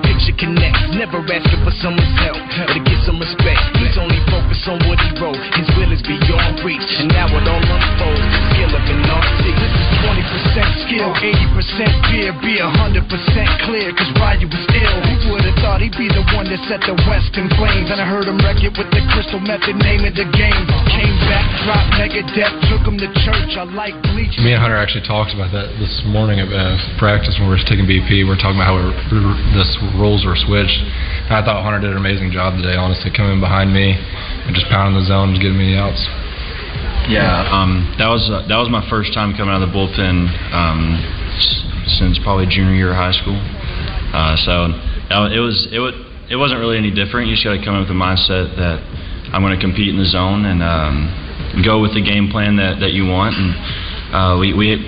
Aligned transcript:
the 0.00 0.08
picture 0.08 0.36
connects. 0.36 0.80
Never 0.96 1.20
asking 1.20 1.60
for 1.64 1.72
someone's 1.80 2.16
help 2.20 2.40
or 2.40 2.66
to 2.72 2.80
get 2.80 2.98
some 3.04 3.20
respect. 3.20 3.60
He's 3.76 3.96
only 4.00 4.20
focused 4.32 4.66
on 4.68 4.80
what 4.88 4.98
he 5.00 5.10
wrote. 5.20 5.40
His 5.56 5.68
will 5.76 5.92
is 5.92 6.02
beyond 6.02 6.60
reach, 6.64 6.90
and 6.98 7.08
now 7.12 7.28
it 7.28 7.44
all 7.44 7.60
unfolds. 7.60 8.20
The 8.20 8.40
skill 8.54 8.72
of 8.76 8.84
an. 8.88 9.39
This 10.20 10.36
is 10.36 10.52
20% 10.52 10.84
skill, 10.84 11.10
80% 11.16 12.12
fear, 12.12 12.28
be 12.44 12.60
100% 12.60 13.64
clear, 13.64 13.88
cause 13.96 14.12
Ryu 14.20 14.52
was 14.52 14.66
ill. 14.68 15.00
Who 15.00 15.32
would've 15.32 15.56
thought 15.64 15.80
he'd 15.80 15.96
be 15.96 16.12
the 16.12 16.20
one 16.36 16.44
that 16.52 16.60
set 16.68 16.84
the 16.84 16.92
West 17.08 17.32
in 17.40 17.48
flames? 17.56 17.88
And 17.88 17.96
I 17.96 18.04
heard 18.04 18.28
him 18.28 18.36
wreck 18.44 18.60
it 18.60 18.76
with 18.76 18.92
the 18.92 19.00
crystal 19.16 19.40
method, 19.40 19.80
name 19.80 20.04
of 20.04 20.12
the 20.12 20.28
game. 20.28 20.60
Came 20.92 21.16
back, 21.24 21.48
dropped 21.64 21.96
Megadeth, 21.96 22.52
took 22.68 22.84
him 22.84 23.00
to 23.00 23.08
church. 23.24 23.56
I 23.56 23.64
like 23.72 23.96
bleach. 24.12 24.36
Me 24.44 24.52
and 24.52 24.60
Hunter 24.60 24.76
actually 24.76 25.08
talked 25.08 25.32
about 25.32 25.56
that 25.56 25.72
this 25.80 26.04
morning 26.04 26.36
at 26.36 26.52
uh, 26.52 26.76
practice 27.00 27.40
when 27.40 27.48
we 27.48 27.56
were 27.56 27.64
taking 27.64 27.88
BP. 27.88 28.20
We 28.20 28.28
were 28.28 28.36
talking 28.36 28.60
about 28.60 28.68
how 28.68 28.76
we 28.76 28.92
were, 29.24 29.40
the 29.56 29.64
roles 29.96 30.28
were 30.28 30.36
switched. 30.36 30.84
And 31.32 31.32
I 31.32 31.40
thought 31.40 31.64
Hunter 31.64 31.80
did 31.80 31.96
an 31.96 32.00
amazing 32.00 32.28
job 32.28 32.60
today, 32.60 32.76
honestly, 32.76 33.08
coming 33.08 33.40
behind 33.40 33.72
me 33.72 33.96
and 33.96 34.52
just 34.52 34.68
pounding 34.68 35.00
the 35.00 35.08
zone 35.08 35.32
and 35.32 35.40
getting 35.40 35.56
me 35.56 35.72
the 35.72 35.80
outs. 35.80 36.04
Yeah, 37.10 37.50
um, 37.50 37.90
that 37.98 38.06
was 38.06 38.22
uh, 38.30 38.46
that 38.46 38.56
was 38.56 38.70
my 38.70 38.86
first 38.88 39.12
time 39.12 39.34
coming 39.34 39.50
out 39.52 39.60
of 39.62 39.68
the 39.68 39.74
bullpen 39.74 40.30
um, 40.54 40.94
s- 41.34 41.98
since 41.98 42.18
probably 42.22 42.46
junior 42.46 42.74
year 42.74 42.90
of 42.94 42.96
high 42.96 43.12
school. 43.12 43.34
Uh, 44.14 44.38
so 44.46 44.70
it 45.34 45.42
was 45.42 45.66
it 45.74 45.78
was 45.82 45.94
it 46.30 46.36
wasn't 46.36 46.60
really 46.60 46.78
any 46.78 46.90
different. 46.94 47.26
You 47.26 47.34
just 47.34 47.42
got 47.44 47.58
to 47.58 47.62
come 47.64 47.74
in 47.74 47.80
with 47.82 47.90
the 47.90 47.98
mindset 47.98 48.54
that 48.56 48.78
I'm 49.34 49.42
going 49.42 49.54
to 49.54 49.62
compete 49.62 49.90
in 49.90 49.98
the 49.98 50.06
zone 50.06 50.46
and 50.46 50.62
um, 50.62 51.10
go 51.66 51.82
with 51.82 51.94
the 51.94 52.02
game 52.02 52.30
plan 52.30 52.56
that, 52.62 52.78
that 52.80 52.92
you 52.94 53.06
want. 53.06 53.34
And 53.34 53.50
uh, 54.14 54.38
we 54.38 54.54
we 54.54 54.78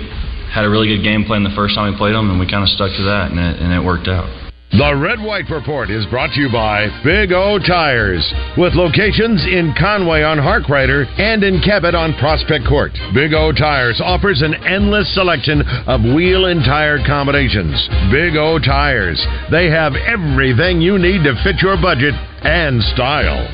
had 0.51 0.63
a 0.63 0.69
really 0.69 0.87
good 0.87 1.03
game 1.03 1.25
plan 1.27 1.43
the 1.43 1.55
first 1.55 1.75
time 1.75 1.91
we 1.91 1.97
played 1.97 2.15
them, 2.15 2.29
and 2.31 2.39
we 2.39 2.47
kind 2.47 2.63
of 2.63 2.69
stuck 2.69 2.91
to 2.95 3.03
that, 3.03 3.31
and 3.31 3.39
it, 3.39 3.59
and 3.59 3.73
it 3.73 3.83
worked 3.83 4.07
out. 4.07 4.42
The 4.75 4.95
Red 4.95 5.21
White 5.21 5.51
Report 5.51 5.91
is 5.91 6.03
brought 6.07 6.33
to 6.33 6.41
you 6.41 6.49
by 6.51 6.89
Big 7.03 7.31
O 7.31 7.59
Tires, 7.59 8.25
with 8.57 8.73
locations 8.73 9.45
in 9.45 9.71
Conway 9.77 10.23
on 10.23 10.39
Harkrider 10.39 11.05
and 11.19 11.43
in 11.43 11.61
Cabot 11.61 11.93
on 11.93 12.15
Prospect 12.17 12.65
Court. 12.65 12.89
Big 13.13 13.35
O 13.35 13.51
Tires 13.51 14.01
offers 14.03 14.41
an 14.41 14.55
endless 14.65 15.13
selection 15.13 15.61
of 15.85 16.01
wheel 16.01 16.47
and 16.47 16.65
tire 16.65 16.97
combinations. 17.05 17.77
Big 18.09 18.35
O 18.35 18.57
Tires, 18.57 19.21
they 19.51 19.69
have 19.69 19.93
everything 19.93 20.81
you 20.81 20.97
need 20.97 21.21
to 21.21 21.37
fit 21.43 21.61
your 21.61 21.77
budget 21.77 22.15
and 22.41 22.81
style. 22.97 23.45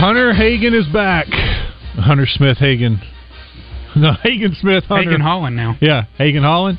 Hunter 0.00 0.32
Hagen 0.32 0.72
is 0.72 0.88
back. 0.88 1.26
Hunter 2.00 2.26
Smith 2.26 2.56
Hagen. 2.56 3.00
No, 3.96 4.12
Hagen 4.22 4.54
Smith. 4.60 4.84
Hunter. 4.84 5.10
Hagen 5.10 5.20
Holland 5.20 5.56
now. 5.56 5.76
Yeah, 5.80 6.04
Hagen 6.16 6.44
Holland. 6.44 6.78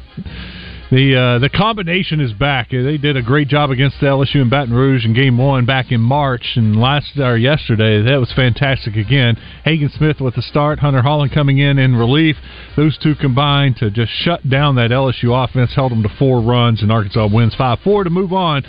The 0.92 1.16
uh, 1.16 1.40
the 1.40 1.48
combination 1.48 2.20
is 2.20 2.34
back. 2.34 2.72
They 2.72 2.98
did 2.98 3.16
a 3.16 3.22
great 3.22 3.48
job 3.48 3.72
against 3.72 4.02
LSU 4.02 4.42
in 4.42 4.50
Baton 4.50 4.74
Rouge 4.74 5.06
in 5.06 5.14
Game 5.14 5.38
One 5.38 5.66
back 5.66 5.90
in 5.90 6.02
March, 6.02 6.44
and 6.58 6.76
last 6.76 7.18
or 7.18 7.38
yesterday 7.38 8.02
that 8.02 8.20
was 8.20 8.30
fantastic 8.34 8.98
again. 8.98 9.38
Hagen 9.64 9.90
Smith 9.98 10.20
with 10.20 10.36
the 10.36 10.42
start, 10.42 10.80
Hunter 10.80 11.02
Hollan 11.02 11.34
coming 11.34 11.60
in 11.60 11.80
in 11.80 11.96
relief. 11.96 12.36
Those 12.76 12.98
two 12.98 13.16
combined 13.16 13.78
to 13.78 13.90
just 13.90 14.12
shut 14.12 14.50
down 14.50 14.76
that 14.76 14.92
LSU 14.92 15.32
offense, 15.32 15.74
held 15.74 15.94
them 15.94 16.04
to 16.04 16.10
four 16.20 16.42
runs, 16.42 16.82
and 16.82 16.92
Arkansas 16.92 17.30
wins 17.32 17.56
five 17.56 17.80
four 17.86 18.04
to 18.04 18.10
move 18.10 18.34
on 18.34 18.64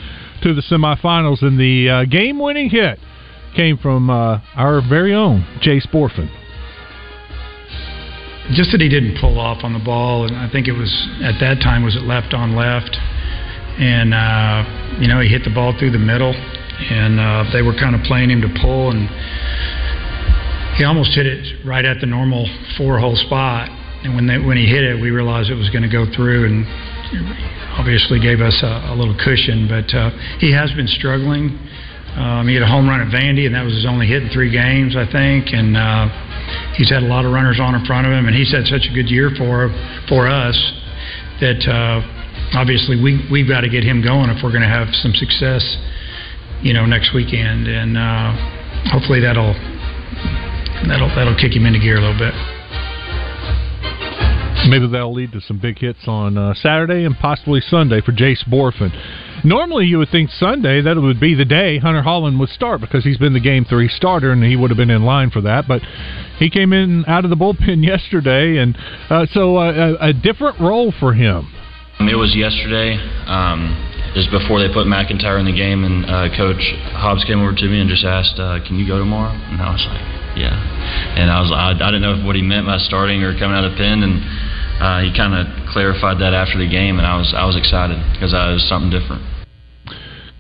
to 0.44 0.54
the 0.54 0.62
semifinals. 0.62 1.42
And 1.42 1.58
the 1.58 1.90
uh, 1.90 2.04
game 2.04 2.38
winning 2.38 2.70
hit 2.70 3.00
came 3.56 3.78
from 3.78 4.10
uh, 4.10 4.38
our 4.54 4.80
very 4.80 5.12
own 5.12 5.44
Jace 5.60 5.88
Bohrofen. 5.92 6.41
Just 8.50 8.72
that 8.72 8.80
he 8.80 8.88
didn't 8.88 9.18
pull 9.20 9.38
off 9.38 9.62
on 9.62 9.72
the 9.72 9.78
ball, 9.78 10.26
and 10.26 10.34
I 10.36 10.50
think 10.50 10.66
it 10.66 10.74
was 10.74 10.90
at 11.22 11.38
that 11.38 11.62
time 11.62 11.84
was 11.84 11.94
it 11.94 12.02
left 12.02 12.34
on 12.34 12.56
left, 12.56 12.98
and 13.78 14.12
uh, 14.12 14.98
you 14.98 15.06
know 15.06 15.20
he 15.20 15.28
hit 15.28 15.44
the 15.44 15.54
ball 15.54 15.78
through 15.78 15.92
the 15.92 16.02
middle, 16.02 16.34
and 16.34 17.20
uh, 17.20 17.44
they 17.52 17.62
were 17.62 17.72
kind 17.72 17.94
of 17.94 18.02
playing 18.02 18.30
him 18.30 18.42
to 18.42 18.50
pull, 18.60 18.90
and 18.90 19.06
he 20.76 20.84
almost 20.84 21.14
hit 21.14 21.26
it 21.26 21.64
right 21.64 21.84
at 21.84 22.00
the 22.00 22.06
normal 22.06 22.48
four 22.76 22.98
hole 22.98 23.16
spot. 23.16 23.70
And 24.02 24.16
when 24.16 24.26
they, 24.26 24.38
when 24.38 24.56
he 24.56 24.66
hit 24.66 24.82
it, 24.82 25.00
we 25.00 25.10
realized 25.10 25.48
it 25.48 25.54
was 25.54 25.70
going 25.70 25.86
to 25.86 25.92
go 25.92 26.10
through, 26.10 26.46
and 26.50 26.66
obviously 27.78 28.18
gave 28.18 28.40
us 28.40 28.58
a, 28.66 28.90
a 28.90 28.94
little 28.98 29.14
cushion. 29.14 29.70
But 29.70 29.94
uh, 29.94 30.10
he 30.42 30.50
has 30.50 30.72
been 30.72 30.88
struggling. 30.88 31.54
Um, 32.18 32.48
he 32.48 32.54
had 32.54 32.62
a 32.62 32.68
home 32.68 32.88
run 32.88 33.00
at 33.00 33.08
Vandy, 33.08 33.46
and 33.46 33.54
that 33.54 33.64
was 33.64 33.72
his 33.72 33.86
only 33.86 34.06
hit 34.06 34.22
in 34.24 34.28
three 34.30 34.50
games, 34.50 34.96
I 34.96 35.06
think. 35.06 35.54
And 35.54 35.76
uh, 35.76 36.10
he's 36.74 36.90
had 36.90 37.02
a 37.02 37.06
lot 37.06 37.24
of 37.24 37.32
runners 37.32 37.60
on 37.60 37.74
in 37.74 37.84
front 37.84 38.06
of 38.06 38.12
him, 38.12 38.26
and 38.26 38.34
he's 38.34 38.52
had 38.52 38.66
such 38.66 38.88
a 38.90 38.92
good 38.94 39.10
year 39.10 39.30
for 39.36 39.68
for 40.08 40.28
us 40.28 40.56
that 41.40 41.62
uh, 41.66 42.00
obviously 42.54 43.00
we 43.00 43.26
we've 43.30 43.48
got 43.48 43.62
to 43.62 43.68
get 43.68 43.82
him 43.84 44.02
going 44.02 44.30
if 44.30 44.42
we're 44.42 44.54
going 44.54 44.66
to 44.66 44.70
have 44.70 44.88
some 45.02 45.12
success, 45.14 45.62
you 46.62 46.72
know, 46.72 46.86
next 46.86 47.14
weekend. 47.14 47.66
And 47.66 47.98
uh, 47.98 48.32
hopefully 48.90 49.20
that'll 49.20 49.54
that'll 50.86 51.10
that'll 51.14 51.36
kick 51.36 51.54
him 51.54 51.66
into 51.66 51.80
gear 51.80 51.96
a 51.96 52.00
little 52.00 52.18
bit. 52.18 52.34
Maybe 54.68 54.86
that'll 54.86 55.12
lead 55.12 55.32
to 55.32 55.40
some 55.40 55.58
big 55.58 55.78
hits 55.78 56.06
on 56.06 56.38
uh, 56.38 56.54
Saturday 56.54 57.04
and 57.04 57.16
possibly 57.18 57.60
Sunday 57.60 58.00
for 58.00 58.12
Jace 58.12 58.46
Bohrofen. 58.46 58.94
Normally, 59.44 59.86
you 59.86 59.98
would 59.98 60.10
think 60.10 60.30
Sunday 60.30 60.80
that 60.82 60.96
would 60.96 61.18
be 61.18 61.34
the 61.34 61.44
day 61.44 61.78
Hunter 61.78 62.02
Hollan 62.02 62.38
would 62.38 62.48
start 62.50 62.80
because 62.80 63.02
he's 63.02 63.18
been 63.18 63.32
the 63.32 63.40
game 63.40 63.64
three 63.64 63.88
starter 63.88 64.30
and 64.30 64.42
he 64.42 64.54
would 64.54 64.70
have 64.70 64.76
been 64.76 64.90
in 64.90 65.02
line 65.02 65.30
for 65.30 65.40
that. 65.40 65.66
But 65.66 65.82
he 66.38 66.48
came 66.48 66.72
in 66.72 67.04
out 67.06 67.24
of 67.24 67.30
the 67.30 67.36
bullpen 67.36 67.84
yesterday, 67.84 68.58
and 68.58 68.76
uh, 69.10 69.26
so 69.32 69.56
uh, 69.56 69.96
a, 70.00 70.08
a 70.10 70.12
different 70.12 70.60
role 70.60 70.92
for 70.98 71.12
him. 71.12 71.50
It 72.00 72.16
was 72.16 72.34
yesterday, 72.34 72.98
um, 73.26 73.78
just 74.14 74.30
before 74.30 74.58
they 74.58 74.72
put 74.72 74.86
McEntire 74.86 75.38
in 75.38 75.46
the 75.46 75.54
game, 75.54 75.84
and 75.84 76.06
uh, 76.06 76.34
Coach 76.34 76.62
Hobbs 76.94 77.22
came 77.24 77.38
over 77.38 77.54
to 77.54 77.66
me 77.66 77.80
and 77.80 77.90
just 77.90 78.04
asked, 78.04 78.38
uh, 78.38 78.58
"Can 78.66 78.78
you 78.78 78.86
go 78.86 78.98
tomorrow?" 78.98 79.30
And 79.30 79.62
I 79.62 79.70
was 79.70 79.86
like, 79.86 80.02
"Yeah." 80.34 80.54
And 81.18 81.30
I 81.30 81.38
was, 81.38 81.50
I, 81.54 81.78
I 81.78 81.90
didn't 81.94 82.02
know 82.02 82.26
what 82.26 82.34
he 82.34 82.42
meant 82.42 82.66
by 82.66 82.78
starting 82.78 83.22
or 83.22 83.38
coming 83.38 83.54
out 83.54 83.64
of 83.64 83.72
the 83.72 83.78
pen, 83.78 84.02
and 84.02 84.18
uh, 84.82 85.00
he 85.00 85.14
kind 85.16 85.30
of 85.30 85.46
clarified 85.70 86.18
that 86.18 86.34
after 86.34 86.58
the 86.58 86.66
game, 86.66 86.98
and 86.98 87.06
I 87.06 87.16
was, 87.16 87.32
I 87.36 87.46
was 87.46 87.56
excited 87.56 88.02
because 88.12 88.34
I 88.34 88.50
was 88.50 88.66
something 88.68 88.90
different. 88.90 89.22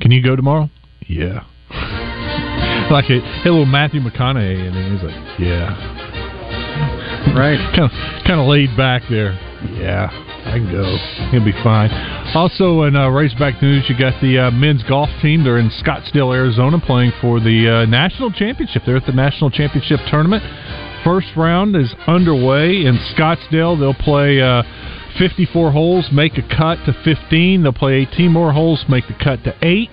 Can 0.00 0.10
you 0.10 0.20
go 0.20 0.34
tomorrow? 0.34 0.68
Yeah. 1.06 1.46
like 2.90 3.06
a, 3.08 3.22
a 3.22 3.46
little 3.46 3.66
Matthew 3.66 4.00
McConaughey, 4.00 4.66
and 4.66 4.74
he's 4.74 5.02
like, 5.06 5.14
"Yeah." 5.38 6.02
Right. 7.38 7.56
kind 7.70 7.86
of 7.86 7.92
kind 8.26 8.40
of 8.40 8.46
laid 8.46 8.76
back 8.76 9.02
there. 9.08 9.38
Yeah, 9.78 10.10
I 10.10 10.58
can 10.58 10.70
go. 10.72 10.84
He'll 11.30 11.44
be 11.44 11.54
fine. 11.62 11.88
Also, 12.34 12.82
in 12.82 12.96
uh, 12.96 13.08
Razorback 13.08 13.62
news, 13.62 13.86
you 13.88 13.96
got 13.96 14.20
the 14.20 14.38
uh, 14.38 14.50
men's 14.50 14.82
golf 14.82 15.08
team. 15.22 15.44
They're 15.44 15.58
in 15.58 15.70
Scottsdale, 15.70 16.34
Arizona, 16.34 16.80
playing 16.80 17.12
for 17.20 17.38
the 17.38 17.70
uh, 17.70 17.86
national 17.86 18.32
championship. 18.32 18.82
They're 18.84 18.96
at 18.96 19.06
the 19.06 19.12
national 19.12 19.50
championship 19.50 20.00
tournament. 20.10 20.42
First 21.04 21.28
round 21.36 21.76
is 21.76 21.92
underway 22.06 22.84
in 22.84 22.98
Scottsdale. 23.14 23.78
They'll 23.78 23.94
play 23.94 24.40
uh, 24.40 24.62
54 25.18 25.72
holes, 25.72 26.08
make 26.12 26.38
a 26.38 26.42
cut 26.42 26.78
to 26.86 26.92
15. 27.04 27.62
They'll 27.62 27.72
play 27.72 28.06
18 28.12 28.30
more 28.32 28.52
holes, 28.52 28.84
make 28.88 29.06
the 29.08 29.14
cut 29.22 29.42
to 29.44 29.54
eight. 29.62 29.90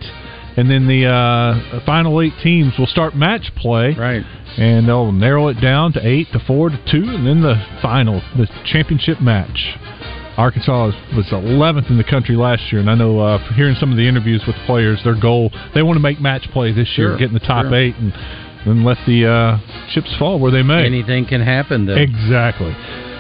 And 0.58 0.70
then 0.70 0.88
the 0.88 1.06
uh, 1.06 1.86
final 1.86 2.22
eight 2.22 2.34
teams 2.44 2.74
will 2.78 2.88
start 2.88 3.16
match 3.16 3.50
play. 3.56 3.96
Right. 3.98 4.24
And 4.58 4.88
they'll 4.88 5.12
narrow 5.12 5.48
it 5.48 5.62
down 5.62 5.94
to 5.94 6.06
eight, 6.06 6.28
to 6.34 6.40
four, 6.40 6.70
to 6.70 6.78
two, 6.92 7.04
and 7.04 7.26
then 7.26 7.42
the 7.42 7.56
final, 7.82 8.20
the 8.36 8.48
championship 8.66 9.22
match. 9.22 9.78
Arkansas 10.38 10.92
was 11.16 11.26
11th 11.32 11.90
in 11.90 11.98
the 11.98 12.04
country 12.04 12.36
last 12.36 12.64
year, 12.72 12.80
and 12.82 12.90
I 12.90 12.96
know 12.96 13.20
uh, 13.20 13.54
hearing 13.56 13.76
some 13.76 13.92
of 13.92 13.98
the 13.98 14.08
interviews 14.08 14.42
with 14.48 14.56
players, 14.66 15.00
their 15.04 15.20
goal 15.20 15.52
they 15.76 15.84
want 15.84 15.98
to 15.98 16.02
make 16.02 16.22
match 16.22 16.44
play 16.54 16.72
this 16.72 16.88
year, 16.98 17.10
Sure, 17.10 17.18
get 17.18 17.28
in 17.28 17.34
the 17.34 17.42
top 17.42 17.66
sure. 17.66 17.76
eight, 17.76 17.96
and 17.98 18.14
then 18.66 18.84
let 18.84 18.98
the 19.06 19.26
uh, 19.26 19.90
chips 19.94 20.14
fall 20.18 20.40
where 20.40 20.52
they 20.52 20.64
may. 20.64 20.86
Anything 20.86 21.26
can 21.26 21.42
happen. 21.42 21.86
Though. 21.86 21.96
Exactly. 21.96 22.76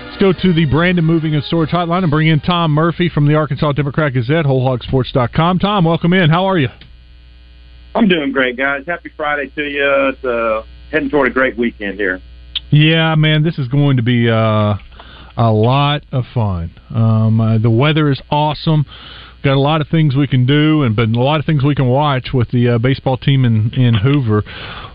Let's 0.05 0.17
go 0.19 0.33
to 0.33 0.53
the 0.53 0.65
Brandon 0.65 1.05
Moving 1.05 1.33
and 1.35 1.43
Storage 1.43 1.69
Hotline 1.69 2.03
and 2.03 2.11
bring 2.11 2.27
in 2.27 2.39
Tom 2.41 2.71
Murphy 2.71 3.09
from 3.09 3.27
the 3.27 3.35
Arkansas 3.35 3.71
Democrat 3.71 4.13
Gazette, 4.13 4.45
WholeHogSports.com. 4.45 5.59
Tom, 5.59 5.85
welcome 5.85 6.13
in. 6.13 6.29
How 6.29 6.45
are 6.45 6.57
you? 6.57 6.69
I'm 7.95 8.07
doing 8.07 8.31
great, 8.31 8.57
guys. 8.57 8.83
Happy 8.85 9.11
Friday 9.15 9.49
to 9.55 9.63
you. 9.63 10.09
It's 10.09 10.23
uh, 10.23 10.63
heading 10.91 11.09
toward 11.09 11.27
a 11.27 11.31
great 11.31 11.57
weekend 11.57 11.99
here. 11.99 12.21
Yeah, 12.71 13.15
man, 13.15 13.43
this 13.43 13.57
is 13.57 13.67
going 13.67 13.97
to 13.97 14.03
be 14.03 14.29
uh, 14.29 14.75
a 15.37 15.51
lot 15.51 16.03
of 16.11 16.25
fun. 16.33 16.71
Um, 16.93 17.41
uh, 17.41 17.57
the 17.57 17.69
weather 17.69 18.11
is 18.11 18.21
awesome. 18.29 18.85
Got 19.43 19.55
a 19.55 19.59
lot 19.59 19.79
of 19.79 19.87
things 19.87 20.15
we 20.17 20.27
can 20.27 20.45
do, 20.45 20.83
and 20.83 20.95
but 20.95 21.07
a 21.07 21.19
lot 21.19 21.39
of 21.39 21.45
things 21.45 21.63
we 21.63 21.73
can 21.73 21.87
watch 21.87 22.29
with 22.33 22.51
the 22.51 22.75
uh, 22.75 22.77
baseball 22.77 23.17
team 23.17 23.45
in 23.45 23.73
in 23.73 23.93
Hoover. 23.95 24.43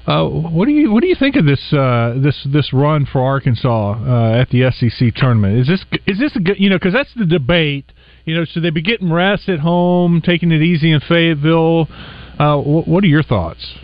Uh, 0.06 0.28
what 0.28 0.66
do 0.66 0.72
you 0.72 0.92
what 0.92 1.00
do 1.00 1.06
you 1.06 1.14
think 1.14 1.36
of 1.36 1.46
this 1.46 1.72
uh, 1.72 2.14
this 2.22 2.46
this 2.52 2.72
run 2.74 3.06
for 3.06 3.22
Arkansas 3.22 3.92
uh, 3.92 4.38
at 4.38 4.50
the 4.50 4.70
SEC 4.70 5.14
tournament? 5.14 5.60
Is 5.60 5.66
this 5.66 5.84
is 6.06 6.18
this 6.18 6.36
a 6.36 6.40
good 6.40 6.58
you 6.58 6.68
know 6.68 6.76
because 6.76 6.92
that's 6.92 7.14
the 7.14 7.24
debate. 7.24 7.90
You 8.26 8.34
know, 8.34 8.44
should 8.44 8.62
they 8.62 8.70
be 8.70 8.82
getting 8.82 9.10
rest 9.10 9.48
at 9.48 9.60
home, 9.60 10.22
taking 10.24 10.52
it 10.52 10.62
easy 10.62 10.92
in 10.92 11.00
Fayetteville? 11.00 11.88
Uh, 12.38 12.56
wh- 12.58 12.86
what 12.86 13.02
are 13.04 13.06
your 13.06 13.22
thoughts? 13.22 13.76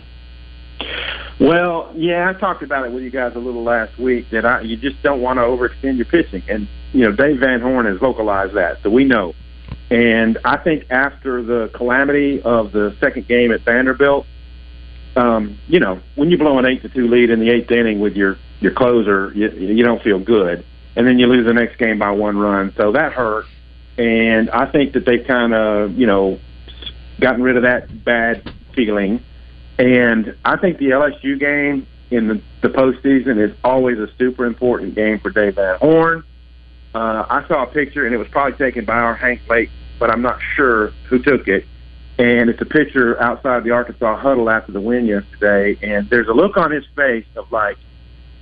Well, 1.39 1.91
yeah, 1.95 2.29
I 2.29 2.39
talked 2.39 2.61
about 2.61 2.85
it 2.85 2.91
with 2.91 3.01
you 3.01 3.09
guys 3.09 3.31
a 3.35 3.39
little 3.39 3.63
last 3.63 3.97
week 3.97 4.27
that 4.31 4.45
I 4.45 4.61
you 4.61 4.77
just 4.77 5.01
don't 5.01 5.21
want 5.21 5.37
to 5.37 5.41
overextend 5.41 5.97
your 5.97 6.05
pitching, 6.05 6.43
and 6.47 6.67
you 6.93 7.01
know 7.01 7.11
Dave 7.15 7.39
Van 7.39 7.61
Horn 7.61 7.87
has 7.87 7.97
vocalized 7.97 8.55
that, 8.55 8.77
so 8.83 8.91
we 8.91 9.05
know. 9.05 9.33
And 9.91 10.37
I 10.45 10.55
think 10.55 10.89
after 10.89 11.43
the 11.43 11.69
calamity 11.73 12.41
of 12.41 12.71
the 12.71 12.95
second 13.01 13.27
game 13.27 13.51
at 13.51 13.61
Vanderbilt, 13.61 14.25
um, 15.17 15.59
you 15.67 15.81
know, 15.81 15.99
when 16.15 16.31
you 16.31 16.37
blow 16.37 16.57
an 16.57 16.65
eight 16.65 16.81
to 16.83 16.89
two 16.89 17.09
lead 17.09 17.29
in 17.29 17.41
the 17.41 17.49
eighth 17.49 17.69
inning 17.69 17.99
with 17.99 18.15
your 18.15 18.37
your 18.61 18.71
closer, 18.71 19.33
you, 19.33 19.49
you 19.49 19.83
don't 19.83 20.01
feel 20.01 20.19
good, 20.19 20.65
and 20.95 21.05
then 21.05 21.19
you 21.19 21.27
lose 21.27 21.45
the 21.45 21.53
next 21.53 21.77
game 21.77 21.99
by 21.99 22.11
one 22.11 22.37
run, 22.37 22.73
so 22.77 22.93
that 22.93 23.11
hurt. 23.11 23.45
And 23.97 24.49
I 24.51 24.65
think 24.71 24.93
that 24.93 25.05
they've 25.05 25.27
kind 25.27 25.53
of 25.53 25.97
you 25.97 26.07
know 26.07 26.39
gotten 27.19 27.43
rid 27.43 27.57
of 27.57 27.63
that 27.63 28.05
bad 28.05 28.49
feeling. 28.73 29.21
And 29.77 30.37
I 30.45 30.55
think 30.55 30.77
the 30.77 30.91
LSU 30.91 31.37
game 31.37 31.85
in 32.11 32.27
the, 32.27 32.41
the 32.61 32.69
postseason 32.69 33.43
is 33.43 33.55
always 33.63 33.97
a 33.97 34.07
super 34.17 34.45
important 34.45 34.95
game 34.95 35.19
for 35.19 35.31
Dave 35.31 35.55
Van 35.55 35.77
Horn. 35.79 36.23
Uh, 36.93 37.25
I 37.29 37.47
saw 37.47 37.63
a 37.63 37.67
picture, 37.67 38.05
and 38.05 38.13
it 38.13 38.17
was 38.17 38.27
probably 38.27 38.57
taken 38.57 38.85
by 38.85 38.97
our 38.97 39.15
Hank 39.15 39.41
Lake, 39.49 39.69
but 39.99 40.09
I'm 40.09 40.21
not 40.21 40.39
sure 40.55 40.89
who 41.07 41.19
took 41.19 41.47
it. 41.47 41.65
And 42.17 42.49
it's 42.49 42.61
a 42.61 42.65
picture 42.65 43.19
outside 43.21 43.63
the 43.63 43.71
Arkansas 43.71 44.17
huddle 44.17 44.49
after 44.49 44.71
the 44.71 44.81
win 44.81 45.05
yesterday, 45.05 45.77
and 45.81 46.09
there's 46.09 46.27
a 46.27 46.33
look 46.33 46.57
on 46.57 46.71
his 46.71 46.85
face 46.95 47.25
of 47.35 47.51
like, 47.51 47.77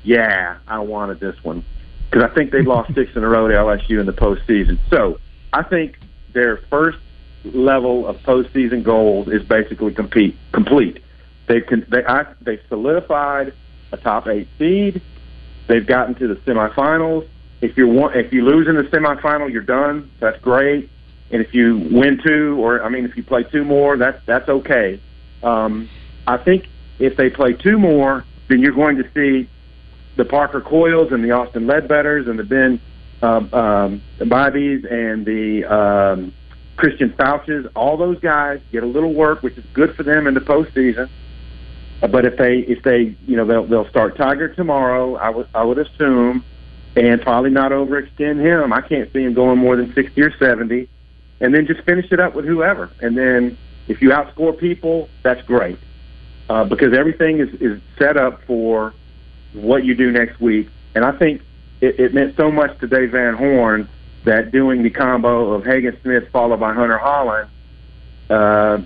yeah, 0.03 0.57
I 0.67 0.79
wanted 0.79 1.19
this 1.19 1.35
one. 1.43 1.63
Because 2.09 2.29
I 2.29 2.33
think 2.33 2.51
they've 2.51 2.65
lost 2.65 2.93
six 2.95 3.15
in 3.15 3.23
a 3.23 3.29
row 3.29 3.47
to 3.47 3.53
LSU 3.53 3.99
in 3.99 4.05
the 4.05 4.13
postseason. 4.13 4.79
So 4.89 5.19
I 5.53 5.63
think 5.63 5.99
their 6.33 6.57
first 6.69 6.97
level 7.45 8.07
of 8.07 8.17
postseason 8.17 8.83
goals 8.83 9.27
is 9.27 9.43
basically 9.43 9.93
compete, 9.93 10.37
complete. 10.51 11.03
They 11.47 11.61
can 11.61 11.85
they 11.89 12.03
I, 12.05 12.25
they 12.41 12.59
solidified 12.67 13.53
a 13.91 13.97
top 13.97 14.27
eight 14.27 14.47
seed. 14.57 15.01
They've 15.67 15.85
gotten 15.85 16.15
to 16.15 16.27
the 16.27 16.35
semifinals. 16.35 17.27
If 17.61 17.77
you 17.77 17.87
want, 17.87 18.15
if 18.15 18.31
you 18.31 18.45
lose 18.45 18.67
in 18.67 18.75
the 18.75 18.83
semifinal, 18.83 19.51
you're 19.51 19.61
done. 19.61 20.09
That's 20.19 20.39
great. 20.41 20.89
And 21.31 21.41
if 21.41 21.53
you 21.53 21.77
win 21.91 22.19
two, 22.23 22.57
or 22.59 22.81
I 22.83 22.89
mean, 22.89 23.05
if 23.05 23.15
you 23.17 23.23
play 23.23 23.43
two 23.43 23.63
more, 23.63 23.97
that's 23.97 24.23
that's 24.25 24.49
okay. 24.49 24.99
Um, 25.43 25.89
I 26.25 26.37
think 26.37 26.67
if 26.99 27.17
they 27.17 27.29
play 27.29 27.53
two 27.53 27.77
more, 27.77 28.25
then 28.47 28.59
you're 28.61 28.73
going 28.73 28.97
to 28.97 29.09
see 29.13 29.49
the 30.15 30.25
Parker 30.25 30.61
Coyles 30.61 31.11
and 31.11 31.23
the 31.23 31.31
Austin 31.31 31.65
Ledbetters 31.67 32.27
and 32.27 32.37
the 32.37 32.43
Ben 32.43 32.81
um, 33.21 33.53
um, 33.53 34.01
Bobbies 34.27 34.85
and 34.89 35.25
the 35.25 35.65
um, 35.65 36.33
Christian 36.77 37.13
Foutches, 37.17 37.67
all 37.75 37.97
those 37.97 38.19
guys 38.19 38.61
get 38.71 38.83
a 38.83 38.87
little 38.87 39.13
work, 39.13 39.43
which 39.43 39.57
is 39.57 39.65
good 39.73 39.95
for 39.95 40.03
them 40.03 40.27
in 40.27 40.33
the 40.33 40.39
postseason. 40.39 41.09
Uh, 42.01 42.07
But 42.07 42.25
if 42.25 42.37
they 42.37 42.59
if 42.59 42.83
they 42.83 43.15
you 43.27 43.35
know 43.35 43.45
they'll 43.45 43.65
they'll 43.65 43.89
start 43.89 44.17
Tygart 44.17 44.55
tomorrow, 44.55 45.15
I 45.15 45.29
would 45.29 45.47
I 45.53 45.63
would 45.63 45.77
assume, 45.77 46.43
and 46.99 47.21
probably 47.21 47.49
not 47.49 47.71
overextend 47.71 48.41
him. 48.41 48.73
I 48.73 48.81
can't 48.81 49.11
see 49.13 49.23
him 49.23 49.33
going 49.33 49.57
more 49.57 49.77
than 49.77 49.93
sixty 49.93 50.21
or 50.21 50.35
seventy, 50.37 50.89
and 51.39 51.53
then 51.53 51.65
just 51.65 51.81
finish 51.83 52.11
it 52.11 52.19
up 52.19 52.35
with 52.35 52.45
whoever. 52.45 52.89
And 53.01 53.17
then 53.17 53.57
if 53.87 54.01
you 54.01 54.09
outscore 54.09 54.57
people, 54.57 55.07
that's 55.23 55.41
great 55.43 55.79
uh, 56.49 56.65
because 56.65 56.93
everything 56.93 57.39
is 57.39 57.49
is 57.61 57.81
set 57.97 58.17
up 58.17 58.43
for 58.43 58.93
what 59.53 59.85
you 59.85 59.95
do 59.95 60.11
next 60.11 60.39
week. 60.41 60.67
And 60.93 61.05
I 61.05 61.13
think 61.13 61.41
it, 61.79 61.99
it 61.99 62.13
meant 62.13 62.35
so 62.35 62.51
much 62.51 62.77
to 62.79 62.87
Dave 62.87 63.11
Van 63.11 63.35
Horn 63.35 63.87
that 64.25 64.51
doing 64.51 64.83
the 64.83 64.89
combo 64.89 65.53
of 65.53 65.65
Hagen 65.65 65.97
Smith 66.01 66.29
followed 66.31 66.59
by 66.59 66.73
Hunter 66.73 66.99
Hollan, 67.01 67.47
uh, 68.29 68.81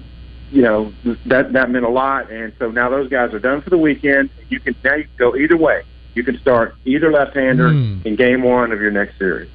you 0.52 0.62
know, 0.62 0.94
that 1.26 1.54
that 1.54 1.72
meant 1.72 1.86
a 1.86 1.90
lot. 1.90 2.32
And 2.32 2.54
so 2.60 2.70
now 2.70 2.90
those 2.90 3.10
guys 3.10 3.34
are 3.34 3.40
done 3.40 3.64
for 3.64 3.72
the 3.72 3.78
weekend. 3.78 4.30
You 4.50 4.60
can 4.60 4.76
now 4.84 4.94
you 4.94 5.06
can 5.06 5.18
go 5.18 5.36
either 5.36 5.58
way. 5.58 5.82
You 6.16 6.24
can 6.24 6.40
start 6.40 6.76
either 6.86 7.12
left-hander 7.12 7.70
Hmm. 7.70 7.98
in 8.06 8.16
game 8.16 8.44
one 8.44 8.72
of 8.72 8.80
your 8.82 8.92
next 8.92 9.18
series. 9.18 9.50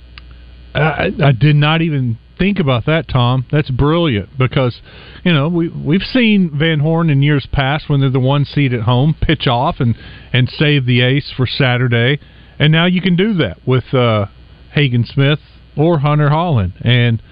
I, 0.75 1.13
I 1.23 1.33
did 1.33 1.57
not 1.57 1.83
even 1.83 2.19
think 2.39 2.59
about 2.59 2.85
that, 2.87 3.09
Tom. 3.09 3.47
That's 3.51 3.71
brilliant 3.71 4.37
because 4.39 4.81
you 5.25 5.33
know 5.33 5.49
we 5.49 5.69
we've 5.69 6.03
seen 6.03 6.51
Van 6.57 6.81
Horn 6.81 7.11
in 7.11 7.23
years 7.23 7.47
past 7.51 7.89
when 7.89 8.01
they're 8.01 8.11
the 8.11 8.21
one 8.21 8.45
seed 8.45 8.73
at 8.75 8.83
home 8.83 9.15
pitch 9.21 9.47
off 9.47 9.81
and 9.81 9.97
and 10.33 10.49
save 10.49 10.85
the 10.87 11.01
ace 11.01 11.33
for 11.37 11.47
Saturday, 11.47 12.21
and 12.59 12.71
now 12.71 12.87
you 12.87 13.01
can 13.01 13.17
do 13.17 13.35
that 13.35 13.59
with 13.67 13.93
uh, 13.95 14.27
Hagen 14.73 15.05
Smith 15.05 15.41
or 15.77 15.99
Hunter 16.01 16.29
Hollan 16.31 16.73
and. 16.83 17.23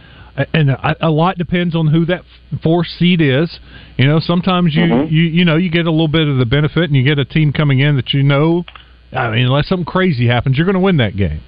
And 0.53 0.69
a, 0.69 0.95
a 1.01 1.09
lot 1.09 1.39
depends 1.39 1.75
on 1.75 1.87
who 1.87 2.05
that 2.05 2.21
fourth 2.63 2.89
seed 2.89 3.23
is. 3.23 3.59
You 3.97 4.07
know, 4.07 4.21
sometimes 4.21 4.75
you, 4.75 4.83
Mhm. 4.83 5.11
you 5.11 5.23
you 5.23 5.45
know 5.47 5.57
you 5.57 5.71
get 5.71 5.87
a 5.87 5.91
little 5.91 6.09
bit 6.09 6.29
of 6.29 6.37
the 6.37 6.45
benefit, 6.45 6.85
and 6.85 6.95
you 6.95 7.03
get 7.05 7.19
a 7.19 7.25
team 7.25 7.55
coming 7.55 7.79
in 7.79 7.97
that 7.97 8.13
you 8.13 8.23
know. 8.23 8.67
I 9.13 9.31
mean, 9.31 9.47
unless 9.47 9.69
something 9.69 9.85
crazy 9.85 10.27
happens, 10.27 10.57
you're 10.57 10.67
going 10.67 10.75
to 10.75 10.81
win 10.81 10.99
that 10.99 11.17
game. 11.17 11.41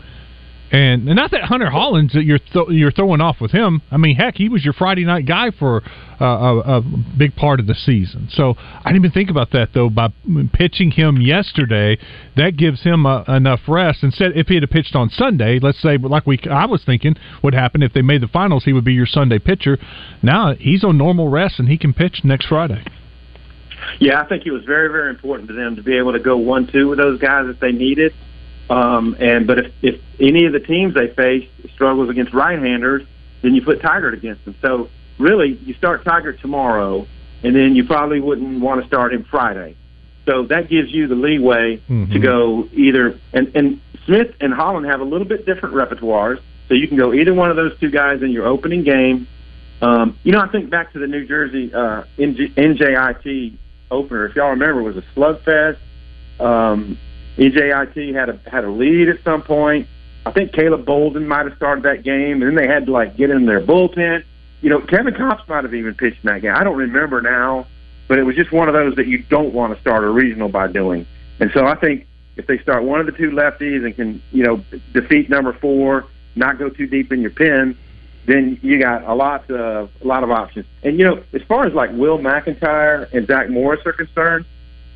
And, 0.71 1.09
and 1.09 1.17
not 1.17 1.31
that 1.31 1.45
Hunter 1.45 1.71
Hollins 1.71 2.13
that 2.13 2.25
you're 2.25 2.39
th- 2.39 2.69
you're 2.69 2.91
throwing 2.93 3.23
off 3.23 3.41
with 3.41 3.53
him. 3.53 3.81
I 3.91 3.97
mean, 3.97 4.17
heck, 4.17 4.37
he 4.37 4.51
was 4.51 4.63
your 4.63 4.75
Friday 4.75 5.05
night 5.05 5.25
guy 5.25 5.51
for 5.51 5.83
uh, 6.21 6.25
a, 6.25 6.79
a 6.79 6.83
big 7.17 7.35
part 7.37 7.59
of 7.59 7.67
the 7.67 7.75
season. 7.75 8.29
So 8.31 8.55
I 8.59 8.91
didn't 8.91 8.97
even 8.97 9.13
think 9.13 9.31
about 9.31 9.51
that 9.53 9.71
though. 9.73 9.89
By 9.89 10.13
pitching 10.53 10.91
him 10.91 11.23
yesterday, 11.23 11.99
that 12.37 12.59
gives 12.59 12.83
him 12.83 13.07
uh, 13.07 13.23
enough 13.25 13.61
rest. 13.67 14.03
Instead, 14.03 14.33
if 14.37 14.49
he 14.49 14.57
had 14.57 14.71
pitched 14.71 14.95
on 14.95 15.09
Sunday, 15.09 15.59
let's 15.59 15.81
say, 15.81 15.97
like 15.97 16.27
we 16.27 16.39
I 16.51 16.67
was 16.67 16.85
thinking 16.85 17.17
would 17.43 17.55
happen 17.55 17.83
if 17.83 17.95
they 17.95 18.03
made 18.03 18.21
the 18.21 18.29
finals, 18.29 18.65
he 18.65 18.75
would 18.75 18.85
be 18.85 18.93
your 18.93 19.07
Sunday 19.07 19.39
pitcher. 19.39 19.79
Now 20.23 20.55
he's 20.55 20.85
on 20.85 20.99
normal 20.99 21.29
rest 21.29 21.59
and 21.59 21.69
he 21.69 21.79
can 21.79 21.95
pitch 21.95 22.21
next 22.25 22.47
Friday. 22.47 22.85
Yeah, 23.99 24.21
I 24.21 24.25
think 24.25 24.47
it 24.47 24.51
was 24.53 24.65
very, 24.65 24.89
very 24.89 25.11
important 25.11 25.49
to 25.49 25.55
them 25.55 25.77
to 25.77 25.83
be 25.83 25.97
able 25.97 26.13
to 26.13 26.19
go 26.19 26.37
one-two 26.37 26.89
with 26.89 26.99
those 26.99 27.19
guys 27.21 27.49
if 27.49 27.59
they 27.61 27.73
needed. 27.73 28.15
Um, 28.71 29.17
and 29.19 29.47
but 29.47 29.59
if 29.59 29.73
if 29.83 30.01
any 30.21 30.45
of 30.45 30.53
the 30.53 30.61
teams 30.61 30.95
they 30.95 31.09
face 31.09 31.49
struggles 31.73 32.11
against 32.11 32.35
right-handers, 32.35 33.03
then 33.43 33.55
you 33.55 33.63
put 33.63 33.81
Tygart 33.81 34.13
against 34.13 34.45
them. 34.45 34.55
So 34.61 34.91
really, 35.19 35.55
you 35.65 35.75
start 35.75 36.05
Tygart 36.05 36.41
tomorrow, 36.41 37.07
and 37.43 37.57
then 37.57 37.75
you 37.75 37.85
probably 37.85 38.21
wouldn't 38.21 38.61
want 38.61 38.81
to 38.83 38.87
start 38.87 39.15
him 39.15 39.25
Friday. 39.25 39.75
So 40.27 40.43
that 40.45 40.69
gives 40.69 40.93
you 40.93 41.07
the 41.07 41.15
leeway 41.15 41.79
Mhm. 41.89 42.13
to 42.13 42.19
go 42.19 42.69
either. 42.75 43.19
And 43.33 43.51
and 43.55 43.81
Smith 44.05 44.35
and 44.41 44.53
Hollan 44.53 44.87
have 44.87 45.01
a 45.01 45.05
little 45.05 45.27
bit 45.27 45.47
different 45.47 45.75
repertoires, 45.75 46.39
so 46.69 46.75
you 46.75 46.87
can 46.89 46.99
go 46.99 47.15
either 47.15 47.33
one 47.33 47.49
of 47.51 47.57
those 47.57 47.73
two 47.79 47.91
guys 47.91 48.21
in 48.23 48.31
your 48.31 48.47
opening 48.47 48.83
game. 48.83 49.27
Um, 49.81 50.17
you 50.25 50.33
know, 50.33 50.41
I 50.41 50.49
think 50.49 50.69
back 50.69 50.93
to 50.93 50.99
the 50.99 51.07
New 51.07 51.25
Jersey 51.27 51.73
uh, 51.73 52.03
NJ, 52.19 52.53
NJIT 52.55 53.55
opener. 53.91 54.27
If 54.27 54.37
y'all 54.37 54.51
remember, 54.51 54.83
was 54.83 54.97
a 54.97 55.05
slugfest. 55.15 55.79
Um, 56.41 56.99
NJIT 57.37 58.15
had 58.15 58.29
a 58.29 58.41
had 58.51 58.65
a 58.65 58.71
lead 58.71 59.09
at 59.09 59.23
some 59.23 59.43
point. 59.43 59.87
I 60.27 60.31
think 60.33 60.53
Caleb 60.53 60.85
Bolden 60.85 61.27
might 61.27 61.47
have 61.47 61.57
started 61.57 61.85
that 61.85 62.03
game, 62.03 62.43
and 62.43 62.43
then 62.43 62.55
they 62.55 62.67
had 62.67 62.87
to 62.87 62.93
like 62.93 63.17
get 63.17 63.31
in 63.31 63.47
their 63.47 63.61
bullpen. 63.61 64.25
You 64.61 64.71
know, 64.71 64.81
Kevin 64.81 65.15
Kopps 65.15 65.49
might 65.49 65.65
have 65.65 65.75
even 65.75 65.95
pitched 65.95 66.25
in 66.25 66.29
that 66.29 66.43
game. 66.43 66.55
I 66.55 66.65
don't 66.65 66.77
remember 66.77 67.23
now, 67.23 67.67
but 68.09 68.19
it 68.19 68.25
was 68.25 68.35
just 68.35 68.51
one 68.51 68.69
of 68.69 68.75
those 68.75 68.97
that 68.97 69.07
you 69.07 69.19
don't 69.19 69.55
want 69.55 69.75
to 69.75 69.81
start 69.81 70.05
a 70.05 70.09
regional 70.09 70.49
by 70.49 70.67
doing. 70.67 71.07
And 71.41 71.51
so 71.53 71.67
I 71.67 71.77
think 71.77 72.07
if 72.37 72.47
they 72.47 72.59
start 72.59 72.83
one 72.83 73.01
of 73.01 73.07
the 73.07 73.13
two 73.13 73.31
lefties 73.31 73.85
and 73.85 73.95
can, 73.95 74.23
you 74.33 74.43
know, 74.45 74.65
defeat 74.93 75.31
number 75.31 75.53
four, 75.53 76.07
not 76.35 76.59
go 76.59 76.69
too 76.69 76.87
deep 76.87 77.13
in 77.13 77.21
your 77.21 77.31
pen, 77.31 77.79
then 78.27 78.59
you 78.63 78.79
got 78.79 79.05
a 79.05 79.15
lot 79.15 79.51
of 79.51 79.91
a 80.03 80.07
lot 80.07 80.23
of 80.23 80.31
options. 80.31 80.67
And 80.83 80.99
you 80.99 81.05
know, 81.05 81.23
as 81.33 81.43
far 81.43 81.67
as 81.67 81.73
like 81.73 81.91
Will 81.93 82.19
McEntire 82.19 83.13
and 83.13 83.27
Zach 83.27 83.49
Morris 83.49 83.81
are 83.87 83.93
concerned, 83.93 84.45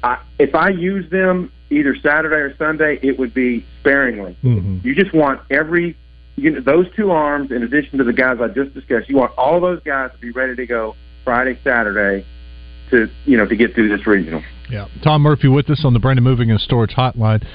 I, 0.03 0.23
if 0.39 0.55
I 0.55 0.71
use 0.71 1.09
them 1.11 1.53
either 1.71 1.97
Saturday 1.97 2.37
or 2.37 2.57
Sunday, 2.57 2.99
it 3.03 3.19
would 3.19 3.33
be 3.33 3.65
sparingly. 3.81 4.37
Mm-hmm. 4.43 4.87
You 4.87 4.95
just 4.95 5.15
want 5.15 5.41
every 5.51 5.97
you 6.37 6.51
know, 6.51 6.61
those 6.61 6.87
two 6.97 7.11
arms, 7.11 7.51
in 7.51 7.63
addition 7.63 7.99
to 7.99 8.05
the 8.05 8.13
guys 8.13 8.39
I 8.41 8.49
just 8.49 8.75
discussed, 8.75 9.09
you 9.09 9.17
want 9.17 9.33
all 9.37 9.61
those 9.61 9.83
guys 9.83 10.11
to 10.13 10.19
be 10.19 10.31
ready 10.31 10.57
to 10.57 10.67
go 10.67 10.97
Friday, 11.25 11.59
Saturday, 11.63 12.27
to 12.91 13.09
you 13.25 13.37
know 13.37 13.47
to 13.47 13.57
get 13.57 13.75
through 13.75 13.97
this 13.97 14.07
regional. 14.07 14.43
Yeah, 14.71 14.89
Tom 15.03 15.23
Murphy 15.23 15.49
with 15.49 15.69
us 15.71 15.85
on 15.85 15.93
the 15.93 15.99
Brandon 15.99 16.25
Moving 16.25 16.51
and 16.51 16.61
Storage 16.61 16.93
Hotline. 16.93 17.47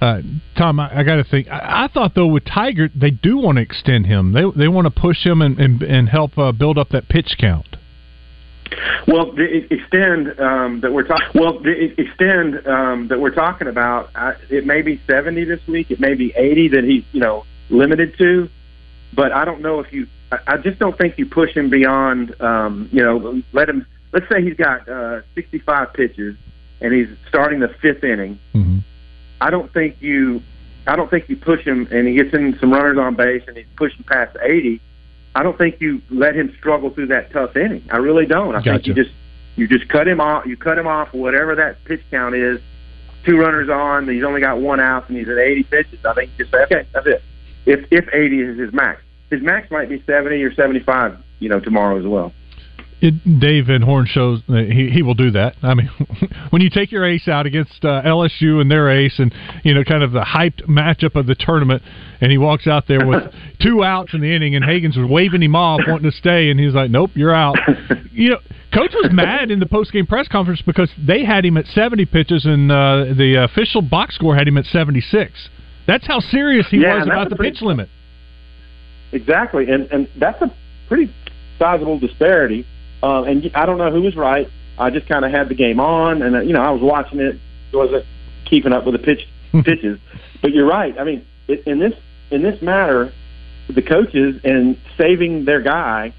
Uh, 0.00 0.20
Tom, 0.56 0.78
I, 0.78 1.00
I 1.00 1.02
got 1.02 1.16
to 1.16 1.24
think. 1.24 1.48
I, 1.48 1.84
I, 1.84 1.88
thought 1.92 2.14
though 2.14 2.26
with 2.26 2.44
Tygart, 2.44 2.90
they 2.94 3.10
do 3.10 3.36
want 3.36 3.56
to 3.56 3.62
extend 3.62 4.06
him. 4.06 4.32
They 4.32 4.42
they 4.56 4.68
want 4.68 4.86
to 4.86 4.90
push 4.90 5.24
him 5.24 5.42
and 5.42 5.58
and, 5.58 5.82
and 5.82 6.08
help 6.08 6.38
uh, 6.38 6.52
build 6.52 6.78
up 6.78 6.90
that 6.90 7.08
pitch 7.08 7.36
count. 7.38 7.76
Well, 9.08 9.32
the 9.32 9.66
extend 9.70 10.38
um, 10.38 10.80
that 10.82 10.92
we're 10.92 11.06
talking. 11.06 11.28
Well, 11.34 11.58
the 11.58 11.94
extend 11.98 12.66
um, 12.66 13.08
that 13.08 13.18
we're 13.18 13.34
talking 13.34 13.66
about. 13.66 14.10
I, 14.14 14.34
it 14.50 14.66
may 14.66 14.82
be 14.82 15.00
seventy 15.06 15.44
this 15.44 15.60
week. 15.66 15.90
It 15.90 15.98
may 15.98 16.14
be 16.14 16.32
eighty 16.36 16.68
that 16.68 16.84
he's 16.84 17.04
you 17.12 17.20
know 17.20 17.44
limited 17.68 18.16
to. 18.18 18.48
But 19.16 19.32
I 19.32 19.44
don't 19.44 19.62
know 19.62 19.80
if 19.80 19.92
you. 19.92 20.06
I, 20.30 20.38
I 20.46 20.56
just 20.58 20.78
don't 20.78 20.96
think 20.96 21.18
you 21.18 21.26
push 21.26 21.54
him 21.54 21.70
beyond. 21.70 22.40
Um, 22.40 22.88
you 22.92 23.02
know, 23.02 23.42
let 23.52 23.68
him. 23.68 23.84
Let's 24.12 24.26
say 24.30 24.42
he's 24.42 24.56
got 24.56 24.88
uh, 24.88 25.22
sixty-five 25.34 25.92
pitches 25.94 26.36
and 26.80 26.92
he's 26.92 27.08
starting 27.28 27.60
the 27.60 27.68
fifth 27.80 28.04
inning. 28.04 28.38
Mm-hmm. 28.54 28.78
I 29.40 29.50
don't 29.50 29.72
think 29.72 29.96
you. 30.00 30.42
I 30.86 30.96
don't 30.96 31.10
think 31.10 31.28
you 31.28 31.36
push 31.36 31.62
him 31.64 31.86
and 31.90 32.08
he 32.08 32.14
gets 32.14 32.32
in 32.32 32.58
some 32.58 32.72
runners 32.72 32.96
on 32.98 33.14
base 33.14 33.42
and 33.46 33.56
he's 33.56 33.66
pushing 33.76 34.04
past 34.04 34.36
eighty. 34.42 34.80
I 35.34 35.42
don't 35.42 35.56
think 35.58 35.80
you 35.80 36.00
let 36.10 36.34
him 36.34 36.54
struggle 36.58 36.90
through 36.90 37.08
that 37.08 37.30
tough 37.30 37.56
inning. 37.56 37.86
I 37.92 37.98
really 37.98 38.26
don't. 38.26 38.54
I 38.54 38.58
gotcha. 38.58 38.72
think 38.72 38.86
you 38.86 38.94
just 38.94 39.14
you 39.56 39.68
just 39.68 39.88
cut 39.88 40.08
him 40.08 40.20
off. 40.20 40.46
You 40.46 40.56
cut 40.56 40.78
him 40.78 40.86
off 40.86 41.12
whatever 41.12 41.54
that 41.56 41.84
pitch 41.84 42.02
count 42.10 42.34
is. 42.34 42.60
Two 43.24 43.36
runners 43.36 43.68
on. 43.68 44.08
He's 44.08 44.24
only 44.24 44.40
got 44.40 44.60
one 44.60 44.80
out, 44.80 45.08
and 45.08 45.18
he's 45.18 45.28
at 45.28 45.36
80 45.36 45.62
pitches. 45.64 46.04
I 46.04 46.14
think 46.14 46.30
you 46.38 46.44
just 46.44 46.52
say, 46.52 46.62
okay, 46.62 46.88
that's 46.94 47.06
it. 47.06 47.22
If 47.66 47.86
if 47.90 48.08
80 48.12 48.40
is 48.40 48.58
his 48.58 48.72
max, 48.72 49.02
his 49.30 49.42
max 49.42 49.70
might 49.70 49.88
be 49.88 50.02
70 50.06 50.42
or 50.42 50.54
75. 50.54 51.18
You 51.40 51.48
know, 51.48 51.60
tomorrow 51.60 51.98
as 51.98 52.06
well. 52.06 52.32
It, 53.00 53.38
Dave 53.38 53.66
Van 53.66 53.82
Horn 53.82 54.06
shows 54.06 54.40
that 54.48 54.68
he 54.72 54.90
he 54.90 55.02
will 55.02 55.14
do 55.14 55.30
that. 55.30 55.54
I 55.62 55.74
mean, 55.74 55.88
when 56.50 56.62
you 56.62 56.68
take 56.68 56.90
your 56.90 57.04
ace 57.04 57.28
out 57.28 57.46
against 57.46 57.84
uh, 57.84 58.02
LSU 58.04 58.60
and 58.60 58.68
their 58.68 58.90
ace, 58.90 59.20
and 59.20 59.32
you 59.62 59.72
know, 59.72 59.84
kind 59.84 60.02
of 60.02 60.10
the 60.10 60.22
hyped 60.22 60.66
matchup 60.66 61.14
of 61.14 61.26
the 61.26 61.36
tournament, 61.36 61.82
and 62.20 62.32
he 62.32 62.38
walks 62.38 62.66
out 62.66 62.88
there 62.88 63.06
with 63.06 63.22
two 63.62 63.84
outs 63.84 64.14
in 64.14 64.20
the 64.20 64.34
inning, 64.34 64.56
and 64.56 64.64
Hagens 64.64 64.96
was 64.96 65.08
waving 65.08 65.42
him 65.44 65.54
off, 65.54 65.80
wanting 65.86 66.10
to 66.10 66.16
stay, 66.16 66.50
and 66.50 66.58
he's 66.58 66.74
like, 66.74 66.90
"Nope, 66.90 67.10
you're 67.14 67.34
out." 67.34 67.56
You 68.10 68.30
know, 68.30 68.38
coach 68.74 68.90
was 69.00 69.12
mad 69.12 69.52
in 69.52 69.60
the 69.60 69.66
post 69.66 69.92
game 69.92 70.04
press 70.04 70.26
conference 70.26 70.60
because 70.60 70.90
they 70.98 71.24
had 71.24 71.44
him 71.44 71.56
at 71.56 71.66
70 71.66 72.04
pitches, 72.06 72.44
and 72.46 72.68
uh, 72.72 73.04
the 73.16 73.36
official 73.48 73.80
box 73.80 74.16
score 74.16 74.34
had 74.34 74.48
him 74.48 74.58
at 74.58 74.64
76. 74.64 75.30
That's 75.86 76.04
how 76.04 76.18
serious 76.18 76.66
he 76.68 76.78
Yeah, 76.78 76.96
was 76.98 77.06
about 77.06 77.30
the 77.30 77.36
pretty- 77.36 77.52
pitch 77.52 77.62
limit. 77.62 77.88
Exactly, 79.12 79.70
and 79.70 79.90
and 79.92 80.08
that's 80.18 80.42
a 80.42 80.52
pretty 80.88 81.14
sizable 81.60 81.98
disparity. 82.00 82.66
Um, 83.02 83.24
and 83.24 83.50
I 83.54 83.66
don't 83.66 83.78
know 83.78 83.90
who 83.90 84.02
was 84.02 84.16
right. 84.16 84.48
I 84.78 84.90
just 84.90 85.08
kind 85.08 85.24
of 85.24 85.30
had 85.30 85.48
the 85.48 85.54
game 85.54 85.80
on, 85.80 86.22
and 86.22 86.36
uh, 86.36 86.40
you 86.40 86.52
know 86.52 86.62
I 86.62 86.70
was 86.70 86.82
watching 86.82 87.20
it, 87.20 87.38
wasn't 87.72 88.04
keeping 88.44 88.72
up 88.72 88.84
with 88.84 88.94
the 88.94 88.98
pitch 88.98 89.28
pitches. 89.64 89.98
But 90.40 90.52
you're 90.52 90.66
right. 90.66 90.98
I 90.98 91.04
mean, 91.04 91.26
it, 91.48 91.66
in 91.66 91.78
this 91.78 91.94
in 92.30 92.42
this 92.42 92.60
matter, 92.62 93.12
the 93.68 93.82
coaches 93.82 94.40
and 94.44 94.78
saving 94.96 95.44
their 95.44 95.60
guy 95.60 96.12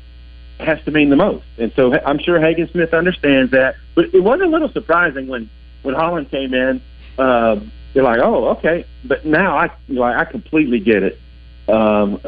has 0.59 0.83
to 0.83 0.91
mean 0.91 1.09
the 1.09 1.15
most. 1.15 1.45
And 1.57 1.71
so 1.75 1.93
I'm 2.05 2.19
sure 2.19 2.39
Hagen 2.39 2.69
Smith 2.69 2.93
understands 2.93 3.51
that. 3.51 3.75
But 3.95 4.13
it 4.13 4.21
was 4.21 4.41
a 4.41 4.45
little 4.45 4.71
surprising 4.71 5.27
when 5.27 5.49
when 5.83 5.95
Hollan 5.95 6.29
came 6.29 6.53
in. 6.53 6.81
Uh, 7.17 7.59
you're 7.93 8.03
like, 8.03 8.19
oh, 8.21 8.49
okay. 8.49 8.85
But 9.03 9.25
now 9.25 9.57
I 9.57 9.71
know, 9.87 10.03
I 10.03 10.25
completely 10.25 10.79
get 10.79 11.03
it. 11.03 11.19
Um, 11.67 12.19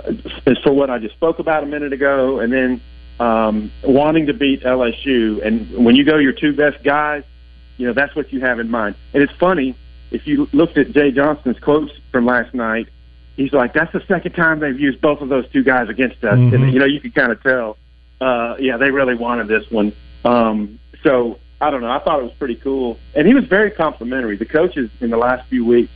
as 0.45 0.57
for 0.59 0.71
what 0.71 0.89
I 0.89 0.99
just 0.99 1.15
spoke 1.15 1.39
about 1.39 1.63
a 1.63 1.65
minute 1.65 1.93
ago, 1.93 2.39
and 2.39 2.53
then 2.53 2.81
um, 3.21 3.71
wanting 3.83 4.25
to 4.25 4.33
beat 4.33 4.63
LSU, 4.63 5.45
and 5.45 5.85
when 5.85 5.95
you 5.95 6.03
go 6.03 6.17
your 6.17 6.33
two 6.33 6.53
best 6.53 6.83
guys, 6.83 7.23
you 7.77 7.85
know 7.85 7.93
that's 7.93 8.15
what 8.15 8.33
you 8.33 8.41
have 8.41 8.59
in 8.59 8.69
mind. 8.69 8.95
And 9.13 9.21
it's 9.21 9.33
funny 9.33 9.75
if 10.09 10.25
you 10.25 10.49
looked 10.53 10.77
at 10.77 10.91
Jay 10.91 11.11
Johnson's 11.11 11.59
quotes 11.59 11.91
from 12.11 12.25
last 12.25 12.53
night. 12.55 12.87
He's 13.35 13.53
like, 13.53 13.73
"That's 13.73 13.93
the 13.93 14.03
second 14.07 14.31
time 14.33 14.59
they've 14.59 14.79
used 14.79 15.01
both 15.01 15.21
of 15.21 15.29
those 15.29 15.47
two 15.51 15.63
guys 15.63 15.87
against 15.87 16.23
us." 16.23 16.37
Mhm. 16.37 16.53
And 16.53 16.73
you 16.73 16.79
know, 16.79 16.85
you 16.85 16.99
can 16.99 17.11
kind 17.11 17.31
of 17.31 17.41
tell. 17.43 17.77
Uh, 18.19 18.55
yeah, 18.59 18.77
they 18.77 18.89
really 18.89 19.15
wanted 19.15 19.47
this 19.47 19.69
one. 19.69 19.93
Um, 20.25 20.79
so 21.03 21.37
I 21.59 21.69
don't 21.69 21.81
know. 21.81 21.91
I 21.91 21.99
thought 21.99 22.19
it 22.19 22.23
was 22.23 22.33
pretty 22.39 22.55
cool, 22.55 22.97
and 23.13 23.27
he 23.27 23.35
was 23.35 23.45
very 23.45 23.69
complimentary. 23.69 24.35
The 24.35 24.45
coaches 24.45 24.89
in 24.99 25.11
the 25.11 25.17
last 25.17 25.47
few 25.47 25.63
weeks, 25.63 25.91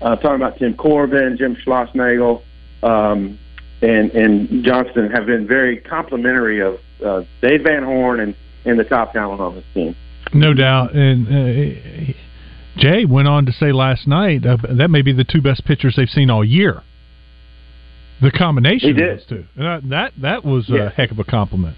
uh, 0.00 0.16
talking 0.16 0.36
about 0.36 0.58
Tim 0.58 0.74
Corbin, 0.74 1.36
Jim 1.36 1.56
Schlossnagle, 1.56 2.40
um, 2.82 3.38
and 3.82 4.10
and 4.12 4.64
Johnson, 4.64 5.10
have 5.10 5.26
been 5.26 5.46
very 5.46 5.78
complimentary 5.78 6.60
of 6.60 6.78
uh, 7.04 7.22
Dave 7.40 7.62
Van 7.62 7.82
Horn 7.82 8.20
and 8.20 8.34
and 8.64 8.78
the 8.78 8.84
top 8.84 9.12
talent 9.12 9.40
on 9.40 9.54
this 9.56 9.64
team. 9.74 9.96
No 10.34 10.52
doubt. 10.54 10.94
And 10.94 11.26
uh, 11.28 12.12
Jay 12.76 13.04
went 13.04 13.26
on 13.28 13.46
to 13.46 13.52
say 13.52 13.72
last 13.72 14.06
night 14.06 14.44
uh, 14.46 14.56
that 14.78 14.88
may 14.90 15.02
be 15.02 15.12
the 15.12 15.24
two 15.24 15.40
best 15.42 15.64
pitchers 15.64 15.94
they've 15.96 16.08
seen 16.08 16.30
all 16.30 16.44
year. 16.44 16.82
The 18.22 18.30
combination 18.30 18.90
of 18.90 18.96
those 18.96 19.26
two. 19.26 19.44
And 19.56 19.66
uh, 19.66 19.80
that 19.88 20.12
that 20.20 20.44
was 20.44 20.68
Yeah. 20.68 20.84
a 20.86 20.90
heck 20.90 21.10
of 21.10 21.18
a 21.18 21.24
compliment. 21.24 21.76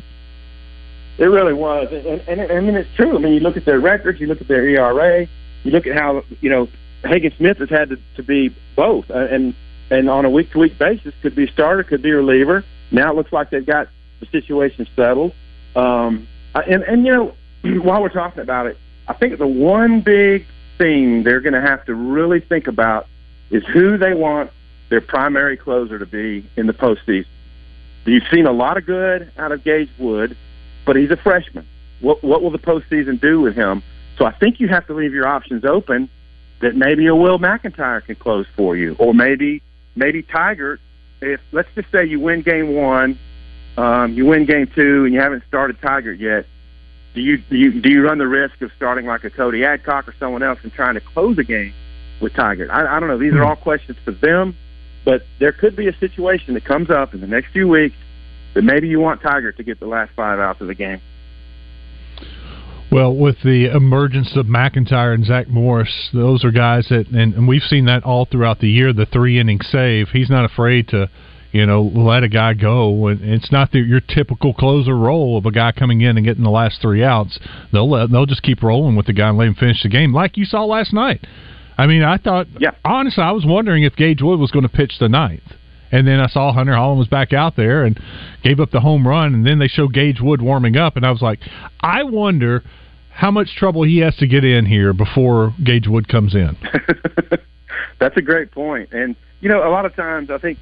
It 1.19 1.27
really 1.27 1.53
was, 1.53 1.89
and, 1.93 2.21
and, 2.27 2.41
and 2.41 2.53
I 2.53 2.61
mean 2.61 2.75
it's 2.75 2.89
true. 2.97 3.17
I 3.17 3.21
mean, 3.21 3.35
you 3.35 3.41
look 3.41 3.57
at 3.57 3.65
their 3.65 3.79
records, 3.79 4.19
you 4.19 4.27
look 4.27 4.41
at 4.41 4.49
their 4.49 4.67
ERA, 4.69 5.27
you 5.63 5.71
look 5.71 5.87
at 5.87 5.97
how 5.97 6.25
you 6.41 6.51
know 6.51 6.69
Hagen 7.05 7.33
Smith 7.37 7.59
has 7.59 7.69
had 7.69 7.91
to, 7.91 7.97
to 8.17 8.23
be 8.23 8.55
both, 8.75 9.05
uh, 9.11 9.27
and 9.31 9.55
and 9.93 10.09
on 10.09 10.25
a 10.25 10.31
week 10.31 10.51
to 10.53 10.59
week 10.59 10.79
basis 10.79 11.15
could 11.23 11.35
be 11.35 11.47
starter, 11.47 11.83
could 11.83 12.03
be 12.03 12.11
reliever. 12.11 12.65
Now 12.91 13.11
it 13.11 13.17
looks 13.17 13.33
like 13.33 13.51
they've 13.51 13.65
got 13.65 13.89
the 14.21 14.27
situation 14.27 14.87
settled. 14.97 15.33
Um, 15.77 16.27
and 16.55 16.83
and 16.83 17.07
you 17.07 17.13
know, 17.13 17.35
while 17.83 18.03
we're 18.03 18.09
talking 18.09 18.43
about 18.43 18.67
it, 18.67 18.79
I 19.09 19.13
think 19.15 19.39
the 19.39 19.47
one 19.47 20.01
big 20.01 20.47
thing 20.79 21.23
they're 21.23 21.41
going 21.41 21.55
to 21.55 21.61
have 21.61 21.85
to 21.87 21.95
really 21.95 22.41
think 22.41 22.67
about 22.67 23.07
is 23.51 23.65
who 23.67 23.99
they 23.99 24.15
want 24.15 24.51
their 24.89 25.01
primary 25.01 25.57
closer 25.57 25.99
to 25.99 26.07
be 26.07 26.49
in 26.57 26.67
the 26.67 26.73
postseason. 26.73 27.27
You've 28.05 28.27
seen 28.33 28.47
a 28.47 28.53
lot 28.53 28.77
of 28.77 28.85
good 28.85 29.31
out 29.39 29.53
of 29.53 29.63
Gage 29.63 29.91
Wood 29.99 30.37
but 30.85 30.97
he's 30.97 31.11
a 31.11 31.17
freshman. 31.17 31.67
What 32.01 32.23
what 32.23 32.43
will 32.43 32.51
the 32.51 32.59
postseason 32.59 33.21
do 33.21 33.41
with 33.41 33.55
him? 33.55 33.83
So 34.19 34.25
I 34.25 34.33
think 34.33 34.61
you 34.61 34.69
have 34.69 34.87
to 34.89 34.95
leave 34.95 35.13
your 35.13 35.27
options 35.27 35.65
open. 35.65 36.09
That 36.61 36.77
maybe 36.77 37.09
a 37.09 37.17
Will 37.17 37.41
McEntire 37.41 38.05
can 38.05 38.15
close 38.15 38.47
for 38.57 38.77
you, 38.77 38.95
or 39.01 39.13
maybe 39.13 39.63
maybe 39.95 40.23
Tygart. 40.23 40.79
If 41.21 41.41
let's 41.53 41.69
just 41.75 41.91
say 41.93 42.05
you 42.05 42.19
win 42.19 42.43
game 42.43 42.75
one, 42.75 43.19
um, 43.77 44.13
you 44.13 44.27
win 44.27 44.45
game 44.45 44.71
two, 44.75 45.05
and 45.05 45.15
you 45.15 45.21
haven't 45.21 45.45
started 45.47 45.81
Tygart 45.81 46.19
yet. 46.19 46.47
Do 47.15 47.21
you 47.21 47.39
do 47.39 47.57
you 47.57 47.81
do 47.81 47.91
you 47.91 48.03
run 48.03 48.19
the 48.19 48.27
risk 48.27 48.61
of 48.63 48.71
starting 48.77 49.07
like 49.07 49.25
a 49.25 49.31
Cody 49.31 49.65
Adcock 49.65 50.09
or 50.09 50.15
someone 50.19 50.43
else 50.43 50.59
and 50.63 50.73
trying 50.73 50.95
to 50.95 51.01
close 51.01 51.39
a 51.39 51.45
game 51.45 51.73
with 52.21 52.33
Tygart? 52.33 52.71
I, 52.71 52.97
I 52.97 53.01
don't 53.01 53.09
know. 53.09 53.19
These 53.19 53.35
are 53.35 53.45
all 53.45 53.57
questions 53.57 53.99
for 54.05 54.13
them, 54.13 54.57
but 55.05 55.23
there 55.39 55.53
could 55.53 55.77
be 55.77 55.89
a 55.89 55.97
situation 55.99 56.55
that 56.55 56.65
comes 56.65 56.91
up 56.91 57.15
in 57.15 57.21
the 57.21 57.27
next 57.27 57.53
few 57.53 57.69
weeks 57.69 57.97
that 58.55 58.63
maybe 58.63 58.89
you 58.89 58.99
want 58.99 59.21
Tygart 59.21 59.57
to 59.57 59.63
get 59.63 59.79
the 59.79 59.87
last 59.87 60.13
five 60.17 60.39
outs 60.39 60.61
of 60.61 60.67
the 60.67 60.75
game. 60.75 61.01
Well, 62.93 63.17
with 63.17 63.37
the 63.43 63.75
emergence 63.75 64.37
of 64.37 64.45
McEntire 64.45 65.15
and 65.15 65.25
Zach 65.25 65.49
Morris, 65.49 66.11
those 66.13 66.45
are 66.45 66.51
guys 66.51 66.89
that, 66.91 67.09
and, 67.09 67.33
and 67.35 67.49
we've 67.49 67.63
seen 67.63 67.87
that 67.87 68.05
all 68.05 68.27
throughout 68.27 68.59
the 68.61 68.69
year. 68.69 68.93
The 68.93 69.07
three 69.07 69.41
inning 69.41 69.61
save, 69.63 70.09
he's 70.11 70.29
not 70.29 70.45
afraid 70.45 70.89
to, 70.89 71.09
you 71.53 71.65
know, 71.65 71.83
let 71.83 72.23
a 72.23 72.29
guy 72.29 72.53
go. 72.53 73.07
And 73.07 73.23
it's 73.23 73.51
not 73.51 73.73
the, 73.73 73.79
your 73.79 74.01
typical 74.01 74.53
closer 74.53 74.95
role 74.95 75.39
of 75.39 75.47
a 75.47 75.51
guy 75.51 75.73
coming 75.73 76.03
in 76.03 76.19
and 76.19 76.27
getting 76.27 76.45
the 76.45 76.51
last 76.51 76.83
three 76.83 77.03
outs. 77.03 77.39
They'll 77.73 77.89
let, 77.89 78.11
they'll 78.11 78.27
just 78.27 78.43
keep 78.43 78.63
rolling 78.63 78.95
with 78.95 79.07
the 79.07 79.15
guy 79.15 79.31
and 79.31 79.39
let 79.39 79.49
him 79.49 79.55
finish 79.55 79.83
the 79.83 79.89
game, 79.89 80.13
like 80.13 80.37
you 80.37 80.45
saw 80.45 80.67
last 80.67 80.93
night. 80.93 81.27
I 81.79 81.87
mean, 81.87 82.03
I 82.03 82.19
thought, 82.19 82.47
Yeah. 82.59 82.73
honestly, 82.85 83.25
I 83.25 83.33
was 83.33 83.47
wondering 83.47 83.85
if 83.85 83.97
Gage 83.97 84.21
Wood 84.21 84.39
was 84.39 84.51
going 84.51 84.65
to 84.65 84.69
pitch 84.69 84.99
the 85.01 85.09
ninth. 85.09 85.55
And 85.91 86.07
then 86.07 86.21
I 86.21 86.27
saw 86.27 86.53
Hunter 86.53 86.73
Hollan 86.73 86.99
was 86.99 87.09
back 87.09 87.33
out 87.33 87.57
there 87.57 87.85
and 87.85 87.99
gave 88.43 88.61
up 88.61 88.71
the 88.71 88.81
home 88.81 89.07
run. 89.07 89.35
And 89.35 89.47
then 89.47 89.59
they 89.59 89.69
showed 89.69 89.95
Gage 89.95 90.21
Wood 90.21 90.43
warming 90.43 90.77
up. 90.77 90.97
And 90.97 91.07
I 91.07 91.11
was 91.11 91.23
like, 91.23 91.41
I 91.81 92.03
wonder 92.03 92.63
how 93.13 93.31
much 93.31 93.55
trouble 93.57 93.83
he 93.85 93.99
has 93.99 94.17
to 94.17 94.27
get 94.27 94.45
in 94.45 94.67
here 94.67 94.93
before 94.93 95.55
Gage 95.63 95.87
Wood 95.87 96.09
comes 96.09 96.35
in. 96.35 96.57
That's 97.99 98.17
a 98.17 98.23
great 98.23 98.51
point. 98.51 98.93
And 98.93 99.15
you 99.41 99.49
know, 99.49 99.67
a 99.67 99.71
lot 99.71 99.87
of 99.87 99.95
times 99.95 100.31
I 100.31 100.39
think 100.39 100.59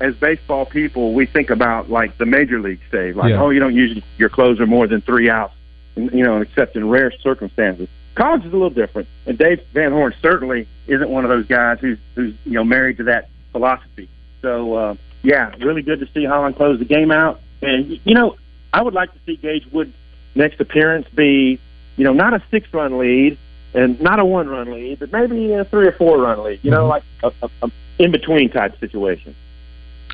as 0.00 0.14
baseball 0.16 0.64
people, 0.66 1.12
we 1.14 1.26
think 1.26 1.50
about 1.50 1.90
like 1.90 2.16
the 2.18 2.26
major 2.26 2.60
league 2.60 2.80
save, 2.90 3.16
like 3.16 3.30
Yeah. 3.30 3.42
oh, 3.42 3.50
you 3.50 3.60
don't 3.60 3.74
use 3.74 4.00
your 4.16 4.28
closer 4.28 4.66
more 4.66 4.86
than 4.86 5.00
three 5.00 5.28
outs, 5.28 5.54
you 5.96 6.22
know, 6.24 6.40
except 6.40 6.76
in 6.76 6.88
rare 6.88 7.12
circumstances. 7.22 7.88
college 8.14 8.44
is 8.44 8.52
a 8.52 8.56
little 8.56 8.70
different, 8.70 9.08
and 9.26 9.38
Dave 9.38 9.60
Van 9.72 9.92
Horn 9.92 10.14
certainly 10.22 10.66
isn't 10.86 11.08
one 11.08 11.24
of 11.24 11.30
those 11.30 11.46
guys 11.46 11.78
who's 11.80 11.98
who's 12.14 12.34
you 12.44 12.52
know 12.52 12.64
married 12.64 12.96
to 12.98 13.04
that 13.04 13.28
philosophy. 13.52 14.08
So 14.40 14.74
uh, 14.74 14.94
yeah, 15.22 15.52
really 15.60 15.82
good 15.82 16.00
to 16.00 16.06
see 16.12 16.24
Hollan 16.24 16.56
close 16.56 16.78
the 16.78 16.84
game 16.84 17.10
out. 17.10 17.40
And 17.60 18.00
you 18.04 18.14
know, 18.14 18.36
I 18.72 18.82
would 18.82 18.94
like 18.94 19.12
to 19.12 19.18
see 19.26 19.36
Gage 19.36 19.66
Wood's 19.72 19.94
next 20.34 20.60
appearance 20.60 21.06
be, 21.14 21.60
you 21.96 22.04
know, 22.04 22.12
not 22.12 22.34
a 22.34 22.42
six-run 22.50 22.98
lead 22.98 23.38
and 23.74 24.00
not 24.00 24.18
a 24.18 24.24
one-run 24.24 24.72
lead, 24.72 24.98
but 24.98 25.12
maybe 25.12 25.52
a 25.52 25.64
three 25.64 25.86
or 25.86 25.92
four-run 25.92 26.42
lead. 26.44 26.60
You 26.62 26.70
know, 26.70 26.86
like 26.86 27.02
a, 27.22 27.30
a, 27.42 27.50
a 27.62 27.70
in-between 27.98 28.50
type 28.50 28.78
situation. 28.80 29.34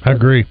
I 0.04 0.12
agree. 0.12 0.47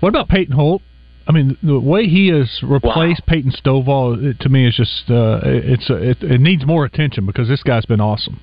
What 0.00 0.08
about 0.08 0.28
Peyton 0.28 0.54
Holt? 0.54 0.82
I 1.26 1.32
mean, 1.32 1.56
the 1.62 1.80
way 1.80 2.06
he 2.06 2.28
has 2.28 2.60
replaced 2.62 3.22
Wow. 3.22 3.26
Peyton 3.28 3.52
Stovall 3.52 4.22
it, 4.22 4.40
to 4.40 4.48
me 4.48 4.66
is 4.68 4.74
just 4.76 5.10
uh, 5.10 5.40
it's 5.44 5.88
uh, 5.88 5.96
it, 5.96 6.22
it 6.22 6.40
needs 6.40 6.66
more 6.66 6.84
attention 6.84 7.24
because 7.24 7.48
this 7.48 7.62
guy's 7.62 7.86
been 7.86 8.00
awesome. 8.00 8.40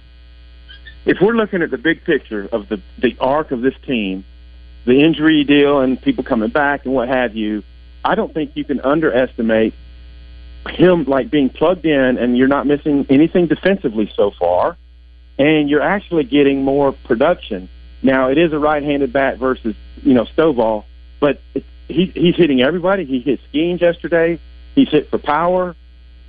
if 1.06 1.18
we're 1.22 1.36
looking 1.36 1.62
at 1.62 1.72
the 1.72 1.78
big 1.78 2.04
picture 2.04 2.48
of 2.52 2.70
the 2.70 2.82
the 3.00 3.16
arc 3.20 3.52
of 3.52 3.62
this 3.62 3.76
team, 3.86 4.24
the 4.86 5.02
injury 5.04 5.44
deal 5.44 5.80
and 5.80 6.02
people 6.02 6.24
coming 6.24 6.50
back 6.50 6.86
and 6.86 6.94
what 6.94 7.08
have 7.08 7.36
you, 7.36 7.64
I 8.04 8.16
don't 8.16 8.34
think 8.34 8.52
you 8.56 8.64
can 8.64 8.80
underestimate 8.82 9.74
him 10.70 11.06
like 11.06 11.30
being 11.30 11.50
plugged 11.50 11.86
in 11.86 12.18
and 12.18 12.38
you're 12.38 12.48
not 12.48 12.68
missing 12.68 13.06
anything 13.10 13.48
defensively 13.48 14.12
so 14.16 14.32
far, 14.32 14.78
and 15.38 15.70
you're 15.70 15.82
actually 15.82 16.24
getting 16.24 16.64
more 16.64 16.92
production. 16.92 17.70
Now 18.04 18.30
it 18.30 18.38
is 18.38 18.54
a 18.54 18.60
right-handed 18.60 19.12
bat 19.14 19.38
versus 19.38 19.76
you 20.04 20.14
know 20.14 20.26
Stovall, 20.26 20.86
but 21.20 21.42
he, 21.88 22.06
he's 22.14 22.36
hitting 22.36 22.62
everybody. 22.62 23.06
He 23.06 23.20
hit 23.20 23.40
Skenes 23.52 23.82
yesterday. 23.82 24.40
He's 24.76 24.90
hit 24.90 25.10
for 25.10 25.18
power. 25.18 25.76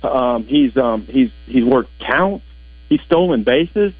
Um, 0.03 0.45
he's 0.45 0.75
um, 0.77 1.05
he's 1.07 1.31
he's 1.45 1.63
worked 1.63 1.97
counts. 1.99 2.45
He's 2.89 3.01
stolen 3.01 3.43
bases. 3.43 3.93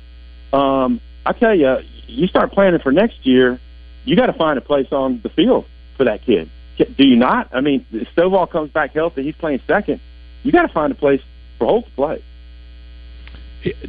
Um, 0.52 1.00
I 1.25 1.34
tell 1.34 1.56
you, 1.56 1.78
you 2.08 2.28
start 2.28 2.52
planning 2.52 2.80
for 2.80 2.92
next 2.92 3.25
year. 3.25 3.60
You 4.06 4.16
got 4.16 4.28
to 4.28 4.34
find 4.34 4.58
a 4.58 4.62
place 4.62 4.92
on 4.92 5.22
the 5.22 5.30
field 5.30 5.66
for 5.98 6.04
that 6.04 6.24
kid. 6.24 6.50
Do 6.78 7.08
you 7.08 7.16
not? 7.16 7.50
I 7.54 7.62
mean, 7.62 7.86
Stovall 8.16 8.50
comes 8.50 8.72
back 8.72 8.94
healthy. 8.94 9.24
He's 9.24 9.36
playing 9.36 9.62
second. 9.66 10.02
You 10.44 10.52
got 10.52 10.68
to 10.68 10.74
find 10.74 10.92
a 10.92 10.96
place 10.96 11.22
for 11.58 11.68
Holt 11.68 11.86
to 11.86 11.92
play. 11.92 12.24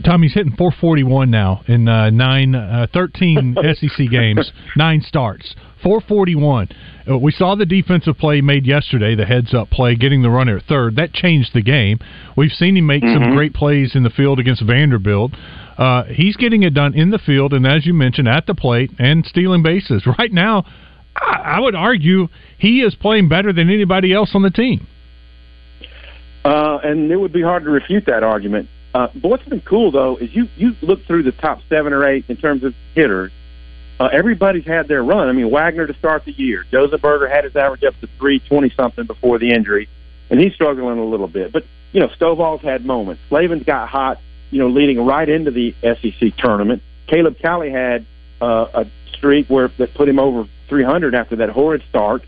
Tommy's 0.05 0.35
hitting 0.35 0.55
441 0.57 1.31
now 1.31 1.63
in 1.67 1.89
uh, 1.89 2.11
nine, 2.11 2.55
uh, 2.55 2.87
13 2.93 3.57
SEC 3.75 4.09
games, 4.11 4.53
nine 4.77 5.03
starts. 5.03 5.55
441. 5.83 6.69
Uh, 7.11 7.19
we 7.19 7.33
saw 7.33 7.55
the 7.55 7.67
defensive 7.67 8.17
play 8.17 8.41
made 8.41 8.67
yesterday, 8.67 9.15
the 9.15 9.27
heads 9.27 9.53
up 9.53 9.71
play, 9.71 9.97
getting 9.97 10.23
the 10.23 10.31
runner 10.31 10.59
at 10.59 10.65
third. 10.65 10.97
That 10.97 11.13
changed 11.13 11.51
the 11.55 11.61
game. 11.61 11.99
We've 12.37 12.53
seen 12.53 12.77
him 12.77 12.87
make 12.87 13.03
some 13.03 13.35
great 13.35 13.53
plays 13.53 13.95
in 13.95 14.03
the 14.03 14.11
field 14.11 14.39
against 14.39 14.63
Vanderbilt. 14.63 15.33
Uh, 15.77 16.05
he's 16.05 16.37
getting 16.37 16.63
it 16.63 16.73
done 16.73 16.95
in 16.95 17.11
the 17.11 17.19
field, 17.19 17.53
and 17.53 17.67
as 17.67 17.85
you 17.85 17.93
mentioned, 17.93 18.29
at 18.29 18.47
the 18.47 18.55
plate 18.55 18.93
and 18.99 19.27
stealing 19.27 19.63
bases. 19.63 20.07
Right 20.19 20.33
now, 20.33 20.65
I, 21.17 21.57
I 21.57 21.61
would 21.61 21.75
argue 21.75 22.29
he 22.57 22.81
is 22.81 22.95
playing 22.95 23.29
better 23.29 23.53
than 23.53 23.69
anybody 23.69 24.13
else 24.13 24.31
on 24.35 24.43
the 24.43 24.51
team. 24.51 24.87
Uh, 26.45 26.79
and 26.83 27.11
it 27.11 27.17
would 27.17 27.33
be 27.33 27.43
hard 27.43 27.65
to 27.65 27.71
refute 27.71 28.07
that 28.07 28.23
argument. 28.23 28.69
Uh, 28.95 29.09
but 29.15 29.29
what's 29.29 29.49
been 29.49 29.61
cool 29.63 29.91
though 29.91 30.17
is 30.17 30.35
you 30.35 30.49
you 30.57 30.77
look 30.83 31.05
through 31.05 31.25
the 31.25 31.33
top 31.33 31.61
seven 31.69 31.93
or 31.93 32.07
eight 32.07 32.25
in 32.29 32.37
terms 32.37 32.63
of 32.63 32.75
hitters. 32.95 33.33
Uh, 33.99 34.09
everybody's 34.13 34.65
had 34.65 34.89
their 34.89 35.03
run. 35.03 35.29
I 35.29 35.33
mean, 35.33 35.51
Wegner 35.51 35.87
to 35.87 35.95
start 35.95 36.25
the 36.25 36.33
year. 36.33 36.65
Josenberger 36.71 37.31
had 37.31 37.45
his 37.45 37.57
average 37.57 37.85
up 37.85 37.99
to 38.01 38.09
three 38.19 38.39
twenty 38.41 38.71
something 38.71 39.07
before 39.07 39.39
the 39.39 39.53
injury, 39.53 39.89
and 40.31 40.39
he's 40.39 40.53
struggling 40.55 40.99
a 40.99 41.05
little 41.05 41.29
bit. 41.29 41.53
But 41.53 41.65
you 41.93 42.01
know, 42.01 42.09
Stovall's 42.09 42.63
had 42.63 42.85
moments. 42.85 43.23
Slavens 43.29 43.65
got 43.65 43.89
hot. 43.89 44.21
You 44.51 44.61
know, 44.61 44.69
leading 44.69 45.05
right 45.05 45.29
into 45.29 45.51
the 45.51 45.75
SEC 45.83 46.37
tournament. 46.37 46.83
Caleb 47.09 47.39
Cali 47.41 47.71
had 47.71 48.07
uh, 48.41 48.67
a 48.75 48.87
streak 49.13 49.49
where 49.49 49.69
that 49.79 49.95
put 49.95 50.09
him 50.09 50.21
over 50.21 50.47
300 50.69 51.15
after 51.15 51.37
that 51.37 51.49
horrid 51.49 51.83
start. 51.89 52.25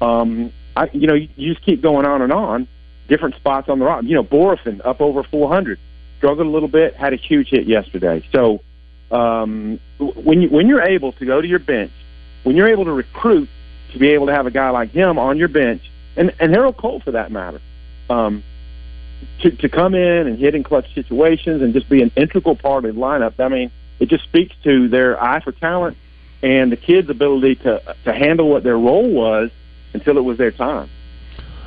Um, 0.00 0.52
I, 0.74 0.88
you 0.92 1.06
know, 1.06 1.14
you, 1.14 1.28
you 1.36 1.52
just 1.52 1.64
keep 1.64 1.82
going 1.82 2.06
on 2.06 2.22
and 2.22 2.32
on. 2.32 2.68
Different 3.08 3.36
spots 3.36 3.68
on 3.68 3.78
the 3.78 3.84
rock. 3.84 4.04
You 4.04 4.14
know, 4.14 4.24
Bohrofen 4.24 4.84
up 4.84 5.00
over 5.00 5.22
400. 5.22 5.78
Struggled 6.18 6.46
a 6.46 6.50
little 6.50 6.68
bit. 6.68 6.94
Had 6.94 7.12
a 7.12 7.16
huge 7.16 7.50
hit 7.50 7.66
yesterday. 7.66 8.26
So 8.32 8.60
um, 9.10 9.78
when 9.98 10.42
you 10.42 10.48
when 10.48 10.66
you're 10.66 10.82
able 10.82 11.12
to 11.12 11.26
go 11.26 11.40
to 11.40 11.46
your 11.46 11.58
bench, 11.58 11.92
when 12.42 12.56
you're 12.56 12.68
able 12.68 12.84
to 12.86 12.92
recruit 12.92 13.48
to 13.92 13.98
be 13.98 14.10
able 14.10 14.26
to 14.26 14.32
have 14.32 14.46
a 14.46 14.50
guy 14.50 14.70
like 14.70 14.90
him 14.90 15.18
on 15.18 15.38
your 15.38 15.48
bench, 15.48 15.82
and 16.16 16.34
and 16.40 16.52
Harold 16.52 16.76
Coll 16.76 17.00
for 17.00 17.12
that 17.12 17.30
matter, 17.30 17.60
um, 18.10 18.42
to 19.40 19.50
to 19.50 19.68
come 19.68 19.94
in 19.94 20.26
and 20.26 20.38
hit 20.38 20.54
in 20.54 20.64
clutch 20.64 20.92
situations 20.94 21.62
and 21.62 21.72
just 21.72 21.88
be 21.88 22.02
an 22.02 22.10
integral 22.16 22.56
part 22.56 22.84
of 22.84 22.94
the 22.94 23.00
lineup. 23.00 23.38
I 23.38 23.48
mean, 23.48 23.70
it 24.00 24.08
just 24.08 24.24
speaks 24.24 24.54
to 24.64 24.88
their 24.88 25.22
eye 25.22 25.40
for 25.40 25.52
talent 25.52 25.96
and 26.42 26.70
the 26.70 26.76
kids' 26.76 27.08
ability 27.08 27.56
to 27.56 27.96
to 28.04 28.12
handle 28.12 28.48
what 28.48 28.62
their 28.62 28.78
role 28.78 29.08
was 29.08 29.50
until 29.92 30.18
it 30.18 30.22
was 30.22 30.38
their 30.38 30.50
time. 30.50 30.90